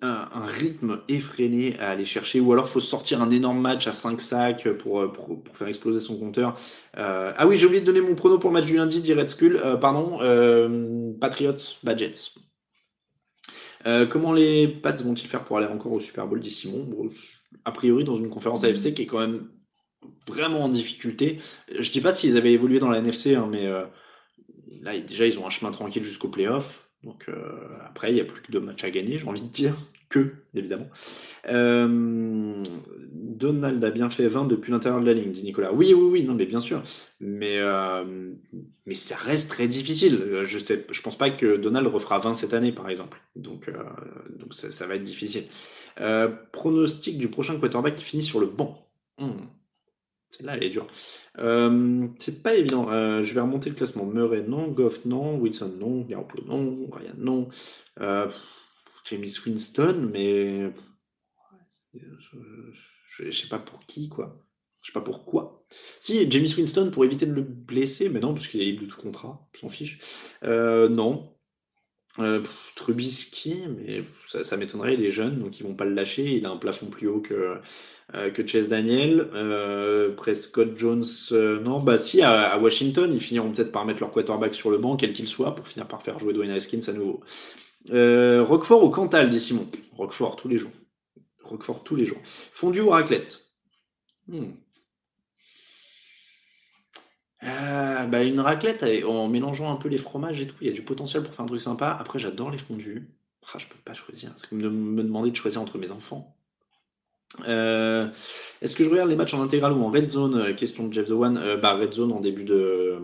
un, 0.02 0.46
rythme 0.46 1.00
effréné 1.08 1.78
à 1.78 1.90
aller 1.90 2.04
chercher, 2.04 2.40
ou 2.40 2.52
alors 2.52 2.68
faut 2.68 2.80
sortir 2.80 3.22
un 3.22 3.30
énorme 3.30 3.60
match 3.60 3.86
à 3.86 3.92
5 3.92 4.20
sacs 4.20 4.68
pour, 4.74 5.10
pour, 5.12 5.42
faire 5.54 5.68
exploser 5.68 6.00
son 6.00 6.18
compteur. 6.18 6.58
Euh, 6.98 7.32
ah 7.36 7.46
oui, 7.46 7.56
j'ai 7.56 7.66
oublié 7.66 7.80
de 7.80 7.86
donner 7.86 8.02
mon 8.02 8.14
prono 8.14 8.38
pour 8.38 8.50
le 8.50 8.54
match 8.54 8.66
du 8.66 8.76
lundi, 8.76 9.00
dit 9.00 9.14
Red 9.14 9.30
Skull. 9.30 9.56
Euh, 9.56 9.76
pardon, 9.76 10.18
euh, 10.20 11.12
Patriots, 11.18 11.76
Badgets. 11.82 12.32
comment 14.10 14.32
les 14.32 14.68
Pats 14.68 14.92
vont-ils 14.92 15.28
faire 15.28 15.44
pour 15.44 15.58
aller 15.58 15.66
encore 15.66 15.92
au 15.92 16.00
Super 16.00 16.26
Bowl, 16.26 16.40
dit 16.40 16.50
Simon 16.50 16.86
A 17.64 17.72
priori, 17.72 18.04
dans 18.04 18.16
une 18.16 18.28
conférence 18.28 18.64
AFC 18.64 18.92
qui 18.92 19.02
est 19.02 19.06
quand 19.06 19.20
même 19.20 19.48
vraiment 20.28 20.64
en 20.64 20.68
difficulté. 20.68 21.38
Je 21.78 21.90
dis 21.90 22.00
pas 22.00 22.12
s'ils 22.12 22.36
avaient 22.36 22.52
évolué 22.52 22.80
dans 22.80 22.90
la 22.90 22.98
NFC, 22.98 23.34
hein, 23.34 23.48
mais 23.50 23.66
là, 24.82 24.98
déjà, 24.98 25.26
ils 25.26 25.38
ont 25.38 25.46
un 25.46 25.50
chemin 25.50 25.70
tranquille 25.70 26.04
jusqu'au 26.04 26.28
playoff. 26.28 26.85
Donc 27.02 27.28
après, 27.84 28.10
il 28.10 28.14
n'y 28.14 28.20
a 28.20 28.24
plus 28.24 28.42
que 28.42 28.50
deux 28.50 28.60
matchs 28.60 28.84
à 28.84 28.90
gagner, 28.90 29.18
j'ai 29.18 29.26
envie 29.26 29.42
de 29.42 29.48
dire 29.48 29.76
que, 30.08 30.34
évidemment. 30.54 30.88
Euh, 31.48 32.62
Donald 33.12 33.82
a 33.84 33.90
bien 33.90 34.10
fait 34.10 34.28
20 34.28 34.46
depuis 34.46 34.72
l'intérieur 34.72 35.00
de 35.00 35.06
la 35.06 35.14
ligne, 35.14 35.32
dit 35.32 35.42
Nicolas. 35.42 35.72
Oui, 35.72 35.92
oui, 35.94 36.08
oui, 36.10 36.22
non, 36.22 36.34
mais 36.34 36.46
bien 36.46 36.60
sûr. 36.60 36.82
Mais, 37.20 37.58
euh, 37.58 38.32
mais 38.86 38.94
ça 38.94 39.16
reste 39.16 39.50
très 39.50 39.68
difficile. 39.68 40.42
Je 40.44 40.58
ne 40.58 40.78
je 40.90 41.02
pense 41.02 41.18
pas 41.18 41.30
que 41.30 41.56
Donald 41.56 41.86
refera 41.88 42.18
20 42.18 42.34
cette 42.34 42.54
année, 42.54 42.72
par 42.72 42.88
exemple. 42.88 43.20
Donc, 43.34 43.68
euh, 43.68 43.74
donc 44.38 44.54
ça, 44.54 44.86
va 44.86 44.96
être 44.96 45.04
difficile. 45.04 45.44
pronostic 46.52 47.18
du 47.18 47.28
prochain 47.28 47.58
quarterback 47.58 47.96
qui 47.96 48.04
finit 48.04 48.22
sur 48.22 48.40
le 48.40 48.46
banc. 48.46 48.86
Hmm. 49.18 49.46
Celle-là, 50.30 50.56
elle 50.56 50.64
est 50.64 50.70
dure. 50.70 50.86
c'est 52.18 52.42
pas 52.42 52.54
évident. 52.54 52.88
je 53.22 53.32
vais 53.32 53.40
remonter 53.40 53.70
le 53.70 53.76
classement. 53.76 54.04
Murray, 54.04 54.42
non. 54.42 54.68
Goff, 54.68 55.04
non. 55.04 55.38
Wilson, 55.38 55.72
non. 55.78 56.00
Garoppolo, 56.02 56.44
non. 56.44 56.88
Ryan, 56.90 57.14
non. 57.16 57.48
Jamie 59.04 59.32
Winston, 59.46 60.10
mais 60.12 60.72
je, 61.94 63.24
ne 63.24 63.30
sais 63.30 63.48
pas 63.48 63.58
pour 63.58 63.84
qui, 63.86 64.08
quoi. 64.08 64.42
Je 64.82 64.88
sais 64.88 64.92
pas 64.92 65.00
pourquoi. 65.00 65.64
Si, 66.00 66.30
Jamie 66.30 66.52
Winston 66.54 66.90
pour 66.92 67.04
éviter 67.04 67.26
de 67.26 67.32
le 67.32 67.42
blesser, 67.42 68.08
mais 68.08 68.20
non, 68.20 68.34
parce 68.34 68.46
qu'il 68.48 68.60
est 68.60 68.64
libre 68.64 68.82
de 68.82 68.86
tout 68.86 69.00
contrat, 69.00 69.48
s'en 69.60 69.68
fiche. 69.68 69.98
Euh, 70.44 70.88
non. 70.88 71.32
Euh, 72.18 72.42
Trubisky, 72.76 73.64
mais 73.68 74.04
ça, 74.26 74.56
m'étonnerait, 74.56 74.94
il 74.94 75.04
est 75.04 75.10
jeune, 75.10 75.40
donc 75.40 75.58
ils 75.60 75.64
vont 75.64 75.74
pas 75.74 75.84
le 75.84 75.94
lâcher. 75.94 76.36
Il 76.36 76.46
a 76.46 76.50
un 76.50 76.56
plafond 76.56 76.86
plus 76.86 77.08
haut 77.08 77.20
que, 77.20 77.60
euh, 78.14 78.30
que 78.30 78.46
Chase 78.46 78.68
Daniel. 78.68 79.28
Prescott 80.16 80.76
Jones, 80.76 81.04
non, 81.30 81.80
bah 81.80 81.98
si, 81.98 82.22
à, 82.22 82.58
Washington, 82.58 83.12
ils 83.12 83.20
finiront 83.20 83.52
peut-être 83.52 83.72
par 83.72 83.84
mettre 83.84 84.00
leur 84.00 84.10
quarterback 84.10 84.54
sur 84.54 84.70
le 84.70 84.78
banc, 84.78 84.96
quel 84.96 85.12
qu'il 85.12 85.28
soit, 85.28 85.54
pour 85.54 85.66
finir 85.66 85.88
par 85.88 86.02
faire 86.02 86.18
jouer 86.18 86.32
Dwayne 86.32 86.50
Haskins 86.50 86.88
à 86.88 86.92
nouveau. 86.92 87.22
Euh, 87.90 88.42
Roquefort 88.42 88.82
au 88.82 88.90
Cantal, 88.90 89.30
dit 89.30 89.40
Simon? 89.40 89.68
Roquefort 89.92 90.36
tous 90.36 90.48
les 90.48 90.58
jours. 90.58 90.72
Roquefort 91.42 91.84
tous 91.84 91.96
les 91.96 92.04
jours. 92.04 92.18
Fondu 92.52 92.80
ou 92.80 92.90
raclette? 92.90 93.44
Euh, 94.32 94.42
bah, 98.06 98.24
Une 98.24 98.40
raclette 98.40 98.84
en 99.04 99.28
mélangeant 99.28 99.72
un 99.72 99.76
peu 99.76 99.88
les 99.88 99.98
fromages 99.98 100.40
et 100.40 100.46
tout. 100.46 100.56
Il 100.60 100.66
y 100.66 100.70
a 100.70 100.74
du 100.74 100.82
potentiel 100.82 101.22
pour 101.22 101.34
faire 101.34 101.44
un 101.44 101.48
truc 101.48 101.62
sympa. 101.62 101.96
Après, 102.00 102.18
j'adore 102.18 102.50
les 102.50 102.58
fondus. 102.58 103.08
Ah, 103.52 103.58
je 103.58 103.66
peux 103.66 103.78
pas 103.84 103.94
choisir. 103.94 104.32
C'est 104.36 104.48
comme 104.48 104.58
me 104.58 105.02
demander 105.02 105.30
de 105.30 105.36
choisir 105.36 105.60
entre 105.60 105.78
mes 105.78 105.92
enfants. 105.92 106.35
Euh, 107.46 108.08
est-ce 108.62 108.74
que 108.74 108.84
je 108.84 108.90
regarde 108.90 109.10
les 109.10 109.16
matchs 109.16 109.34
en 109.34 109.42
intégral 109.42 109.72
ou 109.72 109.82
en 109.82 109.90
red 109.90 110.08
zone? 110.08 110.36
Euh, 110.36 110.54
Question 110.54 110.88
de 110.88 110.92
Jeff 110.92 111.06
The 111.06 111.12
One. 111.12 111.36
Euh, 111.36 111.56
bah, 111.56 111.74
red 111.74 111.92
zone 111.92 112.12
en 112.12 112.20
début 112.20 112.44
de, 112.44 112.98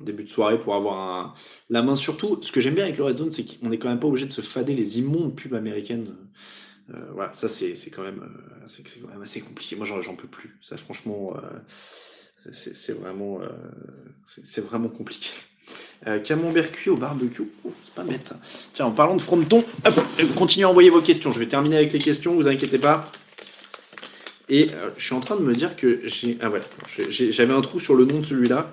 début 0.00 0.24
de 0.24 0.28
soirée 0.28 0.58
pour 0.60 0.74
avoir 0.74 1.36
la 1.70 1.82
main. 1.82 1.96
Surtout, 1.96 2.38
ce 2.42 2.52
que 2.52 2.60
j'aime 2.60 2.74
bien 2.74 2.84
avec 2.84 2.98
le 2.98 3.04
red 3.04 3.16
zone, 3.18 3.30
c'est 3.30 3.44
qu'on 3.44 3.70
est 3.72 3.78
quand 3.78 3.88
même 3.88 4.00
pas 4.00 4.08
obligé 4.08 4.26
de 4.26 4.32
se 4.32 4.42
fader 4.42 4.74
les 4.74 4.98
immondes 4.98 5.34
pubs 5.34 5.54
américaines. 5.54 6.14
voilà, 7.12 7.32
ça 7.32 7.48
c'est 7.48 7.74
quand, 7.90 8.02
même, 8.02 8.22
quand 9.00 9.08
même 9.08 9.22
assez 9.22 9.40
compliqué. 9.40 9.76
Moi, 9.76 9.86
j'en 9.86 10.14
peux 10.14 10.28
plus. 10.28 10.58
Ça, 10.62 10.76
franchement, 10.76 11.34
c'est 12.52 12.92
vraiment, 12.92 13.40
c'est 14.24 14.60
vraiment 14.60 14.88
compliqué. 14.88 15.30
camembert 16.24 16.70
cuit 16.70 16.90
au 16.90 16.96
barbecue. 16.96 17.42
Oh, 17.64 17.72
c'est 17.84 17.94
pas 17.94 18.04
bête 18.04 18.26
ça. 18.26 18.38
Tiens, 18.74 18.86
en 18.86 18.92
parlant 18.92 19.16
de 19.16 19.22
fronton, 19.22 19.64
continuez 20.36 20.64
à 20.64 20.70
envoyer 20.70 20.90
vos 20.90 21.00
questions. 21.00 21.32
Je 21.32 21.38
vais 21.40 21.48
terminer 21.48 21.76
avec 21.76 21.92
les 21.92 22.00
questions, 22.00 22.34
vous 22.34 22.46
inquiétez 22.46 22.78
pas. 22.78 23.10
Et 24.48 24.68
euh, 24.72 24.90
je 24.96 25.04
suis 25.04 25.14
en 25.14 25.20
train 25.20 25.36
de 25.36 25.42
me 25.42 25.54
dire 25.54 25.76
que 25.76 26.00
j'ai. 26.04 26.38
Ah 26.40 26.48
voilà, 26.48 26.64
j'avais 27.10 27.52
un 27.52 27.60
trou 27.60 27.80
sur 27.80 27.94
le 27.94 28.04
nom 28.04 28.20
de 28.20 28.24
celui-là. 28.24 28.72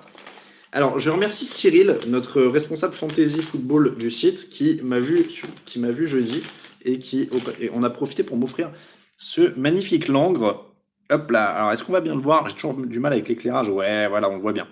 Alors, 0.70 0.98
je 0.98 1.08
remercie 1.10 1.46
Cyril, 1.46 1.98
notre 2.08 2.42
responsable 2.42 2.94
fantasy 2.94 3.42
football 3.42 3.96
du 3.96 4.10
site, 4.10 4.48
qui 4.48 4.80
m'a 4.82 4.98
vu, 4.98 5.28
vu 5.76 6.06
jeudi 6.06 6.42
et 6.84 6.98
qui 6.98 7.30
on 7.72 7.82
a 7.84 7.90
profité 7.90 8.24
pour 8.24 8.36
m'offrir 8.36 8.72
ce 9.16 9.56
magnifique 9.56 10.08
langre. 10.08 10.74
Hop 11.10 11.30
là. 11.30 11.44
Alors, 11.46 11.72
est-ce 11.72 11.84
qu'on 11.84 11.92
va 11.92 12.00
bien 12.00 12.14
le 12.14 12.20
voir? 12.20 12.48
J'ai 12.48 12.54
toujours 12.54 12.74
du 12.74 12.98
mal 12.98 13.12
avec 13.12 13.28
l'éclairage. 13.28 13.68
Ouais, 13.68 14.08
voilà, 14.08 14.28
on 14.28 14.36
le 14.36 14.40
voit 14.40 14.52
bien. 14.52 14.66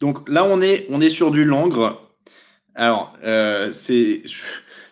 Donc 0.00 0.28
là, 0.28 0.44
on 0.44 0.60
est, 0.60 0.86
on 0.90 1.00
est 1.00 1.10
sur 1.10 1.30
du 1.30 1.44
langre. 1.44 2.10
Alors, 2.74 3.16
euh, 3.24 3.70
c'est, 3.72 4.22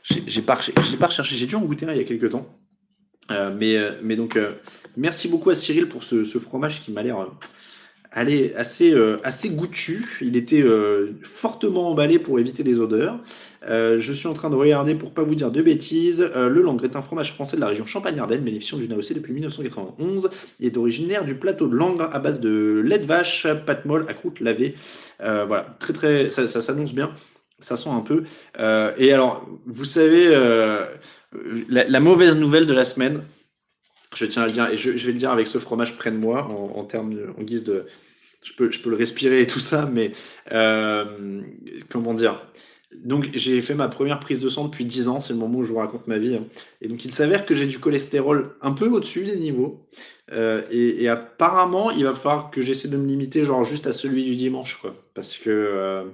j'ai 0.03 0.43
pas, 0.43 0.59
pas 0.99 1.07
recherché. 1.07 1.37
J'ai 1.37 1.47
dû 1.47 1.55
en 1.55 1.61
goûter 1.63 1.87
un 1.87 1.93
il 1.93 1.99
y 1.99 2.01
a 2.01 2.05
quelques 2.05 2.31
temps. 2.31 2.47
Euh, 3.33 3.53
mais, 3.57 3.77
mais 4.03 4.15
donc, 4.15 4.39
merci 4.97 5.29
beaucoup 5.29 5.51
à 5.51 5.55
Cyril 5.55 5.89
pour 5.89 6.03
ce, 6.03 6.25
fromage 6.39 6.83
qui 6.83 6.93
m'a 6.93 7.03
l'air 7.03 7.27
assez, 8.13 8.95
assez 9.25 9.51
goûtu. 9.51 10.19
Il 10.23 10.37
était 10.37 10.65
fortement 11.23 11.91
emballé 11.91 12.19
pour 12.19 12.39
éviter 12.39 12.63
les 12.63 12.81
odeurs. 12.81 13.21
je 13.69 14.13
suis 14.13 14.27
en 14.27 14.33
train 14.33 14.51
de 14.51 14.55
regarder 14.55 14.95
pour 14.95 15.13
pas 15.13 15.23
vous 15.23 15.35
dire 15.35 15.51
de 15.51 15.61
bêtises. 15.63 16.21
le 16.21 16.63
Langre 16.63 16.85
est 16.85 16.97
un 16.97 17.03
fromage 17.03 17.35
français 17.35 17.57
de 17.57 17.61
la 17.61 17.69
région 17.69 17.85
Champagne-Ardenne, 17.85 18.43
bénéficiant 18.43 18.79
d'une 18.79 18.93
AOC 18.93 19.13
depuis 19.13 19.33
1991. 19.33 20.31
Il 20.61 20.67
est 20.67 20.77
originaire 20.77 21.25
du 21.25 21.35
plateau 21.35 21.69
de 21.69 21.75
Langres 21.75 22.09
à 22.13 22.19
base 22.19 22.41
de 22.41 22.83
lait 22.85 22.99
de 22.99 23.07
vache, 23.07 23.47
pâte 23.67 23.85
molle, 23.85 24.07
à 24.09 24.15
croûte 24.15 24.41
lavée. 24.41 24.77
voilà, 25.21 25.77
très 25.79 25.93
très, 25.93 26.31
ça 26.31 26.47
s'annonce 26.49 26.95
bien. 26.95 27.11
Ça 27.59 27.77
sent 27.77 27.91
un 27.91 28.01
peu. 28.01 28.25
et 28.99 29.13
alors, 29.13 29.47
vous 29.67 29.85
savez 29.85 30.31
la, 31.69 32.01
mauvaise 32.01 32.37
nouvelle 32.37 32.67
de 32.67 32.73
la 32.73 32.85
semaine, 32.85 33.23
je 34.17 34.27
tiens 34.27 34.43
à 34.43 34.47
le 34.47 34.53
dire, 34.53 34.69
et 34.69 34.77
je, 34.77 34.91
vais 34.91 35.13
le 35.13 35.19
dire 35.19 35.31
avec 35.31 35.47
ce 35.47 35.59
fromage 35.59 35.97
près 35.97 36.11
de 36.11 36.17
moi, 36.17 36.49
en, 36.49 36.85
termes 36.85 37.15
en 37.39 37.43
guise 37.43 37.65
de. 37.65 37.87
Je 38.43 38.53
peux, 38.53 38.71
je 38.71 38.81
peux 38.81 38.91
le 38.91 38.97
respirer 38.97 39.41
et 39.41 39.47
tout 39.47 39.59
ça, 39.59 39.89
mais 39.93 40.13
euh, 40.53 41.43
comment 41.91 42.15
dire? 42.15 42.41
Donc 42.95 43.31
j'ai 43.35 43.61
fait 43.61 43.75
ma 43.75 43.89
première 43.89 44.21
prise 44.21 44.41
de 44.41 44.49
sang 44.49 44.67
depuis 44.67 44.85
10 44.85 45.09
ans, 45.09 45.21
c'est 45.21 45.33
le 45.33 45.39
moment 45.39 45.59
où 45.59 45.65
je 45.65 45.73
vous 45.73 45.79
raconte 45.79 46.07
ma 46.07 46.19
vie. 46.19 46.37
Hein. 46.37 46.45
Et 46.81 46.89
donc 46.89 47.05
il 47.05 47.13
s'avère 47.13 47.45
que 47.45 47.55
j'ai 47.55 47.67
du 47.67 47.79
cholestérol 47.79 48.57
un 48.63 48.73
peu 48.73 48.89
au-dessus 48.89 49.25
des 49.25 49.37
niveaux. 49.37 49.87
Euh, 50.33 50.63
et, 50.71 51.09
apparemment, 51.09 51.91
il 51.91 52.05
va 52.05 52.15
falloir 52.15 52.51
que 52.51 52.63
j'essaie 52.63 52.89
de 52.89 52.97
me 52.97 53.07
limiter 53.07 53.45
genre 53.45 53.65
juste 53.65 53.87
à 53.87 53.93
celui 53.93 54.25
du 54.25 54.37
dimanche. 54.37 54.79
Quoi. 54.81 54.95
Parce 55.15 55.37
que 55.37 55.51
euh, 55.51 56.05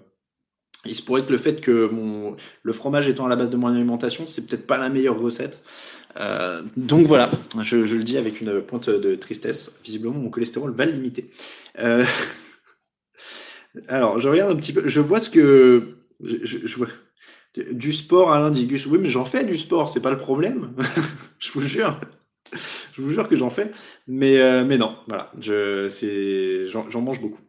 il 0.84 0.94
se 0.94 1.02
pourrait 1.02 1.24
que 1.24 1.30
le 1.30 1.38
fait 1.38 1.60
que 1.60 1.88
mon, 1.88 2.36
le 2.62 2.72
fromage 2.72 3.08
étant 3.08 3.26
à 3.26 3.28
la 3.28 3.36
base 3.36 3.50
de 3.50 3.56
mon 3.56 3.68
alimentation, 3.68 4.26
c'est 4.26 4.46
peut-être 4.46 4.66
pas 4.66 4.78
la 4.78 4.88
meilleure 4.88 5.18
recette. 5.18 5.62
Euh, 6.16 6.62
donc 6.76 7.06
voilà, 7.06 7.30
je, 7.62 7.76
le 7.76 8.04
dis 8.04 8.18
avec 8.18 8.40
une 8.40 8.60
pointe 8.62 8.90
de 8.90 9.14
tristesse. 9.14 9.74
Visiblement, 9.84 10.18
mon 10.18 10.30
cholestérol 10.30 10.72
va 10.72 10.86
limiter. 10.86 11.30
Euh, 11.78 12.04
alors, 13.88 14.20
je 14.20 14.28
regarde 14.28 14.52
un 14.52 14.56
petit 14.56 14.72
peu. 14.72 14.88
Je 14.88 15.00
vois 15.00 15.20
ce 15.20 15.30
que. 15.30 15.96
Du 17.72 17.92
sport 17.92 18.32
à 18.32 18.40
l'indigus. 18.40 18.86
Oui, 18.86 18.98
mais 18.98 19.10
j'en 19.10 19.24
fais 19.24 19.44
du 19.44 19.58
sport, 19.58 19.88
c'est 19.88 20.00
pas 20.00 20.10
le 20.10 20.18
problème. 20.18 20.74
je 21.38 21.50
vous 21.52 21.60
jure. 21.62 21.98
Je 22.92 23.02
vous 23.02 23.10
jure 23.10 23.28
que 23.28 23.36
j'en 23.36 23.50
fais. 23.50 23.70
Mais, 24.06 24.38
euh, 24.38 24.64
mais 24.64 24.78
non, 24.78 24.96
voilà. 25.06 25.32
J'en 25.40 27.00
mange 27.00 27.20
beaucoup. 27.20 27.40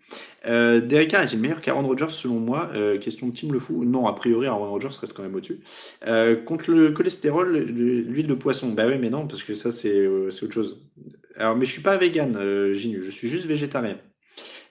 Euh, 0.45 0.81
Derek 0.81 1.13
est-il 1.13 1.39
meilleur 1.39 1.61
qu'Aaron 1.61 1.85
Rodgers 1.87 2.09
selon 2.09 2.39
moi? 2.39 2.69
Euh, 2.73 2.97
Question 2.97 3.27
de 3.27 3.37
Tim 3.37 3.51
Le 3.51 3.59
Fou. 3.59 3.85
Non, 3.85 4.07
a 4.07 4.13
priori, 4.13 4.47
Aaron 4.47 4.69
Rodgers 4.69 4.89
reste 4.99 5.13
quand 5.13 5.23
même 5.23 5.35
au-dessus. 5.35 5.59
Euh, 6.05 6.35
contre 6.35 6.71
le 6.71 6.91
cholestérol, 6.91 7.57
l'huile 7.57 8.27
de 8.27 8.33
poisson. 8.33 8.69
Bah 8.69 8.85
oui, 8.87 8.95
mais 8.99 9.09
non, 9.09 9.27
parce 9.27 9.43
que 9.43 9.53
ça, 9.53 9.71
c'est 9.71 10.05
autre 10.07 10.53
chose. 10.53 10.81
Alors, 11.37 11.55
mais 11.55 11.65
je 11.65 11.71
suis 11.71 11.81
pas 11.81 11.97
vegan, 11.97 12.37
Ginu, 12.73 13.01
je 13.03 13.11
suis 13.11 13.29
juste 13.29 13.45
végétarien. 13.45 13.97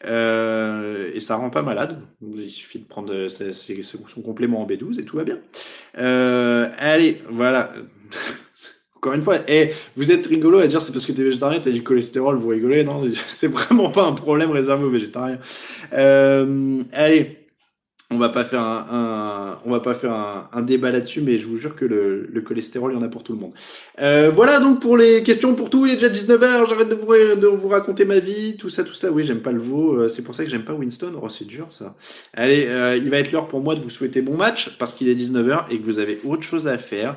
et 0.04 1.20
ça 1.20 1.36
rend 1.36 1.50
pas 1.50 1.62
malade. 1.62 2.00
Il 2.22 2.50
suffit 2.50 2.78
de 2.78 2.86
prendre 2.86 3.28
son 3.28 4.22
complément 4.22 4.62
en 4.62 4.66
B12 4.66 5.00
et 5.00 5.04
tout 5.04 5.16
va 5.16 5.24
bien. 5.24 5.38
allez, 5.94 7.22
voilà. 7.30 7.72
Encore 9.02 9.14
une 9.14 9.22
fois, 9.22 9.38
et 9.48 9.72
vous 9.96 10.12
êtes 10.12 10.24
rigolo 10.28 10.60
à 10.60 10.68
dire 10.68 10.80
c'est 10.80 10.92
parce 10.92 11.04
que 11.04 11.10
tu 11.10 11.22
es 11.22 11.24
végétarien, 11.24 11.58
tu 11.58 11.68
as 11.68 11.72
du 11.72 11.82
cholestérol, 11.82 12.36
vous 12.36 12.46
rigolez. 12.46 12.84
Non, 12.84 13.02
c'est 13.28 13.48
vraiment 13.48 13.90
pas 13.90 14.04
un 14.04 14.12
problème 14.12 14.52
réservé 14.52 14.84
aux 14.84 14.90
végétariens. 14.90 15.40
Euh, 15.92 16.80
allez, 16.92 17.41
on 18.12 18.18
va 18.18 18.28
pas 18.28 18.44
faire 18.44 18.60
un, 18.60 19.58
va 19.64 19.80
pas 19.80 19.94
faire 19.94 20.12
un, 20.52 20.62
débat 20.62 20.90
là-dessus, 20.90 21.20
mais 21.22 21.38
je 21.38 21.46
vous 21.46 21.56
jure 21.56 21.74
que 21.74 21.84
le, 21.84 22.40
cholestérol, 22.42 22.92
il 22.92 22.96
y 22.96 22.98
en 22.98 23.02
a 23.02 23.08
pour 23.08 23.22
tout 23.22 23.32
le 23.32 23.38
monde. 23.38 23.52
Euh, 24.00 24.30
voilà 24.32 24.60
donc 24.60 24.80
pour 24.80 24.96
les 24.96 25.22
questions 25.22 25.54
pour 25.54 25.70
tout. 25.70 25.86
Il 25.86 25.92
est 25.92 25.96
déjà 25.96 26.08
19h, 26.08 26.68
j'arrête 26.68 26.88
de 26.88 26.94
vous, 26.94 27.12
de 27.12 27.46
vous 27.46 27.68
raconter 27.68 28.04
ma 28.04 28.18
vie, 28.18 28.56
tout 28.56 28.68
ça, 28.68 28.84
tout 28.84 28.94
ça. 28.94 29.10
Oui, 29.10 29.24
j'aime 29.24 29.40
pas 29.40 29.52
le 29.52 29.60
veau, 29.60 29.94
euh, 29.94 30.08
c'est 30.08 30.22
pour 30.22 30.34
ça 30.34 30.44
que 30.44 30.50
j'aime 30.50 30.64
pas 30.64 30.74
Winston. 30.74 31.12
Oh, 31.20 31.28
c'est 31.28 31.46
dur 31.46 31.66
ça. 31.70 31.94
Allez, 32.34 32.66
euh, 32.68 32.96
il 32.96 33.10
va 33.10 33.18
être 33.18 33.32
l'heure 33.32 33.48
pour 33.48 33.60
moi 33.60 33.74
de 33.74 33.80
vous 33.80 33.90
souhaiter 33.90 34.22
bon 34.22 34.36
match 34.36 34.76
parce 34.78 34.94
qu'il 34.94 35.08
est 35.08 35.14
19h 35.14 35.66
et 35.70 35.78
que 35.78 35.84
vous 35.84 35.98
avez 35.98 36.20
autre 36.24 36.42
chose 36.42 36.68
à 36.68 36.78
faire 36.78 37.16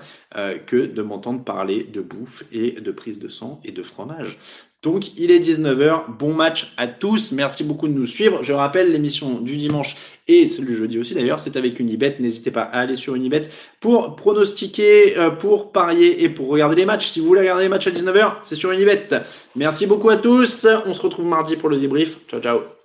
que 0.65 0.85
de 0.85 1.01
m'entendre 1.01 1.45
parler 1.45 1.83
de 1.83 2.01
bouffe 2.01 2.43
et 2.51 2.71
de 2.71 2.91
prise 2.91 3.19
de 3.19 3.29
sang 3.29 3.61
et 3.63 3.71
de 3.71 3.83
fromage. 3.83 4.37
Donc 4.85 5.17
il 5.17 5.31
est 5.31 5.39
19h, 5.39 6.15
bon 6.19 6.31
match 6.31 6.71
à 6.77 6.85
tous, 6.85 7.31
merci 7.31 7.63
beaucoup 7.63 7.87
de 7.87 7.93
nous 7.93 8.05
suivre. 8.05 8.43
Je 8.43 8.53
rappelle 8.53 8.91
l'émission 8.91 9.39
du 9.39 9.57
dimanche 9.57 9.97
et 10.27 10.47
celle 10.47 10.65
du 10.65 10.77
jeudi 10.77 10.99
aussi 10.99 11.15
d'ailleurs, 11.15 11.39
c'est 11.39 11.57
avec 11.57 11.79
Unibet. 11.79 12.17
N'hésitez 12.19 12.51
pas 12.51 12.61
à 12.61 12.81
aller 12.81 12.95
sur 12.95 13.15
Unibet 13.15 13.49
pour 13.79 14.15
pronostiquer, 14.15 15.17
euh, 15.17 15.31
pour 15.31 15.71
parier 15.71 16.23
et 16.23 16.29
pour 16.29 16.49
regarder 16.49 16.75
les 16.75 16.85
matchs. 16.85 17.07
Si 17.07 17.19
vous 17.19 17.25
voulez 17.25 17.41
regarder 17.41 17.63
les 17.63 17.69
matchs 17.69 17.87
à 17.87 17.91
19h, 17.91 18.33
c'est 18.43 18.53
sur 18.53 18.71
Unibet. 18.71 19.07
Merci 19.55 19.87
beaucoup 19.87 20.11
à 20.11 20.17
tous, 20.17 20.67
on 20.85 20.93
se 20.93 21.01
retrouve 21.01 21.25
mardi 21.25 21.55
pour 21.55 21.69
le 21.69 21.77
débrief. 21.77 22.19
Ciao 22.27 22.39
ciao 22.39 22.84